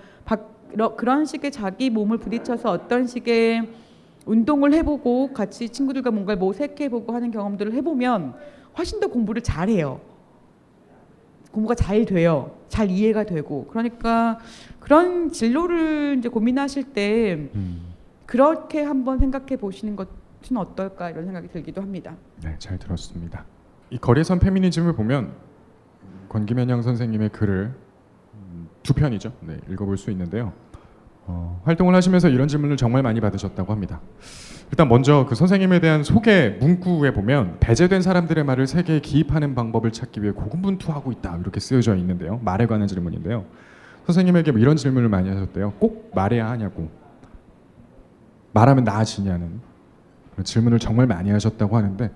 그런 0.97 1.25
식의 1.25 1.51
자기 1.51 1.89
몸을 1.89 2.17
부딪혀서 2.17 2.71
어떤 2.71 3.05
식의 3.07 3.69
운동을 4.25 4.73
해보고 4.73 5.33
같이 5.33 5.69
친구들과 5.69 6.11
뭔가를 6.11 6.39
모색해보고 6.39 7.13
하는 7.13 7.29
경험들을 7.31 7.73
해보면 7.73 8.33
훨씬 8.77 8.99
더 8.99 9.07
공부를 9.07 9.41
잘해요. 9.41 9.99
공부가 11.51 11.75
잘 11.75 12.05
돼요. 12.05 12.55
잘 12.69 12.89
이해가 12.89 13.25
되고. 13.25 13.65
그러니까 13.67 14.39
그런 14.79 15.31
진로를 15.31 16.15
이제 16.17 16.29
고민하실 16.29 16.93
때 16.93 17.49
그렇게 18.25 18.81
한번 18.81 19.19
생각해 19.19 19.57
보시는 19.57 19.95
것은 19.95 20.57
어떨까 20.57 21.11
이런 21.11 21.25
생각이 21.25 21.49
들기도 21.49 21.81
합니다. 21.81 22.15
네, 22.41 22.55
잘 22.57 22.79
들었습니다. 22.79 23.45
이 23.91 23.97
거리선 23.99 24.39
페미니즘을 24.39 24.95
보면 24.95 25.33
권기면영 26.33 26.81
선생님의 26.81 27.29
글을 27.29 27.71
음, 28.33 28.67
두 28.81 28.93
편이죠. 28.93 29.33
네, 29.41 29.59
읽어볼 29.69 29.97
수 29.97 30.09
있는데요. 30.09 30.51
어, 31.25 31.61
활동을 31.63 31.93
하시면서 31.95 32.27
이런 32.27 32.47
질문을 32.47 32.75
정말 32.75 33.03
많이 33.03 33.21
받으셨다고 33.21 33.71
합니다. 33.71 34.01
일단 34.71 34.89
먼저 34.89 35.27
그 35.29 35.35
선생님에 35.35 35.79
대한 35.79 36.03
소개 36.03 36.57
문구에 36.59 37.13
보면 37.13 37.57
배제된 37.59 38.01
사람들의 38.01 38.43
말을 38.43 38.65
세계에 38.65 38.99
기입하는 38.99 39.53
방법을 39.53 39.91
찾기 39.91 40.23
위해 40.23 40.31
고군분투하고 40.31 41.11
있다 41.11 41.37
이렇게 41.37 41.59
쓰여져 41.59 41.95
있는데요. 41.97 42.39
말에 42.43 42.65
관한 42.65 42.87
질문인데요. 42.87 43.45
선생님에게 44.07 44.51
뭐 44.51 44.59
이런 44.59 44.75
질문을 44.75 45.09
많이 45.09 45.29
하셨대요. 45.29 45.73
꼭 45.73 46.11
말해야 46.15 46.49
하냐고. 46.49 46.89
말하면 48.53 48.83
나아지냐는 48.83 49.61
질문을 50.43 50.79
정말 50.79 51.05
많이 51.05 51.29
하셨다고 51.29 51.77
하는데 51.77 52.11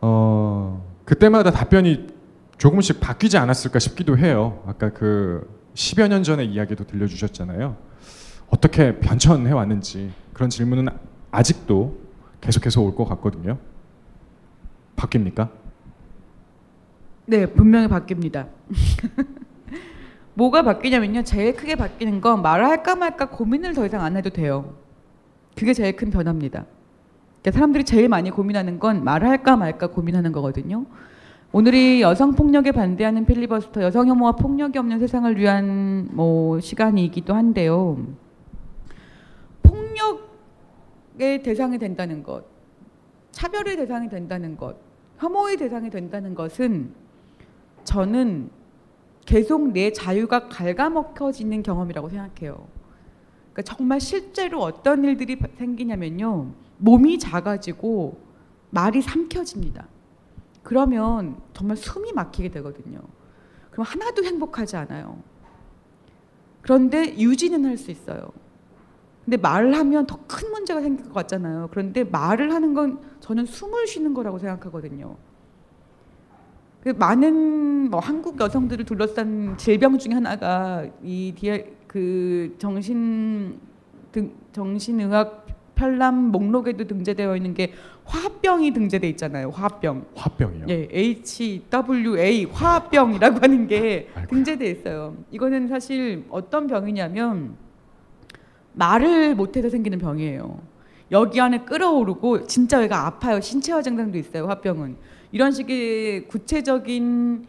어, 0.00 0.84
그때마다 1.04 1.52
답변이 1.52 2.19
조금씩 2.60 3.00
바뀌지 3.00 3.38
않았을까 3.38 3.78
싶기도 3.78 4.18
해요. 4.18 4.62
아까 4.66 4.90
그 4.90 5.48
10여 5.74 6.08
년 6.08 6.22
전의 6.22 6.46
이야기도 6.46 6.84
들려주셨잖아요. 6.84 7.74
어떻게 8.50 8.98
변천해 9.00 9.50
왔는지 9.50 10.12
그런 10.34 10.50
질문은 10.50 10.88
아직도 11.30 11.98
계속해서 12.42 12.82
올 12.82 12.94
것 12.94 13.06
같거든요. 13.06 13.56
바뀝니까? 14.94 15.48
네, 17.24 17.46
분명히 17.46 17.88
바뀝니다. 17.88 18.48
뭐가 20.34 20.60
바뀌냐면요. 20.62 21.22
제일 21.22 21.56
크게 21.56 21.76
바뀌는 21.76 22.20
건 22.20 22.42
말을 22.42 22.66
할까 22.66 22.94
말까 22.94 23.30
고민을 23.30 23.72
더 23.72 23.86
이상 23.86 24.02
안 24.02 24.18
해도 24.18 24.28
돼요. 24.28 24.74
그게 25.56 25.72
제일 25.72 25.96
큰 25.96 26.10
변화입니다. 26.10 26.66
그러니까 27.40 27.56
사람들이 27.56 27.84
제일 27.84 28.10
많이 28.10 28.30
고민하는 28.30 28.78
건 28.78 29.02
말을 29.02 29.26
할까 29.28 29.56
말까 29.56 29.86
고민하는 29.86 30.32
거거든요. 30.32 30.84
오늘이 31.52 32.00
여성 32.00 32.36
폭력에 32.36 32.70
반대하는 32.70 33.26
필리버스터, 33.26 33.82
여성 33.82 34.06
혐오와 34.06 34.32
폭력이 34.36 34.78
없는 34.78 35.00
세상을 35.00 35.36
위한 35.36 36.08
뭐 36.12 36.60
시간이기도 36.60 37.34
한데요. 37.34 38.06
폭력의 39.64 41.42
대상이 41.42 41.76
된다는 41.78 42.22
것, 42.22 42.44
차별의 43.32 43.78
대상이 43.78 44.08
된다는 44.08 44.56
것, 44.56 44.76
혐오의 45.18 45.56
대상이 45.56 45.90
된다는 45.90 46.36
것은 46.36 46.94
저는 47.82 48.48
계속 49.26 49.72
내 49.72 49.92
자유가 49.92 50.48
갉아먹혀지는 50.48 51.64
경험이라고 51.64 52.10
생각해요. 52.10 52.64
그러니까 53.52 53.62
정말 53.62 54.00
실제로 54.00 54.60
어떤 54.60 55.02
일들이 55.02 55.36
생기냐면요. 55.58 56.52
몸이 56.78 57.18
작아지고 57.18 58.20
말이 58.70 59.02
삼켜집니다. 59.02 59.88
그러면 60.70 61.36
정말 61.52 61.76
숨이 61.76 62.12
막히게 62.12 62.48
되거든요. 62.50 63.00
그럼 63.72 63.84
하나도 63.88 64.22
행복하지 64.22 64.76
않아요. 64.76 65.18
그런데 66.62 67.18
유지는 67.18 67.64
할 67.64 67.76
수 67.76 67.90
있어요. 67.90 68.30
근데 69.24 69.36
말을 69.36 69.76
하면 69.76 70.06
더 70.06 70.16
큰 70.28 70.48
문제가 70.52 70.80
생길 70.80 71.06
것 71.06 71.12
같잖아요. 71.12 71.70
그런데 71.72 72.04
말을 72.04 72.54
하는 72.54 72.72
건 72.74 73.00
저는 73.18 73.46
숨을 73.46 73.88
쉬는 73.88 74.14
거라고 74.14 74.38
생각하거든요. 74.38 75.16
그 76.84 76.90
많은 76.90 77.90
뭐 77.90 77.98
한국 77.98 78.40
여성들을 78.40 78.84
둘러싼 78.84 79.58
질병 79.58 79.98
중에 79.98 80.14
하나가 80.14 80.86
이 81.02 81.34
디아 81.36 81.58
그 81.88 82.54
정신 82.60 83.58
등 84.12 84.32
정신의학 84.52 85.48
편람 85.84 86.30
목록에도 86.30 86.86
등재되어 86.86 87.36
있는 87.36 87.54
게 87.54 87.72
화합병이 88.04 88.72
등재돼 88.74 89.08
있잖아요. 89.10 89.48
화합병. 89.48 90.04
화병이요. 90.14 90.66
예, 90.68 90.88
HWA 90.92 92.44
화합병이라고 92.44 93.38
하는 93.40 93.66
게. 93.66 94.10
등재돼 94.28 94.70
있어요. 94.70 95.16
이거는 95.30 95.68
사실 95.68 96.26
어떤 96.28 96.66
병이냐면 96.66 97.56
말을 98.74 99.34
못해서 99.34 99.70
생기는 99.70 99.98
병이에요. 99.98 100.60
여기 101.12 101.40
안에 101.40 101.64
끓어오르고 101.64 102.46
진짜 102.46 102.82
얘가 102.82 103.06
아파요. 103.06 103.40
신체화 103.40 103.80
증상도 103.80 104.18
있어요. 104.18 104.46
화병은 104.48 104.96
이런 105.32 105.50
식의 105.50 106.28
구체적인 106.28 107.46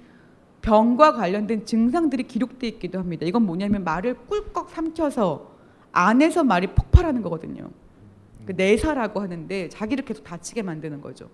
병과 0.61 1.13
관련된 1.13 1.65
증상들이 1.65 2.23
기록돼 2.23 2.67
있기도 2.69 2.97
합니다. 2.97 3.25
이건 3.25 3.45
뭐냐면 3.45 3.83
말을 3.83 4.15
꿀꺽 4.27 4.69
삼켜서 4.69 5.51
안에서 5.91 6.45
말이 6.45 6.67
폭발하는 6.67 7.21
거거든요. 7.23 7.69
그 8.45 8.53
내사라고 8.53 9.21
하는데 9.21 9.69
자기를 9.69 10.05
계속 10.05 10.23
다치게 10.23 10.61
만드는 10.63 11.01
거죠. 11.01 11.29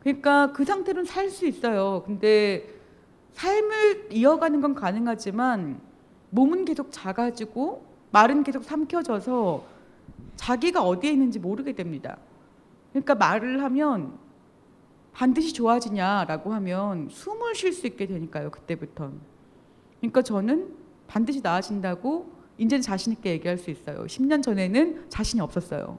그러니까 0.00 0.52
그 0.52 0.64
상태로는 0.64 1.04
살 1.04 1.30
수 1.30 1.46
있어요. 1.46 2.02
근데 2.06 2.66
삶을 3.34 4.08
이어가는 4.10 4.60
건 4.60 4.74
가능하지만 4.74 5.80
몸은 6.30 6.64
계속 6.64 6.88
작아지고 6.90 7.84
말은 8.10 8.42
계속 8.42 8.64
삼켜져서 8.64 9.64
자기가 10.36 10.82
어디에 10.82 11.12
있는지 11.12 11.38
모르게 11.38 11.74
됩니다. 11.74 12.16
그러니까 12.92 13.14
말을 13.14 13.62
하면 13.62 14.18
반드시 15.12 15.52
좋아지냐라고 15.52 16.52
하면 16.54 17.08
숨을 17.10 17.54
쉴 17.54 17.72
수 17.72 17.86
있게 17.86 18.06
되니까요. 18.06 18.50
그때부터. 18.50 19.12
그러니까 20.00 20.22
저는 20.22 20.74
반드시 21.06 21.40
나아진다고 21.40 22.30
이제는 22.58 22.82
자신 22.82 23.12
있게 23.12 23.30
얘기할 23.32 23.58
수 23.58 23.70
있어요. 23.70 24.04
10년 24.04 24.42
전에는 24.42 25.06
자신이 25.08 25.40
없었어요. 25.40 25.98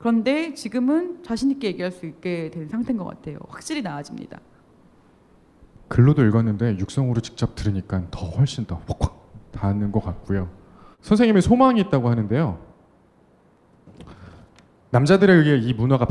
그런데 0.00 0.54
지금은 0.54 1.22
자신 1.22 1.50
있게 1.50 1.68
얘기할 1.68 1.92
수 1.92 2.06
있게 2.06 2.50
된 2.50 2.68
상태인 2.68 2.96
것 2.96 3.04
같아요. 3.04 3.38
확실히 3.48 3.82
나아집니다. 3.82 4.40
글로도 5.88 6.24
읽었는데 6.24 6.78
육성으로 6.78 7.20
직접 7.20 7.54
들으니까 7.54 8.06
더 8.10 8.26
훨씬 8.26 8.64
더 8.64 8.80
확확 8.86 9.30
닿는 9.52 9.92
것 9.92 10.02
같고요. 10.02 10.48
선생님이 11.02 11.42
소망이 11.42 11.80
있다고 11.82 12.08
하는데요. 12.08 12.58
남자들에 14.90 15.34
의해 15.34 15.58
이 15.58 15.74
문화가 15.74 16.06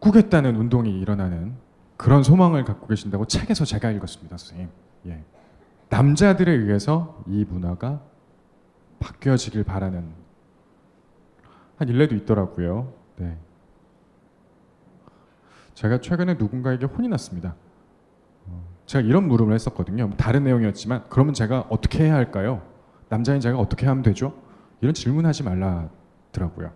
바꾸겠다는 0.00 0.54
운동이 0.54 1.00
일어나는 1.00 1.56
그런 1.96 2.22
소망을 2.22 2.64
갖고 2.64 2.86
계신다고 2.86 3.26
책에서 3.26 3.64
제가 3.64 3.90
읽었습니다, 3.90 4.36
선생님. 4.36 4.68
예. 5.06 5.24
남자들에 5.88 6.52
의해서 6.52 7.24
이 7.26 7.44
문화가 7.44 8.02
바뀌어지길 9.00 9.64
바라는 9.64 10.23
한 11.84 11.88
일례도 11.88 12.14
있더라고요. 12.16 12.92
네. 13.16 13.36
제가 15.74 16.00
최근에 16.00 16.34
누군가에게 16.34 16.86
혼이 16.86 17.08
났습니다. 17.08 17.54
어, 18.46 18.64
제가 18.86 19.06
이런 19.06 19.28
물음을 19.28 19.54
했었거든요. 19.54 20.10
다른 20.16 20.44
내용이었지만 20.44 21.04
그러면 21.10 21.34
제가 21.34 21.66
어떻게 21.68 22.04
해야 22.04 22.14
할까요? 22.14 22.62
남자인 23.10 23.40
제가 23.40 23.58
어떻게 23.58 23.86
하면 23.86 24.02
되죠? 24.02 24.34
이런 24.80 24.94
질문하지 24.94 25.42
말라더라고요. 25.42 26.72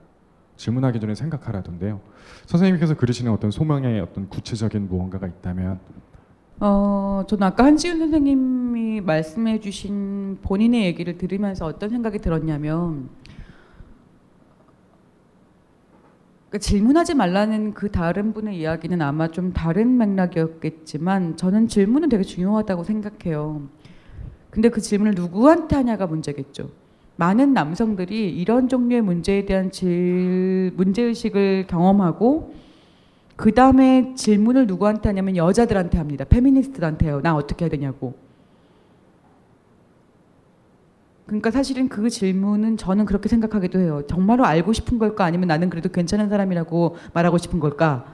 질문하기 0.57 1.01
전에 1.01 1.15
생각하라던데요. 1.15 2.01
선생님께서 2.47 2.95
그리시는 2.95 3.33
어떤 3.33 3.51
소망의 3.51 4.01
어떤 4.01 4.29
구체적인 4.29 4.89
무언가가 4.89 5.27
있다면 5.27 5.81
어, 6.61 7.23
저는 7.29 7.47
아까 7.47 7.65
한지훈 7.65 8.01
선생님이 8.01 9.01
말씀해 9.01 9.61
주신 9.61 10.39
본인의 10.43 10.87
얘기를 10.87 11.17
들으면서 11.17 11.67
어떤 11.67 11.89
생각이 11.89 12.19
들었냐면 12.19 13.09
그러니까 16.49 16.59
질문하지 16.59 17.15
말라는 17.15 17.75
그 17.75 17.91
다른 17.91 18.33
분의 18.33 18.59
이야기는 18.59 19.03
아마 19.03 19.29
좀 19.29 19.53
다른 19.53 19.99
맥락이었겠지만 19.99 21.37
저는 21.37 21.69
질문은 21.69 22.09
되게 22.09 22.23
중요하다고 22.23 22.85
생각해요. 22.85 23.69
근데 24.51 24.71
그 24.71 24.81
질문을 24.81 25.15
누구한테 25.15 25.77
하냐가 25.77 26.07
문제겠죠. 26.07 26.71
많은 27.17 27.53
남성들이 27.53 28.31
이런 28.31 28.69
종류의 28.69 29.03
문제에 29.03 29.45
대한 29.45 29.71
질, 29.71 30.73
문제의식을 30.77 31.67
경험하고 31.69 32.55
그 33.37 33.53
다음에 33.53 34.15
질문을 34.15 34.67
누구한테 34.67 35.11
하냐면 35.11 35.37
여자들한테 35.37 35.99
합니다. 35.99 36.25
페미니스트한테요. 36.25 37.21
나 37.21 37.37
어떻게 37.37 37.67
해야 37.67 37.71
되냐고. 37.71 38.15
그러니까 41.29 41.51
사실은 41.51 41.91
그 41.91 42.09
질문은 42.09 42.79
저는 42.79 43.05
그렇게 43.05 43.29
생각하기도 43.29 43.79
해요. 43.79 44.03
정말로 44.09 44.47
알고 44.47 44.73
싶은 44.73 44.99
걸까 44.99 45.27
아니면 45.27 45.49
나는 45.49 45.69
그래도 45.69 45.91
괜찮은 45.91 46.31
사람이라고 46.31 46.97
말하고 47.13 47.37
싶은 47.37 47.61
걸까? 47.61 48.11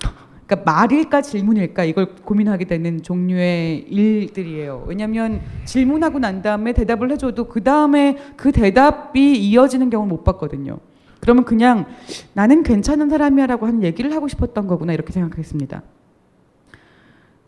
그러니까 0.46 0.72
말일까 0.72 1.22
질문일까 1.22 1.84
이걸 1.84 2.16
고민하게 2.16 2.64
되는 2.64 3.04
종류의 3.04 3.86
일들이에요. 3.88 4.84
왜냐하면 4.88 5.40
질문하고 5.64 6.18
난 6.18 6.42
다음에 6.42 6.72
대답을 6.72 7.12
해줘도 7.12 7.46
그 7.46 7.62
다음에 7.62 8.18
그 8.36 8.50
대답이 8.50 9.38
이어지는 9.38 9.90
경우는 9.90 10.12
못 10.12 10.24
봤거든요. 10.24 10.80
그러면 11.20 11.44
그냥 11.44 11.86
나는 12.32 12.64
괜찮은 12.64 13.10
사람이야라고 13.10 13.66
하는 13.68 13.84
얘기를 13.84 14.12
하고 14.12 14.26
싶었던 14.26 14.66
거구나 14.66 14.92
이렇게 14.92 15.12
생각했습니다. 15.12 15.82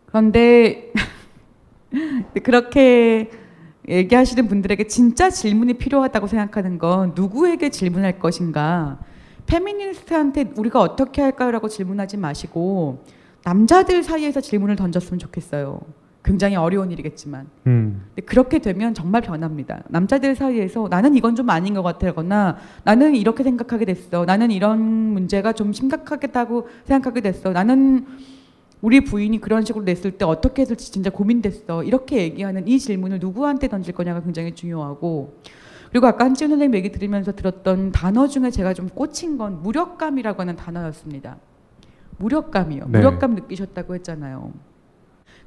그런데 0.05 0.93
그렇게 2.43 3.29
얘기하시는 3.87 4.47
분들에게 4.47 4.87
진짜 4.87 5.29
질문이 5.29 5.75
필요하다고 5.75 6.27
생각하는 6.27 6.77
건 6.77 7.13
누구에게 7.15 7.69
질문할 7.69 8.19
것인가. 8.19 8.99
페미니스트한테 9.45 10.51
우리가 10.57 10.81
어떻게 10.81 11.21
할까요라고 11.21 11.69
질문하지 11.69 12.17
마시고 12.17 13.03
남자들 13.43 14.03
사이에서 14.03 14.41
질문을 14.41 14.75
던졌으면 14.75 15.19
좋겠어요. 15.19 15.79
굉장히 16.25 16.57
어려운 16.57 16.91
일이겠지만. 16.91 17.47
음. 17.67 18.03
근데 18.13 18.25
그렇게 18.25 18.59
되면 18.59 18.93
정말 18.93 19.21
변합니다. 19.21 19.83
남자들 19.87 20.35
사이에서 20.35 20.89
나는 20.89 21.15
이건 21.15 21.35
좀 21.35 21.49
아닌 21.49 21.73
것 21.73 21.81
같아거나 21.81 22.57
나는 22.83 23.15
이렇게 23.15 23.43
생각하게 23.43 23.85
됐어. 23.85 24.25
나는 24.25 24.51
이런 24.51 24.81
문제가 24.81 25.53
좀 25.53 25.71
심각하겠다고 25.71 26.67
생각하게 26.83 27.21
됐어. 27.21 27.53
나는 27.53 28.05
우리 28.81 29.01
부인이 29.01 29.39
그런 29.41 29.65
식으로 29.65 29.83
냈을 29.85 30.11
때 30.11 30.25
어떻게 30.25 30.61
했을지 30.61 30.91
진짜 30.91 31.09
고민됐어. 31.09 31.83
이렇게 31.83 32.21
얘기하는 32.21 32.67
이 32.67 32.79
질문을 32.79 33.19
누구한테 33.19 33.67
던질 33.67 33.93
거냐가 33.93 34.21
굉장히 34.21 34.53
중요하고 34.53 35.39
그리고 35.89 36.07
아까 36.07 36.25
한지훈 36.25 36.51
선생님 36.51 36.75
얘기 36.75 36.91
들으면서 36.91 37.31
들었던 37.31 37.91
단어 37.91 38.27
중에 38.27 38.51
제가 38.51 38.73
좀 38.73 38.89
꽂힌 38.89 39.37
건 39.37 39.61
무력감이라고 39.63 40.41
하는 40.41 40.55
단어였습니다. 40.55 41.37
무력감이요. 42.17 42.85
네. 42.89 42.97
무력감 42.97 43.35
느끼셨다고 43.35 43.95
했잖아요. 43.95 44.51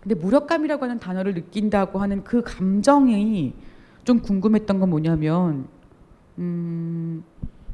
근데 0.01 0.15
무력감이라고 0.15 0.85
하는 0.85 0.99
단어를 0.99 1.35
느낀다고 1.35 1.99
하는 1.99 2.25
그 2.25 2.43
감정이 2.43 3.55
좀 4.05 4.21
궁금했던 4.21 4.81
건 4.81 4.91
뭐냐면 4.91 5.67
음, 6.39 7.23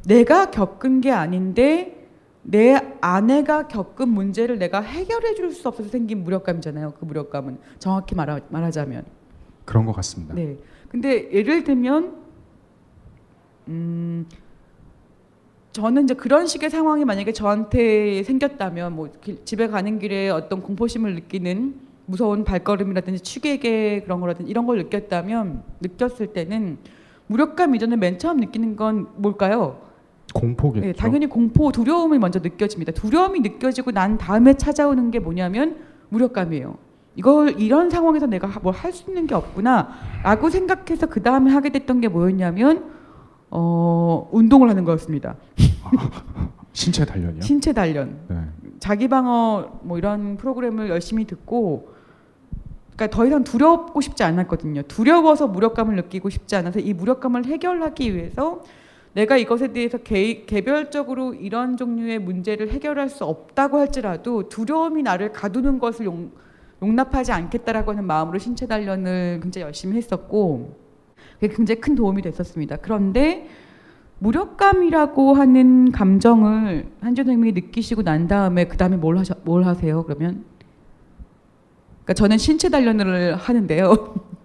내가 0.06 0.50
겪은 0.50 1.00
게 1.00 1.12
아닌데 1.12 2.05
내 2.48 2.80
아내가 3.00 3.66
겪은 3.66 4.08
문제를 4.08 4.58
내가 4.58 4.80
해결해 4.80 5.34
줄 5.34 5.52
수 5.52 5.66
없어서 5.68 5.88
생긴 5.88 6.22
무력감이잖아요. 6.22 6.94
그 6.98 7.04
무력감은 7.04 7.58
정확히 7.80 8.14
말하, 8.14 8.38
말하자면. 8.50 9.04
그런 9.64 9.84
것 9.84 9.92
같습니다. 9.96 10.34
네. 10.34 10.56
근데 10.88 11.28
예를 11.32 11.64
들면 11.64 12.14
음 13.68 14.26
저는 15.72 16.04
이제 16.04 16.14
그런 16.14 16.46
식의 16.46 16.70
상황이 16.70 17.04
만약에 17.04 17.32
저한테 17.32 18.22
생겼다면 18.22 18.94
뭐 18.94 19.10
길- 19.20 19.44
집에 19.44 19.66
가는 19.66 19.98
길에 19.98 20.28
어떤 20.30 20.62
공포심을 20.62 21.14
느끼는 21.16 21.74
무서운 22.06 22.44
발걸음이라든지 22.44 23.20
취객의 23.24 24.04
그런 24.04 24.20
거라든지 24.20 24.48
이런 24.50 24.66
걸 24.66 24.78
느꼈다면 24.78 25.62
느꼈을 25.80 26.28
때는 26.28 26.78
무력감 27.26 27.74
이전에 27.74 27.96
맨 27.96 28.18
처음 28.18 28.36
느끼는 28.38 28.76
건 28.76 29.08
뭘까요? 29.16 29.80
공포겠죠. 30.34 30.86
네, 30.86 30.92
당연히 30.92 31.26
공포, 31.26 31.72
두려움이 31.72 32.18
먼저 32.18 32.40
느껴집니다. 32.40 32.92
두려움이 32.92 33.40
느껴지고 33.40 33.90
난 33.92 34.18
다음에 34.18 34.54
찾아오는 34.54 35.10
게 35.10 35.18
뭐냐면 35.18 35.76
무력감이에요. 36.10 36.76
이걸 37.16 37.58
이런 37.60 37.88
상황에서 37.90 38.26
내가 38.26 38.46
뭘 38.60 38.74
할 38.74 38.92
수 38.92 39.08
있는 39.08 39.26
게 39.26 39.34
없구나라고 39.34 40.50
생각해서 40.50 41.06
그 41.06 41.22
다음에 41.22 41.50
하게 41.50 41.70
됐던 41.70 42.00
게 42.02 42.08
뭐였냐면 42.08 42.84
어, 43.50 44.28
운동을 44.32 44.68
하는 44.68 44.84
거였습니다. 44.84 45.36
신체 46.72 47.06
단련이요. 47.06 47.40
신체 47.40 47.72
단련. 47.72 48.18
네. 48.28 48.36
자기 48.80 49.08
방어 49.08 49.80
뭐 49.82 49.96
이런 49.96 50.36
프로그램을 50.36 50.90
열심히 50.90 51.24
듣고 51.24 51.88
그러니까 52.94 53.16
더 53.16 53.26
이상 53.26 53.44
두렵고 53.44 54.00
싶지 54.02 54.22
않았거든요. 54.24 54.82
두려워서 54.82 55.46
무력감을 55.48 55.96
느끼고 55.96 56.28
싶지 56.28 56.56
않아서 56.56 56.80
이 56.80 56.92
무력감을 56.92 57.46
해결하기 57.46 58.14
위해서 58.14 58.60
내가 59.16 59.38
이것에 59.38 59.72
대해서 59.72 59.96
개, 59.96 60.44
개별적으로 60.44 61.32
이런 61.32 61.78
종류의 61.78 62.18
문제를 62.18 62.70
해결할 62.70 63.08
수 63.08 63.24
없다고 63.24 63.78
할지라도 63.78 64.50
두려움이 64.50 65.02
나를 65.02 65.32
가두는 65.32 65.78
것을 65.78 66.04
용, 66.04 66.32
용납하지 66.82 67.32
않겠다라고 67.32 67.92
하는 67.92 68.04
마음으로 68.04 68.38
신체 68.38 68.66
단련을 68.66 69.40
굉장히 69.42 69.64
열심히 69.64 69.96
했었고 69.96 70.76
그게 71.40 71.48
굉장히 71.48 71.80
큰 71.80 71.94
도움이 71.94 72.20
됐었습니다. 72.20 72.76
그런데 72.76 73.48
무력감이라고 74.18 75.32
하는 75.32 75.92
감정을 75.92 76.86
한준 77.00 77.24
선생님이 77.24 77.52
느끼시고 77.52 78.02
난 78.02 78.28
다음에 78.28 78.66
그 78.66 78.76
다음에 78.76 78.98
뭘, 78.98 79.16
뭘 79.44 79.64
하세요? 79.64 80.02
그러면 80.02 80.44
그러니까 82.04 82.12
저는 82.12 82.36
신체 82.36 82.68
단련을 82.68 83.34
하는데요. 83.36 84.14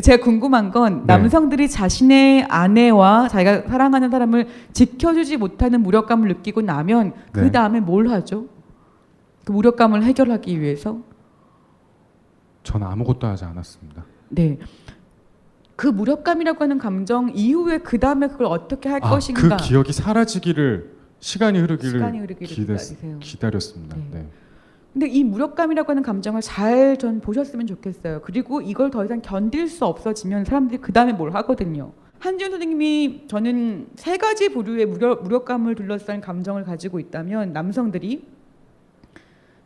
제가 0.00 0.22
궁금한 0.22 0.70
건 0.70 1.00
네. 1.06 1.06
남성들이 1.06 1.68
자신의 1.68 2.44
아내와 2.44 3.28
자기가 3.28 3.62
사랑하는 3.68 4.10
사람을 4.10 4.46
지켜주지 4.72 5.36
못하는 5.36 5.82
무력감을 5.82 6.28
느끼고 6.28 6.62
나면 6.62 7.12
네. 7.32 7.40
그 7.40 7.50
다음에 7.50 7.80
뭘 7.80 8.08
하죠? 8.08 8.46
그 9.44 9.52
무력감을 9.52 10.04
해결하기 10.04 10.60
위해서 10.60 10.98
저는 12.62 12.86
아무것도 12.86 13.26
하지 13.26 13.44
않았습니다. 13.44 14.04
네. 14.28 14.58
그 15.74 15.86
무력감이라고 15.86 16.62
하는 16.62 16.78
감정 16.78 17.30
이후에 17.34 17.78
그 17.78 17.98
다음에 17.98 18.28
그걸 18.28 18.48
어떻게 18.48 18.88
할 18.88 19.00
아, 19.02 19.10
것인가? 19.10 19.56
그 19.56 19.64
기억이 19.64 19.92
사라지기를 19.92 20.98
시간이 21.20 21.58
흐르기를 21.58 21.90
시간이 21.92 22.18
흐르기를 22.18 22.46
기다리세요. 22.46 23.18
기다렸습니다. 23.20 23.96
네. 23.96 24.08
네. 24.12 24.28
근데 24.98 25.12
이 25.12 25.22
무력감이라고 25.22 25.90
하는 25.90 26.02
감정을 26.02 26.40
잘 26.40 26.96
전 26.98 27.20
보셨으면 27.20 27.68
좋겠어요. 27.68 28.20
그리고 28.22 28.60
이걸 28.60 28.90
더 28.90 29.04
이상 29.04 29.20
견딜 29.22 29.68
수 29.68 29.84
없어지면 29.84 30.44
사람들이 30.44 30.80
그 30.80 30.92
다음에 30.92 31.12
뭘 31.12 31.32
하거든요. 31.34 31.92
한지훈 32.18 32.50
선생님이 32.50 33.26
저는 33.28 33.90
세 33.94 34.16
가지 34.16 34.48
부류의 34.48 34.86
무력, 34.86 35.22
무력감을 35.22 35.76
둘러싼 35.76 36.20
감정을 36.20 36.64
가지고 36.64 36.98
있다면 36.98 37.52
남성들이 37.52 38.24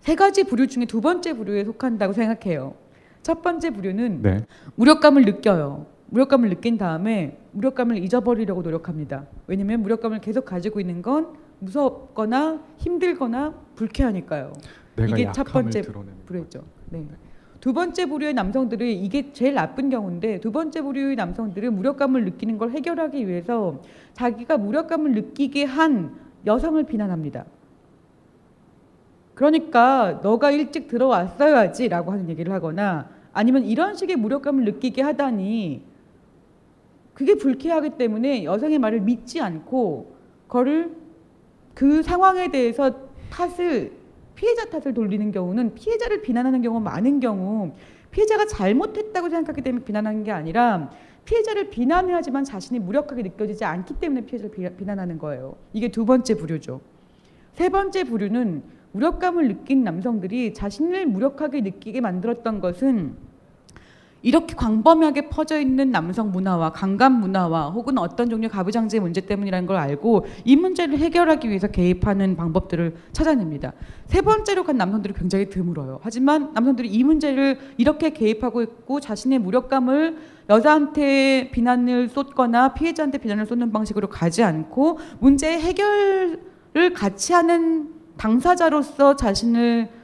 세 0.01 0.15
가지 0.17 0.45
부류 0.45 0.67
중에 0.67 0.85
두 0.85 1.01
번째 1.01 1.33
부류에 1.33 1.65
속한다고 1.65 2.13
생각해요. 2.13 2.75
첫 3.23 3.41
번째 3.41 3.71
부류는 3.71 4.21
네. 4.21 4.45
무력감을 4.75 5.25
느껴요. 5.25 5.87
무력감을 6.11 6.51
느낀 6.51 6.77
다음에 6.77 7.39
무력감을 7.53 7.97
잊어버리려고 8.05 8.61
노력합니다. 8.61 9.25
왜냐하면 9.47 9.81
무력감을 9.81 10.21
계속 10.21 10.45
가지고 10.45 10.81
있는 10.81 11.01
건 11.01 11.29
무섭거나 11.61 12.61
힘들거나 12.77 13.55
불쾌하니까요. 13.77 14.53
내가 14.97 15.17
이게 15.17 15.33
첫 15.33 15.45
번째 15.45 15.83
부류죠. 16.27 16.63
네. 16.91 17.07
두 17.61 17.73
번째 17.73 18.07
부류의 18.07 18.35
남성들이 18.35 19.01
이게 19.01 19.33
제일 19.33 19.55
나쁜 19.55 19.89
경우인데 19.89 20.41
두 20.41 20.51
번째 20.51 20.83
부류의 20.83 21.15
남성들은 21.15 21.75
무력감을 21.75 22.25
느끼는 22.25 22.59
걸 22.59 22.73
해결하기 22.73 23.29
위해서 23.29 23.81
자기가 24.15 24.59
무력감을 24.59 25.13
느끼게 25.13 25.65
한 25.65 26.17
여성을 26.45 26.83
비난합니다. 26.83 27.45
그러니까 29.35 30.21
너가 30.23 30.51
일찍 30.51 30.89
들어왔어야지라고 30.89 32.13
하는 32.13 32.29
얘기를 32.29 32.53
하거나 32.53 33.09
아니면 33.33 33.65
이런 33.65 33.95
식의 33.95 34.17
무력감을 34.17 34.65
느끼게 34.65 35.01
하다니 35.03 35.83
그게 37.15 37.37
불쾌하기 37.37 37.91
때문에 37.91 38.45
여성의 38.45 38.79
말을 38.79 39.01
믿지 39.01 39.41
않고 39.41 40.17
그거를 40.49 40.97
그 41.75 42.03
상황에 42.03 42.51
대해서 42.51 42.93
탓을 43.31 44.02
피해자 44.43 44.65
탓을 44.65 44.93
돌리는 44.93 45.31
경우는 45.31 45.77
피해자를 45.77 46.21
비난하는 46.21 46.63
경우가 46.63 46.83
많은 46.83 47.21
경우 47.21 47.71
피해자가 48.11 48.45
잘못했다고 48.47 49.29
생각하기 49.29 49.63
때문에 49.63 49.85
비난하는 49.85 50.25
게 50.25 50.33
아니라 50.33 50.91
피해자를 51.25 51.71
비난해야지만 51.71 52.43
자신이 52.43 52.81
무력하게 52.81 53.23
느껴지지 53.23 53.65
않기 53.65 53.95
때문에 54.01 54.23
피해자를 54.27 54.51
비- 54.51 54.77
비난하는 54.77 55.19
거예요. 55.19 55.55
이게 55.73 55.93
두 55.93 56.05
번째 56.05 56.35
부류죠. 56.35 56.81
세 57.53 57.69
번째 57.69 58.03
부류는 58.03 58.65
무력감을 58.91 59.47
느낀 59.47 59.85
남성들이 59.85 60.55
자신을 60.55 61.07
무력하게 61.07 61.61
느끼게 61.61 62.01
만들었던 62.01 62.61
것은 62.61 63.15
이렇게 64.23 64.55
광범위하게 64.55 65.29
퍼져 65.29 65.61
있는 65.61 65.91
남성 65.91 66.31
문화와 66.31 66.73
강간 66.73 67.21
문화와 67.21 67.71
혹은 67.71 67.99
어떤 67.99 68.31
종류의 68.31 68.51
가부장제 68.51 69.01
문제 69.01 69.21
때문이라는 69.21 69.67
걸 69.67 69.77
알고 69.77 70.27
이 70.45 70.57
문제를 70.57 70.99
해결하기 70.99 71.49
위해서 71.49 71.67
개입하는 71.67 72.37
방법들을 72.37 72.95
찾아냅니다. 73.13 73.73
세 74.07 74.21
번째로 74.21 74.65
간 74.65 74.77
남성들이 74.77 75.15
굉장히 75.15 75.49
드물어요. 75.49 76.01
하지만 76.03 76.53
남성들이 76.55 76.89
이 76.89 77.05
문제를 77.05 77.59
이렇게 77.77 78.11
개입하고 78.11 78.63
있고 78.63 79.01
자신의 79.01 79.41
무력감을 79.41 80.17
여자한테 80.49 81.51
비난을 81.53 82.09
쏟거나 82.09 82.75
피해자한테 82.75 83.19
비난을 83.19 83.47
쏟는 83.47 83.73
방식으로 83.73 84.09
가지 84.09 84.43
않고 84.43 84.99
문제 85.19 85.59
해결을 85.59 86.93
같이 86.95 87.33
하는 87.33 87.91
당사자로서 88.17 89.17
자신을 89.17 90.02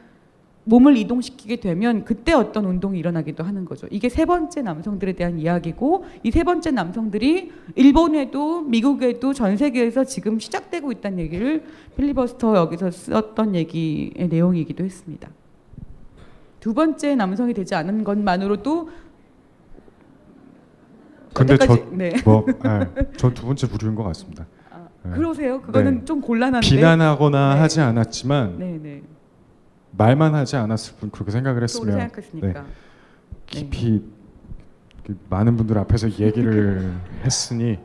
몸을 0.68 0.98
이동시키게 0.98 1.56
되면 1.56 2.04
그때 2.04 2.34
어떤 2.34 2.66
운동이 2.66 2.98
일어나기도 2.98 3.42
하는 3.42 3.64
거죠. 3.64 3.86
이게 3.90 4.10
세 4.10 4.26
번째 4.26 4.60
남성들에 4.60 5.14
대한 5.14 5.38
이야기고 5.38 6.04
이 6.22 6.30
세 6.30 6.44
번째 6.44 6.70
남성들이 6.72 7.50
일본에도 7.74 8.60
미국에도 8.60 9.32
전 9.32 9.56
세계에서 9.56 10.04
지금 10.04 10.38
시작되고 10.38 10.92
있다는 10.92 11.20
얘기를 11.20 11.64
필리버스터 11.96 12.54
여기서 12.56 12.90
썼던 12.90 13.54
얘기의 13.54 14.28
내용이기도 14.28 14.84
했습니다. 14.84 15.30
두 16.60 16.74
번째 16.74 17.14
남성이 17.16 17.54
되지 17.54 17.74
않은 17.74 18.04
것만으로도 18.04 18.90
근데 21.34 21.54
여태까지- 21.56 21.92
네. 21.94 22.10
저뭐전두 22.22 23.46
번째 23.46 23.68
부류인 23.68 23.94
것 23.94 24.02
같습니다. 24.04 24.46
네. 25.04 25.12
그러세요? 25.12 25.62
그거는 25.62 26.00
네. 26.00 26.04
좀 26.04 26.20
곤란한데. 26.20 26.66
비난하거나 26.68 27.54
네. 27.54 27.60
하지 27.60 27.80
않았지만 27.80 28.58
네, 28.58 28.78
네. 28.82 29.02
말만 29.92 30.34
하지 30.34 30.56
않았을 30.56 30.96
뿐 30.98 31.10
그렇게 31.10 31.30
생각을 31.30 31.62
했으면 31.62 31.98
생각했으니까. 31.98 32.64
깊이 33.46 34.04
그 35.06 35.18
많은 35.30 35.56
분들 35.56 35.78
앞에서 35.78 36.10
얘기를 36.18 36.92
했으니 37.24 37.78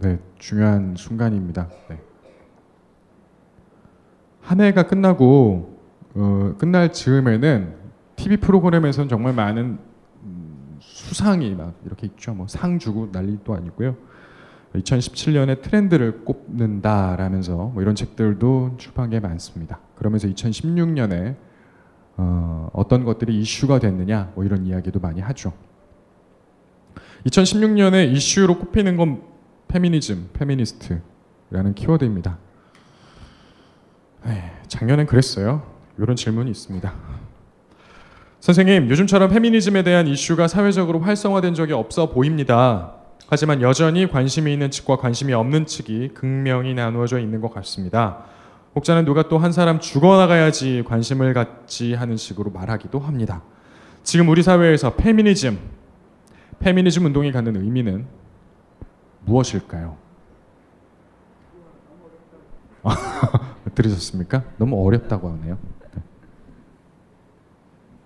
네 0.00 0.18
중요한 0.38 0.94
순간입니다. 0.96 1.68
네. 1.88 2.00
한 4.42 4.60
해가 4.60 4.84
끝나고 4.84 5.78
어, 6.14 6.54
끝날 6.58 6.92
즈음에는 6.92 7.74
TV 8.16 8.36
프로그램에서는 8.38 9.08
정말 9.08 9.32
많은 9.34 9.78
음, 10.22 10.76
수상이 10.80 11.54
막 11.54 11.74
이렇게 11.84 12.06
있죠. 12.08 12.34
뭐 12.34 12.46
상 12.48 12.78
주고 12.78 13.08
난리도 13.12 13.54
아니고요. 13.54 13.96
2017년에 14.74 15.62
트렌드를 15.62 16.24
꼽는다라면서 16.24 17.56
뭐 17.56 17.82
이런 17.82 17.94
책들도 17.94 18.76
출판한 18.78 19.10
게 19.10 19.20
많습니다. 19.20 19.80
그러면서 19.96 20.28
2016년에 20.28 21.36
어, 22.16 22.68
어떤 22.72 23.04
것들이 23.04 23.40
이슈가 23.40 23.78
됐느냐 23.78 24.32
뭐 24.34 24.44
이런 24.44 24.66
이야기도 24.66 25.00
많이 25.00 25.20
하죠. 25.20 25.52
2016년에 27.26 28.12
이슈로 28.12 28.58
꼽히는 28.58 28.96
건 28.96 29.22
페미니즘, 29.68 30.30
페미니스트라는 30.32 31.74
키워드입니다. 31.74 32.38
에이, 34.26 34.36
작년엔 34.66 35.06
그랬어요. 35.06 35.62
이런 35.98 36.16
질문이 36.16 36.50
있습니다. 36.50 36.92
선생님, 38.40 38.88
요즘처럼 38.88 39.30
페미니즘에 39.30 39.82
대한 39.82 40.06
이슈가 40.06 40.48
사회적으로 40.48 41.00
활성화된 41.00 41.54
적이 41.54 41.72
없어 41.72 42.10
보입니다. 42.10 42.97
하지만 43.30 43.60
여전히 43.60 44.08
관심이 44.10 44.52
있는 44.52 44.70
측과 44.70 44.96
관심이 44.96 45.32
없는 45.34 45.66
측이 45.66 46.12
극명히 46.14 46.72
나누어져 46.74 47.18
있는 47.18 47.40
것 47.40 47.52
같습니다. 47.54 48.24
혹자는 48.74 49.04
누가 49.04 49.28
또 49.28 49.38
한 49.38 49.52
사람 49.52 49.80
죽어나가야지 49.80 50.84
관심을 50.86 51.34
갖지 51.34 51.94
하는 51.94 52.16
식으로 52.16 52.50
말하기도 52.50 52.98
합니다. 52.98 53.42
지금 54.02 54.28
우리 54.28 54.42
사회에서 54.42 54.94
페미니즘, 54.94 55.58
페미니즘 56.60 57.04
운동이 57.04 57.30
갖는 57.32 57.56
의미는 57.56 58.06
무엇일까요? 59.26 59.96
들으셨습니까? 63.74 64.44
너무 64.56 64.82
어렵다고 64.86 65.28
하네요. 65.32 65.58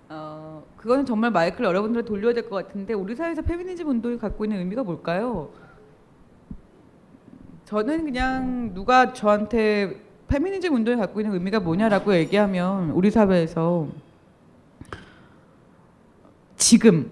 어, 0.09 0.63
그거는 0.83 1.05
정말 1.05 1.31
마이크를 1.31 1.65
여러분들한테 1.67 2.05
돌려야 2.09 2.33
될 2.33 2.49
것 2.49 2.57
같은데 2.67 2.93
우리 2.93 3.15
사회에서 3.15 3.41
페미니즘 3.41 3.87
운동이 3.87 4.17
갖고 4.17 4.43
있는 4.43 4.59
의미가 4.59 4.83
뭘까요? 4.83 5.49
저는 7.63 8.03
그냥 8.03 8.73
누가 8.73 9.13
저한테 9.13 10.01
페미니즘 10.27 10.73
운동이 10.75 10.97
갖고 10.97 11.21
있는 11.21 11.33
의미가 11.35 11.61
뭐냐라고 11.61 12.13
얘기하면 12.13 12.89
우리 12.89 13.09
사회에서 13.11 13.87
지금 16.57 17.09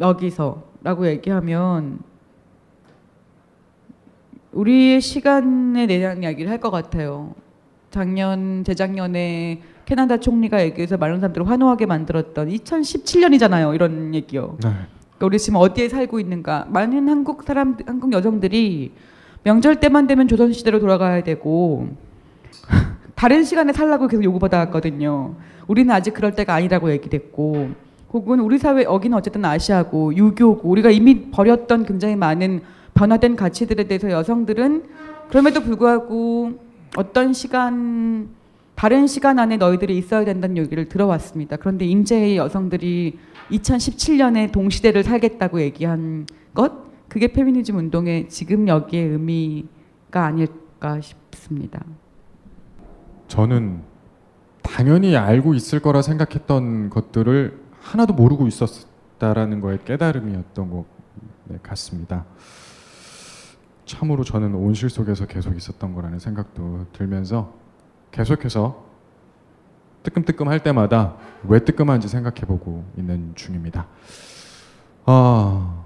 여기서라고 0.00 1.06
얘기하면 1.06 2.00
우리의 4.50 5.00
시간에 5.00 5.86
대한 5.86 6.20
이야기를 6.24 6.50
할 6.50 6.58
것 6.58 6.72
같아요. 6.72 7.32
작년 7.90 8.64
재작년에 8.64 9.62
캐나다 9.84 10.18
총리가 10.18 10.62
얘기해서 10.62 10.96
많은 10.96 11.20
사람들을 11.20 11.48
환호하게 11.48 11.86
만들었던 11.86 12.48
2017년이잖아요. 12.48 13.74
이런 13.74 14.14
얘기요. 14.14 14.56
네. 14.62 14.70
그러니까 14.70 15.26
우리 15.26 15.38
지금 15.38 15.58
어디에 15.58 15.88
살고 15.88 16.20
있는가? 16.20 16.66
많은 16.70 17.08
한국 17.08 17.42
사람, 17.44 17.76
한국 17.86 18.12
여성들이 18.12 18.92
명절 19.42 19.80
때만 19.80 20.06
되면 20.06 20.26
조선 20.26 20.52
시대로 20.52 20.80
돌아가야 20.80 21.22
되고 21.22 21.88
다른 23.14 23.44
시간에 23.44 23.72
살라고 23.72 24.08
계속 24.08 24.24
요구받아 24.24 24.58
왔거든요. 24.58 25.34
우리는 25.66 25.94
아직 25.94 26.12
그럴 26.12 26.34
때가 26.34 26.54
아니라고 26.54 26.90
얘기됐고, 26.92 27.70
혹은 28.12 28.40
우리 28.40 28.58
사회 28.58 28.84
여기는 28.84 29.16
어쨌든 29.16 29.44
아시아고 29.44 30.14
유교고 30.14 30.68
우리가 30.68 30.90
이미 30.90 31.30
버렸던 31.30 31.84
굉장히 31.84 32.16
많은 32.16 32.60
변화된 32.94 33.34
가치들에 33.34 33.84
대해서 33.84 34.10
여성들은 34.10 34.84
그럼에도 35.28 35.60
불구하고 35.60 36.52
어떤 36.96 37.32
시간 37.32 38.28
다른 38.74 39.06
시간 39.06 39.38
안에 39.38 39.56
너희들이 39.56 39.96
있어야 39.96 40.24
된다는 40.24 40.56
얘기를 40.56 40.88
들어왔습니다. 40.88 41.56
그런데 41.56 41.84
인제의 41.86 42.36
여성들이 42.36 43.18
2017년에 43.50 44.52
동시대를 44.52 45.04
살겠다고 45.04 45.60
얘기한 45.60 46.26
것 46.54 46.72
그게 47.08 47.28
페미니즘 47.32 47.76
운동의 47.76 48.28
지금 48.28 48.66
여기의 48.66 49.08
의미가 49.10 50.24
아닐까 50.24 51.00
싶습니다. 51.00 51.80
저는 53.28 53.82
당연히 54.62 55.16
알고 55.16 55.54
있을 55.54 55.80
거라 55.80 56.02
생각했던 56.02 56.90
것들을 56.90 57.60
하나도 57.80 58.14
모르고 58.14 58.48
있었다라는 58.48 59.60
거에 59.60 59.78
깨달음이었던 59.84 60.70
것 60.70 60.84
네, 61.44 61.58
같습니다. 61.62 62.24
참으로 63.84 64.24
저는 64.24 64.54
온실 64.54 64.88
속에서 64.88 65.26
계속 65.26 65.56
있었던 65.56 65.94
거라는 65.94 66.18
생각도 66.18 66.86
들면서 66.92 67.52
계속해서 68.14 68.84
뜨끔뜨끔 70.04 70.48
할 70.48 70.62
때마다 70.62 71.16
왜 71.42 71.58
뜨끔한지 71.58 72.08
생각해보고 72.08 72.84
있는 72.96 73.32
중입니다. 73.34 73.86
아, 75.04 75.84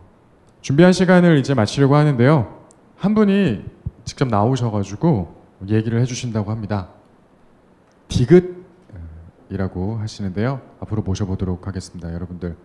준비한 0.60 0.92
시간을 0.92 1.38
이제 1.38 1.55
마치려고 1.55 1.96
하는데요. 1.96 2.64
한 2.96 3.14
분이 3.14 3.64
직접 4.05 4.28
나오셔가지고 4.28 5.36
얘기를 5.68 6.00
해주신다고 6.00 6.50
합니다. 6.50 6.88
디귿이라고 8.09 9.96
하시는데요. 9.98 10.60
앞으로 10.80 11.02
모셔보도록 11.02 11.66
하겠습니다. 11.66 12.12
여러분들 12.12 12.56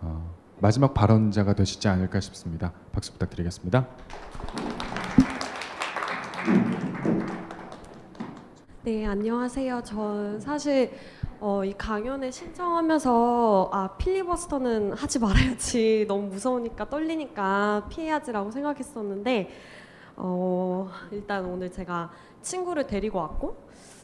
어, 0.00 0.34
마지막 0.60 0.92
발언자가 0.92 1.54
되시지 1.54 1.86
않을까 1.86 2.20
싶습니다. 2.20 2.72
박수 2.92 3.12
부탁드리겠습니다. 3.12 3.86
네, 8.84 9.06
안녕하세요. 9.06 9.80
저 9.82 10.38
사실 10.38 10.92
어, 11.40 11.64
이 11.64 11.72
강연에 11.72 12.30
신청하면서 12.30 13.70
아 13.72 13.88
필리버스터는 13.96 14.92
하지 14.92 15.18
말아야지 15.20 16.04
너무 16.06 16.26
무서우니까 16.26 16.90
떨리니까 16.90 17.86
피해야지라고 17.88 18.50
생각했었는데 18.50 19.48
어, 20.16 20.90
일단 21.12 21.46
오늘 21.46 21.72
제가 21.72 22.10
친구를 22.42 22.86
데리고 22.86 23.20
왔고 23.20 23.56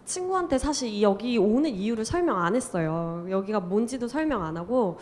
친구한테 0.07 0.57
사실 0.57 0.89
이 0.89 1.03
여기 1.03 1.37
오는 1.37 1.69
이유를 1.69 2.07
설명 2.07 2.43
안 2.43 2.57
했어요. 2.57 3.27
여기가 3.29 3.61
뭔지도 3.61 4.09
설명 4.09 4.43
안 4.43 4.57
하고 4.57 4.99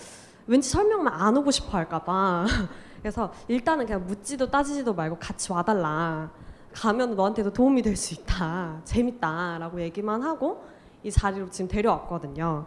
왠지 0.48 0.68
설명만 0.68 1.14
안 1.14 1.36
오고 1.36 1.52
싶어 1.52 1.78
할까 1.78 2.02
봐 2.02 2.46
그래서 3.00 3.32
일단은 3.46 3.86
그냥 3.86 4.04
묻지도 4.08 4.50
따지지도 4.50 4.92
말고 4.92 5.18
같이 5.20 5.52
와달라. 5.52 6.32
가면 6.72 7.16
너한테도 7.16 7.52
도움이 7.52 7.82
될 7.82 7.96
수 7.96 8.14
있다. 8.14 8.80
재밌다 8.84 9.58
라고 9.58 9.80
얘기만 9.80 10.22
하고 10.22 10.62
이 11.02 11.10
자리로 11.10 11.50
지금 11.50 11.68
데려왔거든요. 11.68 12.66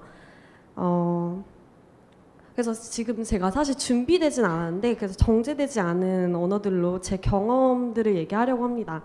어, 0.75 1.43
그래서 2.53 2.73
지금 2.73 3.23
제가 3.23 3.51
사실 3.51 3.75
준비되진 3.75 4.43
않았는데 4.43 4.95
그래서 4.95 5.15
정제되지 5.15 5.79
않은 5.79 6.35
언어들로 6.35 6.99
제 7.01 7.17
경험들을 7.17 8.15
얘기하려고 8.17 8.63
합니다. 8.63 9.03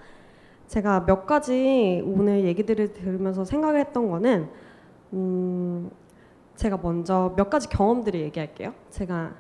제가 0.67 1.07
몇 1.07 1.27
가지 1.27 2.03
오늘 2.05 2.45
얘기들을 2.45 2.93
들으면서 2.93 3.45
생각을 3.45 3.79
했던 3.81 4.11
거는 4.11 4.49
음, 5.13 5.91
제가 6.57 6.79
먼저 6.83 7.33
몇 7.37 7.49
가지 7.51 7.69
경험들을 7.69 8.19
얘기할게요. 8.21 8.75
제가 8.91 9.33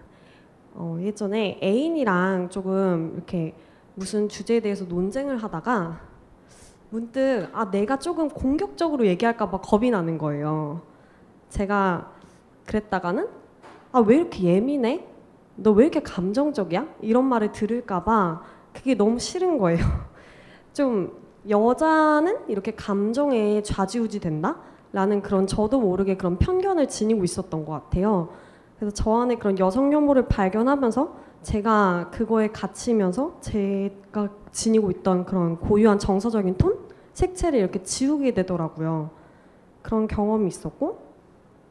어, 0.74 0.98
예전에 1.00 1.58
애인이랑 1.62 2.50
조금 2.50 3.12
이렇게 3.14 3.54
무슨 3.96 4.28
주제에 4.28 4.60
대해서 4.60 4.84
논쟁을 4.84 5.42
하다가 5.42 6.00
문득 6.90 7.48
아 7.52 7.70
내가 7.70 7.98
조금 7.98 8.28
공격적으로 8.28 9.06
얘기할까 9.06 9.50
봐 9.50 9.58
겁이 9.60 9.90
나는 9.90 10.18
거예요. 10.18 10.82
제가 11.48 12.10
그랬다가는 12.66 13.26
아 13.92 14.00
왜 14.00 14.16
이렇게 14.16 14.42
예민해? 14.44 15.06
너 15.56 15.72
왜 15.72 15.84
이렇게 15.86 16.00
감정적이야? 16.00 16.86
이런 17.00 17.24
말을 17.24 17.52
들을까 17.52 18.04
봐 18.04 18.42
그게 18.74 18.94
너무 18.94 19.18
싫은 19.18 19.56
거예요. 19.58 19.78
좀 20.74 21.12
여자는 21.48 22.48
이렇게 22.48 22.72
감정에 22.74 23.62
좌지우지 23.62 24.20
된다? 24.20 24.56
라는 24.92 25.22
그런 25.22 25.46
저도 25.46 25.80
모르게 25.80 26.16
그런 26.18 26.36
편견을 26.38 26.88
지니고 26.88 27.24
있었던 27.24 27.64
것 27.64 27.72
같아요. 27.72 28.28
그래서 28.78 28.94
저 28.94 29.14
안에 29.22 29.36
그런 29.36 29.58
여성 29.58 29.90
혐오를 29.92 30.26
발견하면서 30.28 31.25
제가 31.46 32.10
그거에 32.10 32.48
갇히면서 32.48 33.36
제가 33.40 34.30
지니고 34.50 34.90
있던 34.90 35.24
그런 35.24 35.60
고유한 35.60 35.96
정서적인 35.96 36.56
톤? 36.56 36.76
색채를 37.14 37.60
이렇게 37.60 37.84
지우게 37.84 38.34
되더라고요. 38.34 39.10
그런 39.80 40.08
경험이 40.08 40.48
있었고 40.48 40.98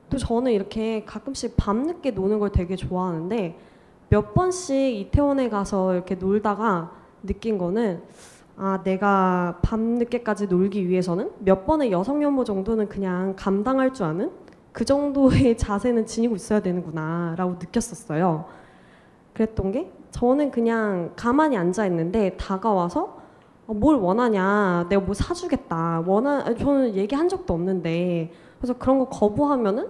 또 0.09 0.17
저는 0.17 0.53
이렇게 0.53 1.03
가끔씩 1.03 1.57
밤늦게 1.57 2.11
노는 2.11 2.39
걸 2.39 2.53
되게 2.53 2.77
좋아하는데 2.77 3.59
몇 4.07 4.33
번씩 4.33 4.95
이태원에 4.95 5.49
가서 5.49 5.93
이렇게 5.93 6.15
놀다가 6.15 6.93
느낀 7.23 7.57
거는 7.57 8.01
아 8.55 8.81
내가 8.81 9.59
밤늦게까지 9.61 10.47
놀기 10.47 10.87
위해서는 10.87 11.31
몇 11.39 11.65
번의 11.65 11.91
여성 11.91 12.23
혐오 12.23 12.45
정도는 12.45 12.87
그냥 12.87 13.35
감당할 13.35 13.93
줄 13.93 14.05
아는 14.05 14.31
그 14.71 14.85
정도의 14.85 15.57
자세는 15.59 16.05
지니고 16.05 16.35
있어야 16.35 16.61
되는구나 16.61 17.35
라고 17.37 17.55
느꼈었어요. 17.55 18.64
그랬던 19.35 19.71
게 19.71 19.91
저는 20.11 20.49
그냥 20.49 21.11
가만히 21.15 21.57
앉아 21.57 21.85
있는데 21.87 22.35
다가와서 22.37 23.19
어, 23.67 23.73
뭘 23.73 23.97
원하냐 23.97 24.87
내가 24.89 25.01
뭐 25.01 25.13
사주겠다 25.13 26.03
원하 26.07 26.55
저는 26.55 26.95
얘기한 26.95 27.29
적도 27.29 27.53
없는데 27.53 28.31
그래서 28.57 28.73
그런 28.79 28.97
거 28.97 29.09
거부하면은 29.09 29.89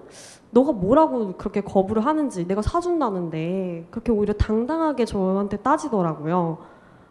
너가 0.51 0.71
뭐라고 0.71 1.33
그렇게 1.37 1.61
거부를 1.61 2.05
하는지 2.05 2.47
내가 2.47 2.61
사준다는데 2.61 3.87
그렇게 3.91 4.11
오히려 4.11 4.33
당당하게 4.33 5.05
저한테 5.05 5.57
따지더라고요. 5.57 6.57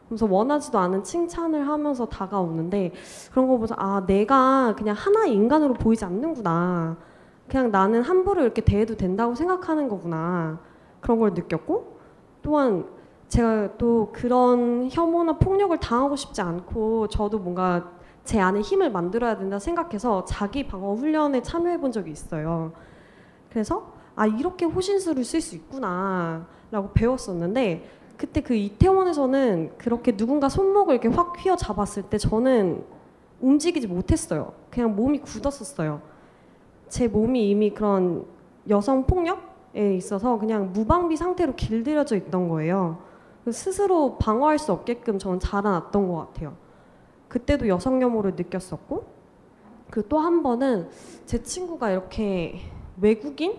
그래서 0.09 0.27
원하지도 0.28 0.78
않은 0.78 1.02
칭찬을 1.05 1.69
하면서 1.69 2.06
다가오는데 2.06 2.93
그런 3.31 3.48
거 3.48 3.59
보자 3.59 3.74
아 3.78 4.05
내가 4.06 4.74
그냥 4.77 4.97
하나의 4.97 5.35
인간으로 5.35 5.74
보이지 5.74 6.05
않는구나. 6.05 6.97
그냥 7.48 7.70
나는 7.70 8.02
함부로 8.02 8.43
이렇게 8.43 8.62
대해도 8.62 8.97
된다고 8.97 9.35
생각하는 9.35 9.89
거구나. 9.89 10.59
그런 11.01 11.19
걸 11.20 11.35
느꼈고 11.35 11.94
또한 12.45 12.87
제가 13.29 13.77
또 13.79 14.11
그런 14.12 14.89
혐오나 14.93 15.39
폭력을 15.39 15.77
당하고 15.79 16.15
싶지 16.15 16.43
않고 16.43 17.09
저도 17.09 17.39
뭔가 17.39 17.91
제 18.23 18.39
안에 18.39 18.61
힘을 18.61 18.91
만들어야 18.91 19.37
된다 19.37 19.59
생각해서 19.59 20.25
자기 20.27 20.66
방어 20.66 20.95
훈련에 20.95 21.43
참여해 21.43 21.81
본 21.81 21.91
적이 21.91 22.12
있어요. 22.12 22.73
그래서 23.51 23.93
아 24.15 24.27
이렇게 24.27 24.66
호신술을 24.66 25.25
쓸 25.25 25.41
수 25.41 25.57
있구나라고 25.57 26.93
배웠었는데 26.93 27.89
그때 28.16 28.43
그 28.43 28.55
이태원에서는 28.55 29.73
그렇게 29.79 30.16
누군가 30.16 30.49
손목을 30.49 30.95
이렇게 30.95 31.09
확 31.09 31.35
휘어 31.39 31.57
잡았을 31.57 32.05
때 32.05 32.19
저는 32.19 32.85
움직이지 33.41 33.89
못했어요. 33.89 34.53
그냥 34.71 34.95
몸이 34.95 35.21
굳었었어요. 35.21 36.01
제 36.89 37.09
몸이 37.09 37.49
이미 37.51 37.71
그런 37.71 38.27
여성 38.69 39.07
폭력에 39.07 39.53
있어서 39.74 40.38
그냥 40.38 40.72
무방비 40.72 41.16
상태로 41.16 41.55
길들여져 41.56 42.16
있던 42.16 42.48
거예요. 42.48 42.98
스스로 43.51 44.16
방어할 44.18 44.59
수 44.59 44.72
없게끔 44.72 45.18
저는 45.18 45.40
자라났던 45.40 46.09
것 46.09 46.16
같아요. 46.16 46.55
그때도 47.28 47.68
여성 47.68 48.01
혐오를 48.01 48.34
느꼈었고, 48.36 49.05
그또한 49.90 50.42
번은 50.42 50.88
제 51.26 51.42
친구가 51.42 51.90
이렇게 51.90 52.60
외국인 53.01 53.59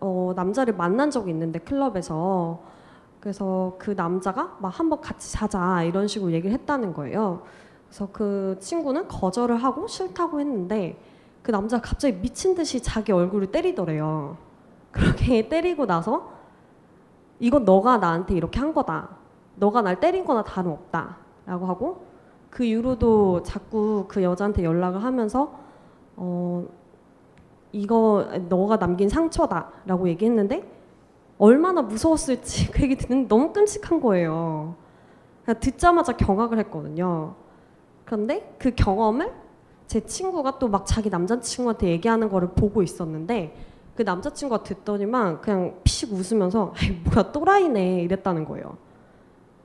어, 0.00 0.32
남자를 0.36 0.74
만난 0.74 1.10
적이 1.10 1.30
있는데 1.30 1.58
클럽에서 1.58 2.60
그래서 3.20 3.74
그 3.78 3.90
남자가 3.90 4.56
막 4.60 4.68
한번 4.68 5.00
같이 5.00 5.32
자자 5.32 5.82
이런 5.82 6.06
식으로 6.06 6.32
얘기를 6.32 6.52
했다는 6.52 6.92
거예요. 6.94 7.42
그래서 7.88 8.08
그 8.12 8.56
친구는 8.60 9.08
거절을 9.08 9.56
하고 9.56 9.86
싫다고 9.86 10.40
했는데 10.40 10.98
그 11.42 11.50
남자가 11.50 11.82
갑자기 11.82 12.18
미친 12.18 12.54
듯이 12.54 12.80
자기 12.82 13.12
얼굴을 13.12 13.50
때리더래요. 13.50 14.36
그렇게 14.96 15.46
때리고 15.48 15.84
나서 15.84 16.30
이건 17.38 17.64
너가 17.64 17.98
나한테 17.98 18.34
이렇게 18.34 18.58
한 18.58 18.72
거다. 18.72 19.10
너가 19.56 19.82
날 19.82 20.00
때린 20.00 20.24
거나 20.24 20.42
다름없다. 20.42 21.18
라고 21.44 21.66
하고 21.66 22.06
그 22.50 22.64
이후로도 22.64 23.42
자꾸 23.42 24.06
그 24.08 24.22
여자한테 24.22 24.64
연락을 24.64 25.04
하면서 25.04 25.52
어 26.16 26.64
이거 27.72 28.26
너가 28.48 28.78
남긴 28.78 29.08
상처다 29.08 29.70
라고 29.84 30.08
얘기했는데 30.08 30.66
얼마나 31.38 31.82
무서웠을지 31.82 32.70
그 32.72 32.82
얘기 32.82 32.96
듣는 32.96 33.28
너무 33.28 33.52
끔찍한 33.52 34.00
거예요. 34.00 34.74
그냥 35.44 35.60
듣자마자 35.60 36.16
경악을 36.16 36.58
했거든요. 36.60 37.34
그런데 38.06 38.54
그 38.58 38.74
경험을 38.74 39.30
제 39.86 40.00
친구가 40.00 40.58
또 40.58 40.68
막 40.68 40.86
자기 40.86 41.10
남자친구한테 41.10 41.88
얘기하는 41.88 42.30
거를 42.30 42.48
보고 42.48 42.82
있었는데 42.82 43.54
그 43.96 44.02
남자친구가 44.02 44.62
듣더니만 44.62 45.40
그냥 45.40 45.80
피식 45.82 46.12
웃으면서 46.12 46.74
아이 46.76 46.90
뭐야 46.90 47.32
또라이네 47.32 48.02
이랬다는 48.02 48.44
거예요. 48.44 48.76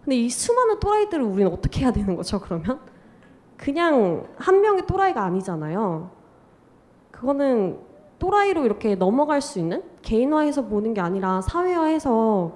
근데 0.03 0.15
이 0.15 0.29
수많은 0.29 0.79
또라이들을 0.79 1.23
우리는 1.23 1.51
어떻게 1.51 1.81
해야 1.81 1.91
되는 1.91 2.15
거죠 2.15 2.39
그러면? 2.39 2.79
그냥 3.57 4.25
한 4.37 4.61
명의 4.61 4.87
또라이가 4.87 5.23
아니잖아요. 5.23 6.09
그거는 7.11 7.79
또라이로 8.17 8.65
이렇게 8.65 8.95
넘어갈 8.95 9.41
수 9.41 9.59
있는 9.59 9.83
개인화해서 10.01 10.65
보는 10.65 10.93
게 10.93 11.01
아니라 11.01 11.41
사회화해서 11.41 12.53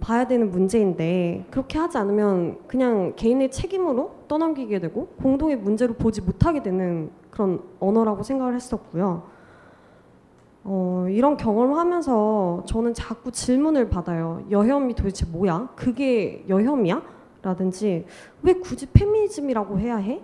봐야 0.00 0.26
되는 0.28 0.50
문제인데 0.50 1.46
그렇게 1.50 1.78
하지 1.78 1.98
않으면 1.98 2.58
그냥 2.68 3.14
개인의 3.16 3.50
책임으로 3.50 4.14
떠넘기게 4.28 4.78
되고 4.78 5.06
공동의 5.20 5.56
문제로 5.56 5.94
보지 5.94 6.20
못하게 6.20 6.62
되는 6.62 7.10
그런 7.30 7.60
언어라고 7.80 8.22
생각을 8.22 8.54
했었고요. 8.54 9.37
어, 10.64 11.06
이런 11.08 11.36
경험을 11.36 11.76
하면서 11.76 12.62
저는 12.66 12.92
자꾸 12.94 13.30
질문을 13.32 13.88
받아요. 13.88 14.44
여혐이 14.50 14.94
도대체 14.94 15.24
뭐야? 15.26 15.70
그게 15.76 16.44
여혐이야? 16.48 17.02
라든지 17.42 18.04
왜 18.42 18.52
굳이 18.54 18.86
페미니즘이라고 18.86 19.78
해야 19.78 19.96
해? 19.96 20.20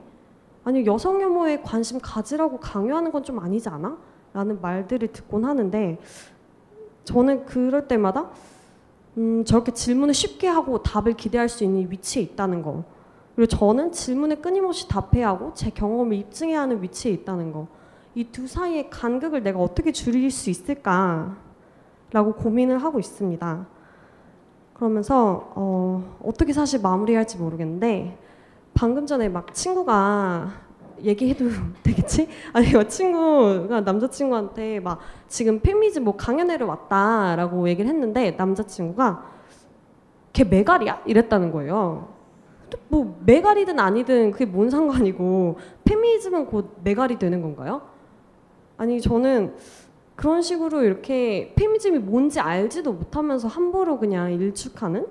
아니 0.64 0.84
여성 0.86 1.20
혐오에 1.20 1.60
관심 1.62 1.98
가지라고 2.00 2.58
강요하는 2.58 3.12
건 3.12 3.22
좀 3.22 3.38
아니지 3.38 3.68
않아? 3.68 3.96
라는 4.32 4.60
말들을 4.60 5.08
듣곤 5.12 5.44
하는데 5.44 5.98
저는 7.04 7.44
그럴 7.46 7.86
때마다 7.86 8.30
음, 9.16 9.44
저렇게 9.44 9.72
질문을 9.72 10.12
쉽게 10.12 10.48
하고 10.48 10.82
답을 10.82 11.12
기대할 11.14 11.48
수 11.48 11.62
있는 11.64 11.88
위치에 11.90 12.22
있다는 12.22 12.62
거 12.62 12.82
그리고 13.36 13.46
저는 13.48 13.92
질문에 13.92 14.36
끊임없이 14.36 14.88
답해야 14.88 15.28
하고 15.28 15.52
제 15.54 15.70
경험을 15.70 16.16
입증해야 16.16 16.62
하는 16.62 16.82
위치에 16.82 17.12
있다는 17.12 17.52
거 17.52 17.68
이 18.16 18.24
두 18.30 18.46
사이의 18.46 18.90
간극을 18.90 19.42
내가 19.42 19.58
어떻게 19.58 19.90
줄일 19.92 20.30
수 20.30 20.48
있을까라고 20.50 21.34
고민을 22.36 22.78
하고 22.78 22.98
있습니다. 23.00 23.66
그러면서 24.74 25.52
어, 25.54 26.18
어떻게 26.22 26.52
사실 26.52 26.80
마무리할지 26.80 27.38
모르겠는데 27.38 28.18
방금 28.74 29.06
전에 29.06 29.28
막 29.28 29.52
친구가 29.54 30.50
얘기해도 31.02 31.46
되겠지? 31.82 32.28
아니 32.52 32.72
요 32.72 32.84
친구가 32.86 33.80
남자친구한테 33.80 34.80
막 34.80 35.00
지금 35.28 35.60
페미니즘 35.60 36.04
뭐 36.04 36.16
강연회를 36.16 36.66
왔다라고 36.66 37.68
얘기를 37.68 37.90
했는데 37.90 38.32
남자친구가 38.32 39.32
걔 40.32 40.44
메갈이야? 40.44 41.02
이랬다는 41.06 41.50
거예요. 41.52 42.08
뭐 42.88 43.20
메갈이든 43.24 43.78
아니든 43.78 44.32
그게 44.32 44.46
뭔 44.46 44.70
상관이고 44.70 45.58
페미니즘은 45.84 46.46
곧 46.46 46.76
메갈이 46.82 47.18
되는 47.18 47.40
건가요? 47.42 47.93
아니 48.76 49.00
저는 49.00 49.54
그런 50.16 50.42
식으로 50.42 50.82
이렇게 50.82 51.52
페미니즘이 51.56 51.98
뭔지 51.98 52.40
알지도 52.40 52.92
못하면서 52.92 53.48
함부로 53.48 53.98
그냥 53.98 54.32
일축하는 54.32 55.06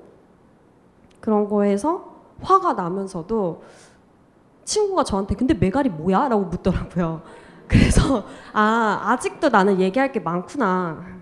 그런 1.20 1.48
거에서 1.48 2.14
화가 2.42 2.74
나면서도 2.74 3.64
친구가 4.64 5.04
저한테 5.04 5.36
근데 5.36 5.54
메갈이 5.54 5.90
뭐야? 5.90 6.30
라고 6.30 6.44
묻더라고요. 6.46 7.22
그래서 7.68 8.26
아 8.54 9.02
아직도 9.08 9.50
나는 9.50 9.80
얘기할 9.80 10.12
게 10.12 10.20
많구나. 10.20 11.14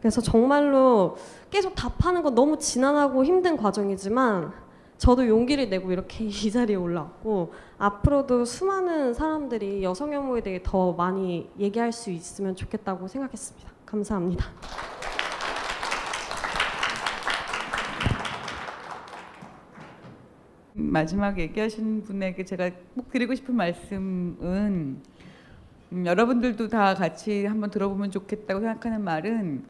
그래서 0.00 0.20
정말로 0.20 1.16
계속 1.50 1.74
답하는 1.74 2.22
건 2.22 2.34
너무 2.34 2.58
지난하고 2.58 3.24
힘든 3.24 3.56
과정이지만 3.56 4.52
저도 4.98 5.26
용기를 5.26 5.68
내고 5.68 5.92
이렇게 5.92 6.24
이 6.26 6.50
자리에 6.50 6.76
올라왔고 6.76 7.52
앞으로도 7.78 8.44
수많은 8.44 9.14
사람들이 9.14 9.82
여성 9.82 10.12
혐오에 10.12 10.40
대해 10.40 10.60
더 10.62 10.92
많이 10.92 11.50
얘기할 11.58 11.92
수 11.92 12.10
있으면 12.10 12.54
좋겠다고 12.54 13.08
생각했습니다. 13.08 13.70
감사합니다. 13.84 14.46
마지막 20.76 21.38
얘기하신 21.38 22.02
분에게 22.02 22.44
제가 22.44 22.70
꼭 22.94 23.10
드리고 23.10 23.34
싶은 23.34 23.54
말씀은 23.54 24.36
음, 24.42 26.06
여러분들도 26.06 26.68
다 26.68 26.94
같이 26.94 27.46
한번 27.46 27.70
들어보면 27.70 28.10
좋겠다고 28.10 28.60
생각하는 28.60 29.02
말은 29.04 29.64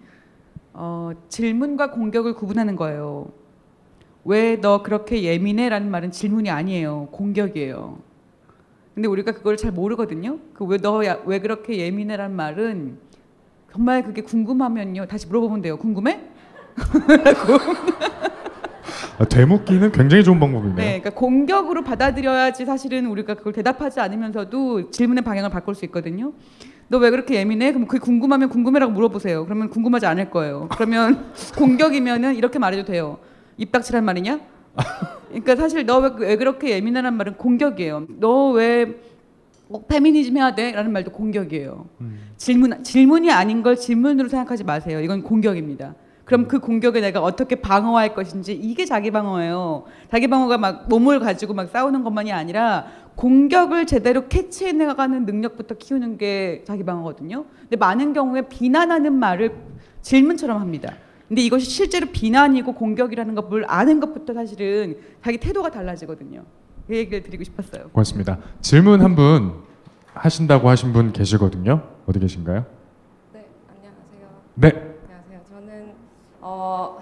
어, 0.72 1.12
질문과 1.28 1.90
공격을 1.90 2.34
구분하는 2.34 2.76
거예요. 2.76 3.30
왜 4.24 4.56
너 4.60 4.82
그렇게 4.82 5.22
예민해?라는 5.22 5.90
말은 5.90 6.10
질문이 6.10 6.50
아니에요. 6.50 7.08
공격이에요. 7.12 7.98
근데 8.94 9.08
우리가 9.08 9.32
그걸 9.32 9.56
잘 9.56 9.72
모르거든요. 9.72 10.38
그 10.54 10.64
왜 10.64 10.78
너 10.78 11.00
왜 11.26 11.40
그렇게 11.40 11.76
예민해 11.78 12.16
라는 12.16 12.34
말은 12.36 12.98
정말 13.72 14.02
그게 14.04 14.22
궁금하면요. 14.22 15.06
다시 15.06 15.26
물어보면 15.26 15.62
돼요. 15.62 15.76
궁금해? 15.76 16.20
아, 19.18 19.24
되묻기는 19.24 19.92
굉장히 19.92 20.24
좋은 20.24 20.40
방법이네요. 20.40 20.74
네, 20.76 21.00
그러니까 21.00 21.10
공격으로 21.10 21.82
받아들여야지 21.84 22.64
사실은 22.64 23.06
우리가 23.06 23.34
그걸 23.34 23.52
대답하지 23.52 24.00
않으면서도 24.00 24.90
질문의 24.90 25.22
방향을 25.24 25.50
바꿀 25.50 25.74
수 25.74 25.84
있거든요. 25.86 26.32
너 26.88 26.98
왜 26.98 27.10
그렇게 27.10 27.36
예민해? 27.36 27.72
그럼 27.72 27.86
그게 27.88 27.98
궁금하면 28.00 28.48
궁금해라고 28.48 28.92
물어보세요. 28.92 29.44
그러면 29.44 29.70
궁금하지 29.70 30.06
않을 30.06 30.30
거예요. 30.30 30.68
그러면 30.72 31.32
공격이면은 31.56 32.34
이렇게 32.36 32.58
말해도 32.58 32.84
돼요. 32.84 33.18
입닥치란 33.56 34.04
말이냐? 34.04 34.40
그러니까 35.28 35.56
사실 35.56 35.84
너 35.86 35.98
왜 36.18 36.36
그렇게 36.36 36.70
예민하란 36.70 37.14
말은 37.16 37.34
공격이에요. 37.36 38.06
너 38.20 38.52
왜 38.52 38.94
꼭 39.66 39.88
페미니즘 39.88 40.36
해야 40.36 40.54
돼? 40.54 40.72
라는 40.72 40.92
말도 40.92 41.10
공격이에요. 41.10 41.86
질문, 42.36 42.84
질문이 42.84 43.30
아닌 43.32 43.62
걸 43.62 43.76
질문으로 43.76 44.28
생각하지 44.28 44.62
마세요. 44.62 45.00
이건 45.00 45.22
공격입니다. 45.22 45.94
그럼 46.26 46.48
그 46.48 46.60
공격에 46.60 47.00
내가 47.00 47.22
어떻게 47.22 47.56
방어할 47.56 48.14
것인지 48.14 48.52
이게 48.52 48.84
자기 48.84 49.10
방어예요. 49.10 49.84
자기 50.10 50.28
방어가 50.28 50.58
막 50.58 50.88
몸을 50.88 51.18
가지고 51.18 51.54
막 51.54 51.70
싸우는 51.70 52.04
것만이 52.04 52.30
아니라 52.30 52.86
공격을 53.16 53.86
제대로 53.86 54.28
캐치해 54.28 54.72
나가는 54.72 55.24
능력부터 55.24 55.76
키우는 55.76 56.18
게 56.18 56.62
자기 56.66 56.84
방어거든요. 56.84 57.46
근데 57.62 57.76
많은 57.76 58.12
경우에 58.12 58.42
비난하는 58.42 59.14
말을 59.14 59.52
질문처럼 60.02 60.60
합니다. 60.60 60.94
근데 61.28 61.42
이것이 61.42 61.70
실제로 61.70 62.06
비난이고 62.12 62.74
공격이라는 62.74 63.34
것을 63.34 63.64
아는 63.68 64.00
것부터 64.00 64.34
사실은 64.34 64.98
자기 65.22 65.38
태도가 65.38 65.70
달라지거든요. 65.70 66.44
그 66.86 66.94
얘기를 66.96 67.22
드리고 67.22 67.44
싶었어요. 67.44 67.88
고맙습니다. 67.92 68.38
질문 68.60 69.00
한 69.02 69.14
분 69.14 69.62
하신다고 70.12 70.68
하신 70.68 70.92
분 70.92 71.12
계시거든요. 71.12 71.82
어디 72.06 72.18
계신가요? 72.20 72.64
네, 73.32 73.46
안녕하세요. 73.68 74.42
네. 74.54 74.96
안녕하세요. 75.06 75.40
저는 75.48 75.92
어, 76.40 76.98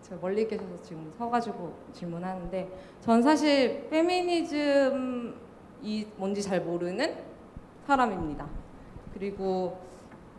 저 0.00 0.16
멀리 0.22 0.46
계셔서 0.48 0.80
지금 0.82 1.12
서가지고 1.18 1.74
질문하는데, 1.92 2.68
전 3.00 3.22
사실 3.22 3.86
페미니즘이 3.90 5.34
뭔지 6.16 6.40
잘 6.42 6.60
모르는 6.62 7.16
사람입니다. 7.86 8.46
그리고 9.12 9.78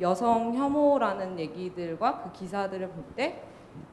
여성 0.02 0.54
혐오라는 0.56 1.40
얘기들과 1.40 2.22
그 2.24 2.32
기사들을 2.32 2.90
볼 2.90 3.04
때 3.16 3.42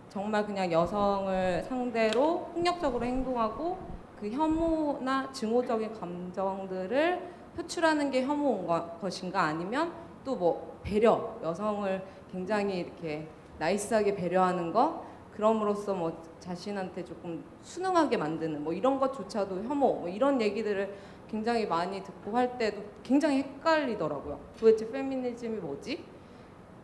정말 0.09 0.45
그냥 0.47 0.71
여성을 0.71 1.65
상대로 1.65 2.47
폭력적으로 2.55 3.05
행동하고 3.05 3.79
그 4.21 4.31
혐오나 4.31 5.33
증오적인 5.33 5.93
감정들을 5.93 7.31
표출하는 7.57 8.11
게 8.11 8.23
혐오인 8.23 8.67
거- 8.67 8.87
것인가? 9.01 9.43
아니면 9.43 9.93
또 10.25 10.37
뭐 10.37 10.79
배려 10.83 11.37
여성을 11.43 12.03
굉장히 12.31 12.79
이렇게 12.81 13.27
나이스하게 13.59 14.15
배려하는 14.15 14.73
거? 14.73 15.05
그럼으로써 15.35 15.95
뭐 15.95 16.23
자신한테 16.39 17.05
조금 17.05 17.43
순응하게 17.63 18.17
만드는 18.17 18.63
뭐 18.63 18.73
이런 18.73 18.99
것조차도 19.01 19.65
혐오 19.65 19.95
뭐 19.95 20.09
이런 20.09 20.41
얘기들을 20.41 20.95
굉장히 21.29 21.67
많이 21.67 22.03
듣고 22.03 22.37
할 22.37 22.57
때도 22.59 22.83
굉장히 23.03 23.43
헷갈리더라고요. 23.43 24.39
도대체 24.59 24.89
페미니즘이 24.91 25.59
뭐지? 25.59 26.05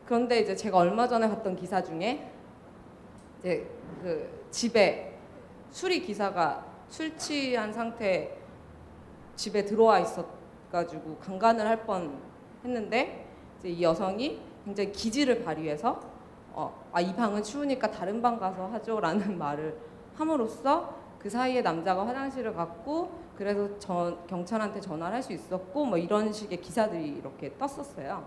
그런데 0.07 0.41
이제 0.41 0.57
제가 0.57 0.79
얼마 0.79 1.07
전에 1.07 1.29
봤던 1.29 1.57
기사 1.57 1.83
중에 1.83 2.33
이제 3.39 3.67
그 4.03 4.47
집에 4.51 5.19
수리 5.71 6.01
기사가 6.03 6.67
술 6.89 7.17
취한 7.17 7.73
상태 7.73 8.37
집에 9.37 9.65
들어와 9.65 10.01
있어가지고 10.01 11.17
강간을 11.19 11.67
할 11.67 11.87
뻔 11.87 12.21
했는데 12.65 13.27
이제 13.59 13.69
이 13.69 13.83
여성이 13.83 14.41
굉장히 14.65 14.93
기지를 14.93 15.43
발휘해서 15.45 16.01
어, 16.53 16.85
아, 16.93 17.01
이 17.01 17.15
방은 17.15 17.43
추우니까 17.43 17.91
다른 17.91 18.21
방 18.21 18.39
가서 18.39 18.67
하죠라는 18.67 19.37
말을 19.39 19.79
함으로써 20.17 20.99
그 21.20 21.28
사이에 21.28 21.60
남자가 21.62 22.06
화장실을 22.06 22.55
갔고 22.55 23.10
그래서 23.36 23.78
전 23.78 24.26
경찰한테 24.26 24.80
전화를 24.80 25.16
할 25.16 25.22
수 25.22 25.32
있었고 25.32 25.84
뭐 25.84 25.98
이런 25.98 26.32
식의 26.32 26.60
기사들이 26.60 27.09
이렇게 27.09 27.56
떴었어요. 27.59 28.24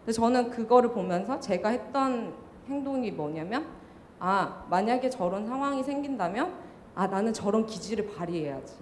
근데 0.00 0.12
저는 0.12 0.50
그거를 0.50 0.90
보면서 0.90 1.38
제가 1.38 1.68
했던 1.68 2.34
행동이 2.68 3.12
뭐냐면 3.12 3.66
아 4.18 4.64
만약에 4.68 5.08
저런 5.08 5.46
상황이 5.46 5.82
생긴다면 5.82 6.52
아 6.94 7.06
나는 7.06 7.32
저런 7.32 7.64
기질을 7.66 8.08
발휘해야지. 8.14 8.74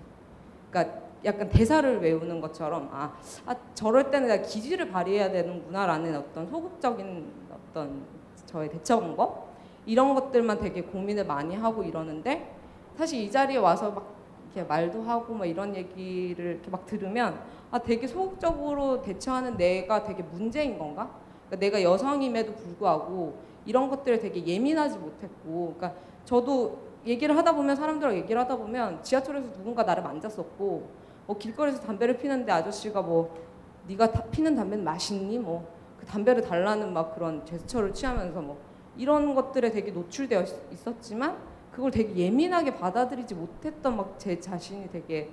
그러니까 0.71 1.01
약간 1.25 1.49
대사를 1.51 2.01
외우는 2.01 2.41
것처럼 2.41 2.89
아, 2.93 3.13
아 3.45 3.55
저럴 3.75 4.11
때는 4.11 4.29
내가 4.29 4.43
기질을 4.43 4.91
발휘해야 4.91 5.31
되는구나라는 5.31 6.17
어떤 6.17 6.47
소극적인 6.49 7.31
어떤 7.53 8.03
저의 8.47 8.71
대처 8.71 8.99
방법 8.99 9.51
이런 9.85 10.15
것들만 10.15 10.59
되게 10.59 10.83
고민을 10.83 11.27
많이 11.27 11.57
하고 11.57 11.83
이러는데 11.83 12.60
사실 12.97 13.21
이 13.21 13.31
자리에 13.31 13.57
와서 13.59 13.91
막 13.91 14.15
이렇게 14.53 14.67
말도 14.69 15.03
하고 15.03 15.35
뭐 15.35 15.47
이런 15.47 15.75
얘기를 15.75 16.53
이렇게 16.55 16.71
막 16.71 16.85
들으면 16.87 17.41
아 17.71 17.79
되게 17.79 18.07
소극적으로 18.07 19.01
대처하는 19.03 19.57
내가 19.57 20.03
되게 20.03 20.23
문제인 20.23 20.79
건가? 20.79 21.11
그러니까 21.47 21.57
내가 21.67 21.83
여성임에도 21.83 22.55
불구하고 22.55 23.35
이런 23.67 23.89
것들을 23.89 24.19
되게 24.21 24.45
예민하지 24.45 24.99
못했고, 24.99 25.75
그러니까 25.77 25.93
저도 26.25 26.79
얘기를 27.07 27.37
하다 27.37 27.55
보면 27.55 27.77
사람들하고 27.77 28.17
얘기를 28.17 28.41
하다 28.41 28.57
보면 28.57 29.03
지하철에서 29.03 29.53
누군가 29.53 29.83
나를 29.85 30.03
만졌었고, 30.03 30.89
뭐 31.27 31.39
길거리에서 31.39 31.81
담배를 31.83 32.17
피는데 32.17 32.51
아저씨가 32.51 33.03
뭐 33.03 33.37
네가 33.87 34.11
다 34.11 34.23
피는 34.31 34.57
담배는 34.57 34.85
맛있니? 34.85 35.39
뭐 35.39 35.81
그 36.01 36.07
담배를 36.07 36.43
달라는 36.43 36.93
막 36.95 37.15
그런 37.15 37.45
제스처를 37.45 37.93
취하면서 37.93 38.41
뭐 38.41 38.59
이런 38.97 39.35
것들에 39.35 39.71
되게 39.71 39.91
노출되어 39.91 40.43
있- 40.43 40.73
있었지만 40.73 41.37
그걸 41.73 41.91
되게 41.91 42.15
예민하게 42.17 42.75
받아들이지 42.75 43.35
못했던 43.35 43.97
막 43.97 44.19
제 44.19 44.39
자신이 44.39 44.91
되게 44.91 45.31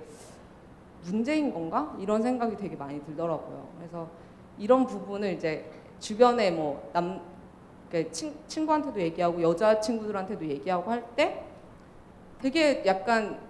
문제인 1.04 1.52
건가 1.52 1.94
이런 1.98 2.22
생각이 2.22 2.56
되게 2.56 2.76
많이 2.76 3.04
들더라고요. 3.04 3.68
그래서 3.78 4.08
이런 4.58 4.86
부분을 4.86 5.32
이제 5.34 5.70
주변에 6.00 6.50
뭐남 6.50 7.20
친, 8.12 8.34
친구한테도 8.46 9.00
얘기하고 9.00 9.40
여자 9.42 9.80
친구들한테도 9.80 10.44
얘기하고 10.46 10.90
할 10.90 11.04
때 11.16 11.44
되게 12.40 12.84
약간 12.86 13.40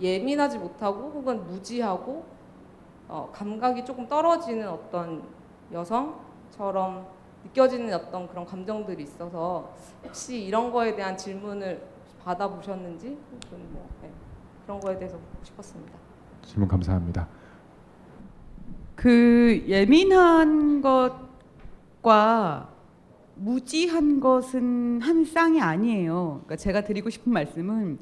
예민하지 0.00 0.58
못하고 0.58 1.10
혹은 1.10 1.44
무지하고 1.46 2.24
어, 3.08 3.30
감각이 3.32 3.84
조금 3.84 4.06
떨어지는 4.06 4.68
어떤 4.68 5.22
여성처럼 5.72 7.06
느껴지는 7.44 7.92
어떤 7.94 8.28
그런 8.28 8.44
감정들이 8.44 9.02
있어서 9.02 9.72
혹시 10.04 10.44
이런 10.44 10.70
거에 10.70 10.94
대한 10.94 11.16
질문을 11.16 11.82
받아보셨는지 12.28 13.06
혹은 13.06 13.58
뭐 13.72 13.88
네, 14.02 14.10
그런 14.64 14.78
거에 14.80 14.98
대해서 14.98 15.16
묻고 15.16 15.44
싶었습니다. 15.44 15.94
질문 16.42 16.68
감사합니다. 16.68 17.26
그 18.94 19.64
예민한 19.66 20.82
것과 20.82 22.68
무지한 23.36 24.20
것은 24.20 25.00
한 25.00 25.24
쌍이 25.24 25.60
아니에요. 25.60 26.42
그러니까 26.44 26.56
제가 26.56 26.82
드리고 26.82 27.08
싶은 27.08 27.32
말씀은 27.32 27.98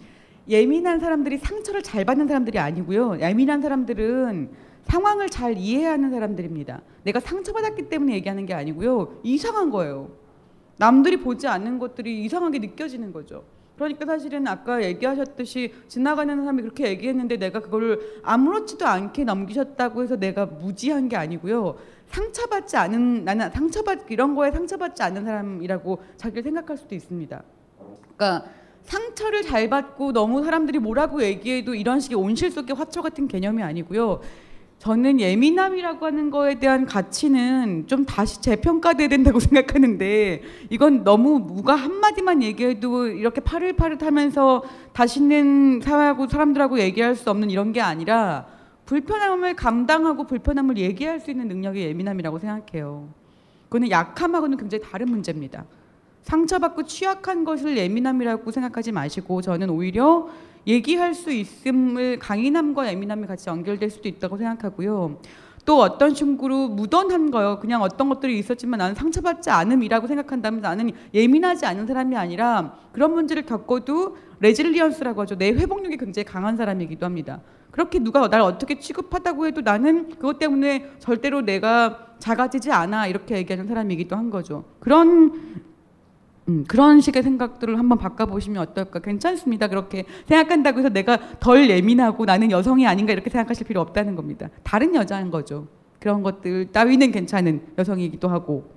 예민한 0.48 0.98
사람들이 0.98 1.38
상처를 1.38 1.82
잘 1.82 2.04
받는 2.04 2.26
사람들이 2.26 2.58
아니고요. 2.58 3.20
예민한 3.20 3.60
사람들은 3.60 4.50
상황을 4.84 5.28
잘 5.28 5.56
이해하는 5.56 6.10
사람들입니다. 6.10 6.80
내가 7.04 7.20
상처받았기 7.20 7.88
때문에 7.88 8.14
얘기하는 8.14 8.46
게 8.46 8.54
아니고요. 8.54 9.20
이상한 9.22 9.70
거예요. 9.70 10.10
남들이 10.78 11.18
보지 11.18 11.46
않는 11.46 11.78
것들이 11.78 12.24
이상하게 12.24 12.58
느껴지는 12.60 13.12
거죠. 13.12 13.44
그러니까 13.76 14.06
사실은 14.06 14.46
아까 14.46 14.82
얘기하셨듯이 14.82 15.74
지나가는 15.86 16.34
사람이 16.36 16.62
그렇게 16.62 16.88
얘기했는데 16.88 17.36
내가 17.36 17.60
그걸 17.60 18.00
아무렇지도 18.22 18.86
않게 18.86 19.24
넘기셨다고 19.24 20.02
해서 20.02 20.16
내가 20.16 20.46
무지한 20.46 21.08
게 21.08 21.16
아니고요. 21.16 21.76
상처받지 22.08 22.76
않은 22.76 23.24
나는 23.24 23.50
상처받 23.50 24.10
이런 24.10 24.34
거에 24.34 24.50
상처받지 24.50 25.02
않는 25.02 25.24
사람이라고 25.24 26.02
자기를 26.16 26.42
생각할 26.44 26.78
수도 26.78 26.94
있습니다. 26.94 27.42
그러니까 28.16 28.48
상처를 28.84 29.42
잘 29.42 29.68
받고 29.68 30.12
너무 30.12 30.44
사람들이 30.44 30.78
뭐라고 30.78 31.22
얘기해도 31.22 31.74
이런 31.74 32.00
식의 32.00 32.16
온실 32.16 32.50
속의 32.50 32.76
화초 32.76 33.02
같은 33.02 33.26
개념이 33.28 33.62
아니고요. 33.62 34.20
저는 34.78 35.20
예민함이라고 35.20 36.06
하는 36.06 36.30
거에 36.30 36.56
대한 36.56 36.84
가치는 36.84 37.86
좀 37.86 38.04
다시 38.04 38.40
재평가돼야 38.42 39.08
된다고 39.08 39.40
생각하는데 39.40 40.42
이건 40.70 41.02
너무 41.02 41.46
누가 41.46 41.74
한마디만 41.74 42.42
얘기해도 42.42 43.08
이렇게 43.08 43.40
파릇파릇하면서 43.40 44.64
다시는 44.92 45.80
사회하고 45.82 46.28
사람들하고 46.28 46.78
얘기할 46.78 47.16
수 47.16 47.30
없는 47.30 47.50
이런 47.50 47.72
게 47.72 47.80
아니라 47.80 48.46
불편함을 48.84 49.56
감당하고 49.56 50.24
불편함을 50.24 50.76
얘기할 50.78 51.20
수 51.20 51.30
있는 51.30 51.48
능력이 51.48 51.80
예민함이라고 51.80 52.38
생각해요. 52.38 53.08
그거는 53.64 53.90
약함하고는 53.90 54.58
굉장히 54.58 54.84
다른 54.84 55.08
문제입니다. 55.08 55.64
상처받고 56.22 56.84
취약한 56.84 57.44
것을 57.44 57.76
예민함이라고 57.76 58.50
생각하지 58.50 58.92
마시고 58.92 59.42
저는 59.42 59.70
오히려 59.70 60.28
얘기할 60.66 61.14
수 61.14 61.30
있음을 61.30 62.18
강인함과 62.18 62.90
예민함이 62.90 63.26
같이 63.26 63.48
연결될 63.48 63.90
수도 63.90 64.08
있다고 64.08 64.36
생각하고요. 64.36 65.18
또 65.66 65.80
어떤 65.80 66.14
식으로 66.14 66.68
무던한 66.68 67.30
거요. 67.32 67.58
그냥 67.60 67.82
어떤 67.82 68.08
것들이 68.08 68.38
있었지만 68.38 68.78
나는 68.78 68.94
상처받지 68.94 69.50
않음이라고 69.50 70.06
생각한다면 70.06 70.60
나는 70.60 70.92
예민하지 71.12 71.66
않은 71.66 71.86
사람이 71.86 72.16
아니라 72.16 72.78
그런 72.92 73.12
문제를 73.12 73.44
겪어도 73.44 74.16
resilience라고 74.38 75.22
하죠. 75.22 75.36
내 75.36 75.48
회복력이 75.48 75.96
굉장히 75.96 76.24
강한 76.24 76.56
사람이기도 76.56 77.04
합니다. 77.04 77.40
그렇게 77.72 77.98
누가 77.98 78.28
날 78.28 78.40
어떻게 78.40 78.78
취급하다고 78.78 79.46
해도 79.46 79.60
나는 79.60 80.08
그것 80.10 80.38
때문에 80.38 80.92
절대로 81.00 81.42
내가 81.42 82.14
작아지지 82.20 82.70
않아 82.70 83.08
이렇게 83.08 83.36
얘기하는 83.36 83.66
사람이기도 83.66 84.16
한 84.16 84.30
거죠. 84.30 84.64
그런 84.78 85.64
음, 86.48 86.64
그런 86.68 87.00
식의 87.00 87.22
생각들을 87.22 87.78
한번 87.78 87.98
바꿔보시면 87.98 88.62
어떨까 88.62 89.00
괜찮습니다. 89.00 89.66
그렇게 89.68 90.04
생각한다고 90.26 90.78
해서 90.78 90.88
내가 90.88 91.18
덜 91.40 91.68
예민하고 91.68 92.24
나는 92.24 92.50
여성이 92.50 92.86
아닌가 92.86 93.12
이렇게 93.12 93.30
생각하실 93.30 93.66
필요 93.66 93.80
없다는 93.80 94.14
겁니다. 94.14 94.48
다른 94.62 94.94
여자인 94.94 95.30
거죠. 95.30 95.66
그런 95.98 96.22
것들 96.22 96.70
따위는 96.72 97.10
괜찮은 97.10 97.62
여성이기도 97.78 98.28
하고. 98.28 98.70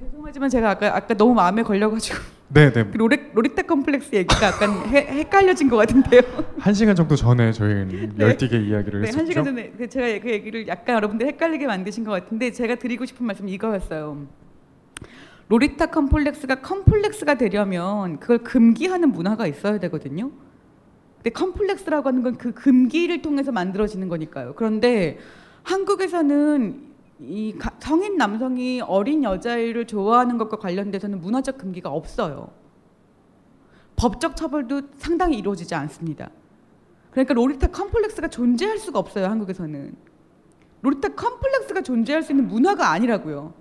죄송하지만 0.00 0.50
제가 0.50 0.70
아까 0.70 0.94
아까 0.94 1.14
너무 1.14 1.34
마음에 1.34 1.62
걸려가지고 1.62 2.18
네, 2.52 2.72
네. 2.72 2.84
그 2.84 2.96
로레, 2.96 3.30
로리타 3.32 3.62
컴플렉스 3.62 4.14
얘기가 4.14 4.48
약간 4.48 4.86
해, 4.88 5.06
헷갈려진 5.06 5.70
것 5.70 5.76
같은데요. 5.76 6.20
한 6.58 6.74
시간 6.74 6.94
정도 6.94 7.16
전에 7.16 7.52
저희는 7.52 8.16
열띠게 8.20 8.58
이야기를 8.58 9.00
네, 9.00 9.06
했었죠. 9.06 9.18
한 9.18 9.26
시간 9.26 9.44
전에 9.44 9.72
그 9.78 9.88
제가 9.88 10.22
그 10.22 10.30
얘기를 10.30 10.66
약간 10.66 10.96
여러분들 10.96 11.26
헷갈리게 11.28 11.66
만드신 11.66 12.04
것 12.04 12.10
같은데 12.10 12.50
제가 12.50 12.74
드리고 12.74 13.06
싶은 13.06 13.24
말씀 13.24 13.46
은 13.46 13.50
이거였어요. 13.50 14.26
로리타 15.50 15.86
컴플렉스가 15.86 16.60
컴플렉스가 16.60 17.34
되려면 17.34 18.20
그걸 18.20 18.38
금기하는 18.38 19.10
문화가 19.10 19.48
있어야 19.48 19.78
되거든요. 19.80 20.30
근데 21.16 21.30
컴플렉스라고 21.30 22.08
하는 22.08 22.22
건 22.22 22.38
그 22.38 22.52
금기를 22.54 23.20
통해서 23.20 23.50
만들어지는 23.50 24.08
거니까요. 24.08 24.54
그런데 24.54 25.18
한국에서는 25.64 26.88
이 27.18 27.54
가- 27.58 27.72
성인 27.80 28.16
남성이 28.16 28.80
어린 28.80 29.24
여자애를 29.24 29.86
좋아하는 29.88 30.38
것과 30.38 30.56
관련돼서는 30.58 31.20
문화적 31.20 31.58
금기가 31.58 31.90
없어요. 31.90 32.52
법적 33.96 34.36
처벌도 34.36 34.82
상당히 34.98 35.36
이루어지지 35.36 35.74
않습니다. 35.74 36.30
그러니까 37.10 37.34
로리타 37.34 37.66
컴플렉스가 37.66 38.28
존재할 38.28 38.78
수가 38.78 39.00
없어요. 39.00 39.26
한국에서는. 39.26 39.94
로리타 40.82 41.08
컴플렉스가 41.08 41.82
존재할 41.82 42.22
수 42.22 42.30
있는 42.32 42.46
문화가 42.46 42.90
아니라고요. 42.92 43.52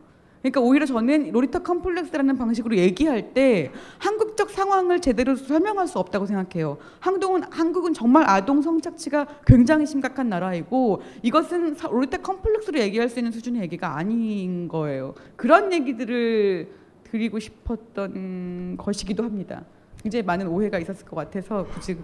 그러니까 0.42 0.62
오히려 0.62 0.86
저는 0.86 1.32
로리타 1.32 1.60
컴플렉스라는 1.60 2.38
방식으로 2.38 2.78
얘기할 2.78 3.34
때 3.34 3.72
한국적 3.98 4.50
상황을 4.52 5.02
제대로 5.02 5.36
설명할 5.36 5.88
수 5.88 6.00
없다고 6.00 6.26
생각해요. 6.26 6.78
한국은 7.00 7.44
한국은 7.52 7.94
정말 7.94 8.24
아동 8.30 8.62
성착취가 8.62 9.28
굉장히 9.46 9.86
심각한 9.86 10.30
나라이고 10.30 11.02
이것은 11.24 11.76
사- 11.76 11.90
로리타 11.90 12.18
컴플렉스로 12.20 12.80
얘기할 12.80 13.10
수 13.10 13.20
있는 13.20 13.32
수준의 13.34 13.62
얘기가 13.64 13.98
아닌 13.98 14.68
거예요. 14.70 15.14
그런 15.36 15.74
얘기들을 15.74 16.70
드리고 17.12 17.40
싶었던 17.40 18.78
것이기도 18.78 19.24
합니다. 19.24 19.64
굉장히 20.02 20.24
많은 20.24 20.48
오해가 20.48 20.80
있었을 20.80 21.06
것 21.06 21.18
같아서 21.18 21.66
굳이 21.66 21.98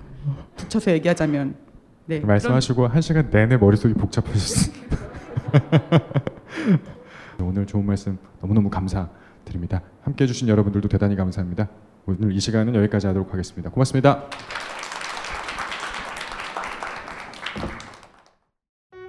붙여서 0.58 0.92
얘기하자면 0.92 1.56
네. 2.08 2.20
말씀하시고 2.20 2.88
한 2.88 3.02
시간 3.02 3.30
내내 3.30 3.56
머릿속이 3.56 3.94
복잡해졌습니다. 3.94 4.98
오늘 7.40 7.66
좋은 7.66 7.86
말씀 7.86 8.18
너무너무 8.42 8.70
감사드립니다. 8.70 9.82
함께 10.02 10.24
해주신 10.24 10.48
여러분들도 10.48 10.88
대단히 10.88 11.16
감사합니다. 11.16 11.68
오늘 12.06 12.32
이 12.32 12.40
시간은 12.40 12.76
여기까지 12.76 13.08
하도록 13.08 13.32
하겠습니다. 13.32 13.70
고맙습니다. 13.70 14.24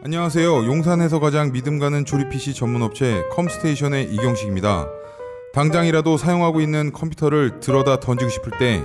안녕하세요. 0.03 0.67
용산에서 0.67 1.19
가장 1.19 1.53
믿음 1.53 1.79
가는 1.79 2.05
조립 2.05 2.31
PC 2.31 2.55
전문 2.55 2.83
업체 2.83 3.23
컴스테이션의 3.33 4.15
이경식입니다. 4.15 4.87
당장이라도 5.53 6.17
사용하고 6.17 6.61
있는 6.61 6.93
컴퓨터를 6.93 7.61
들어다 7.61 7.99
던지고 7.99 8.31
싶을 8.31 8.53
때 8.59 8.85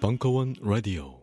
벙커원 0.00 0.54
라디오 0.60 1.15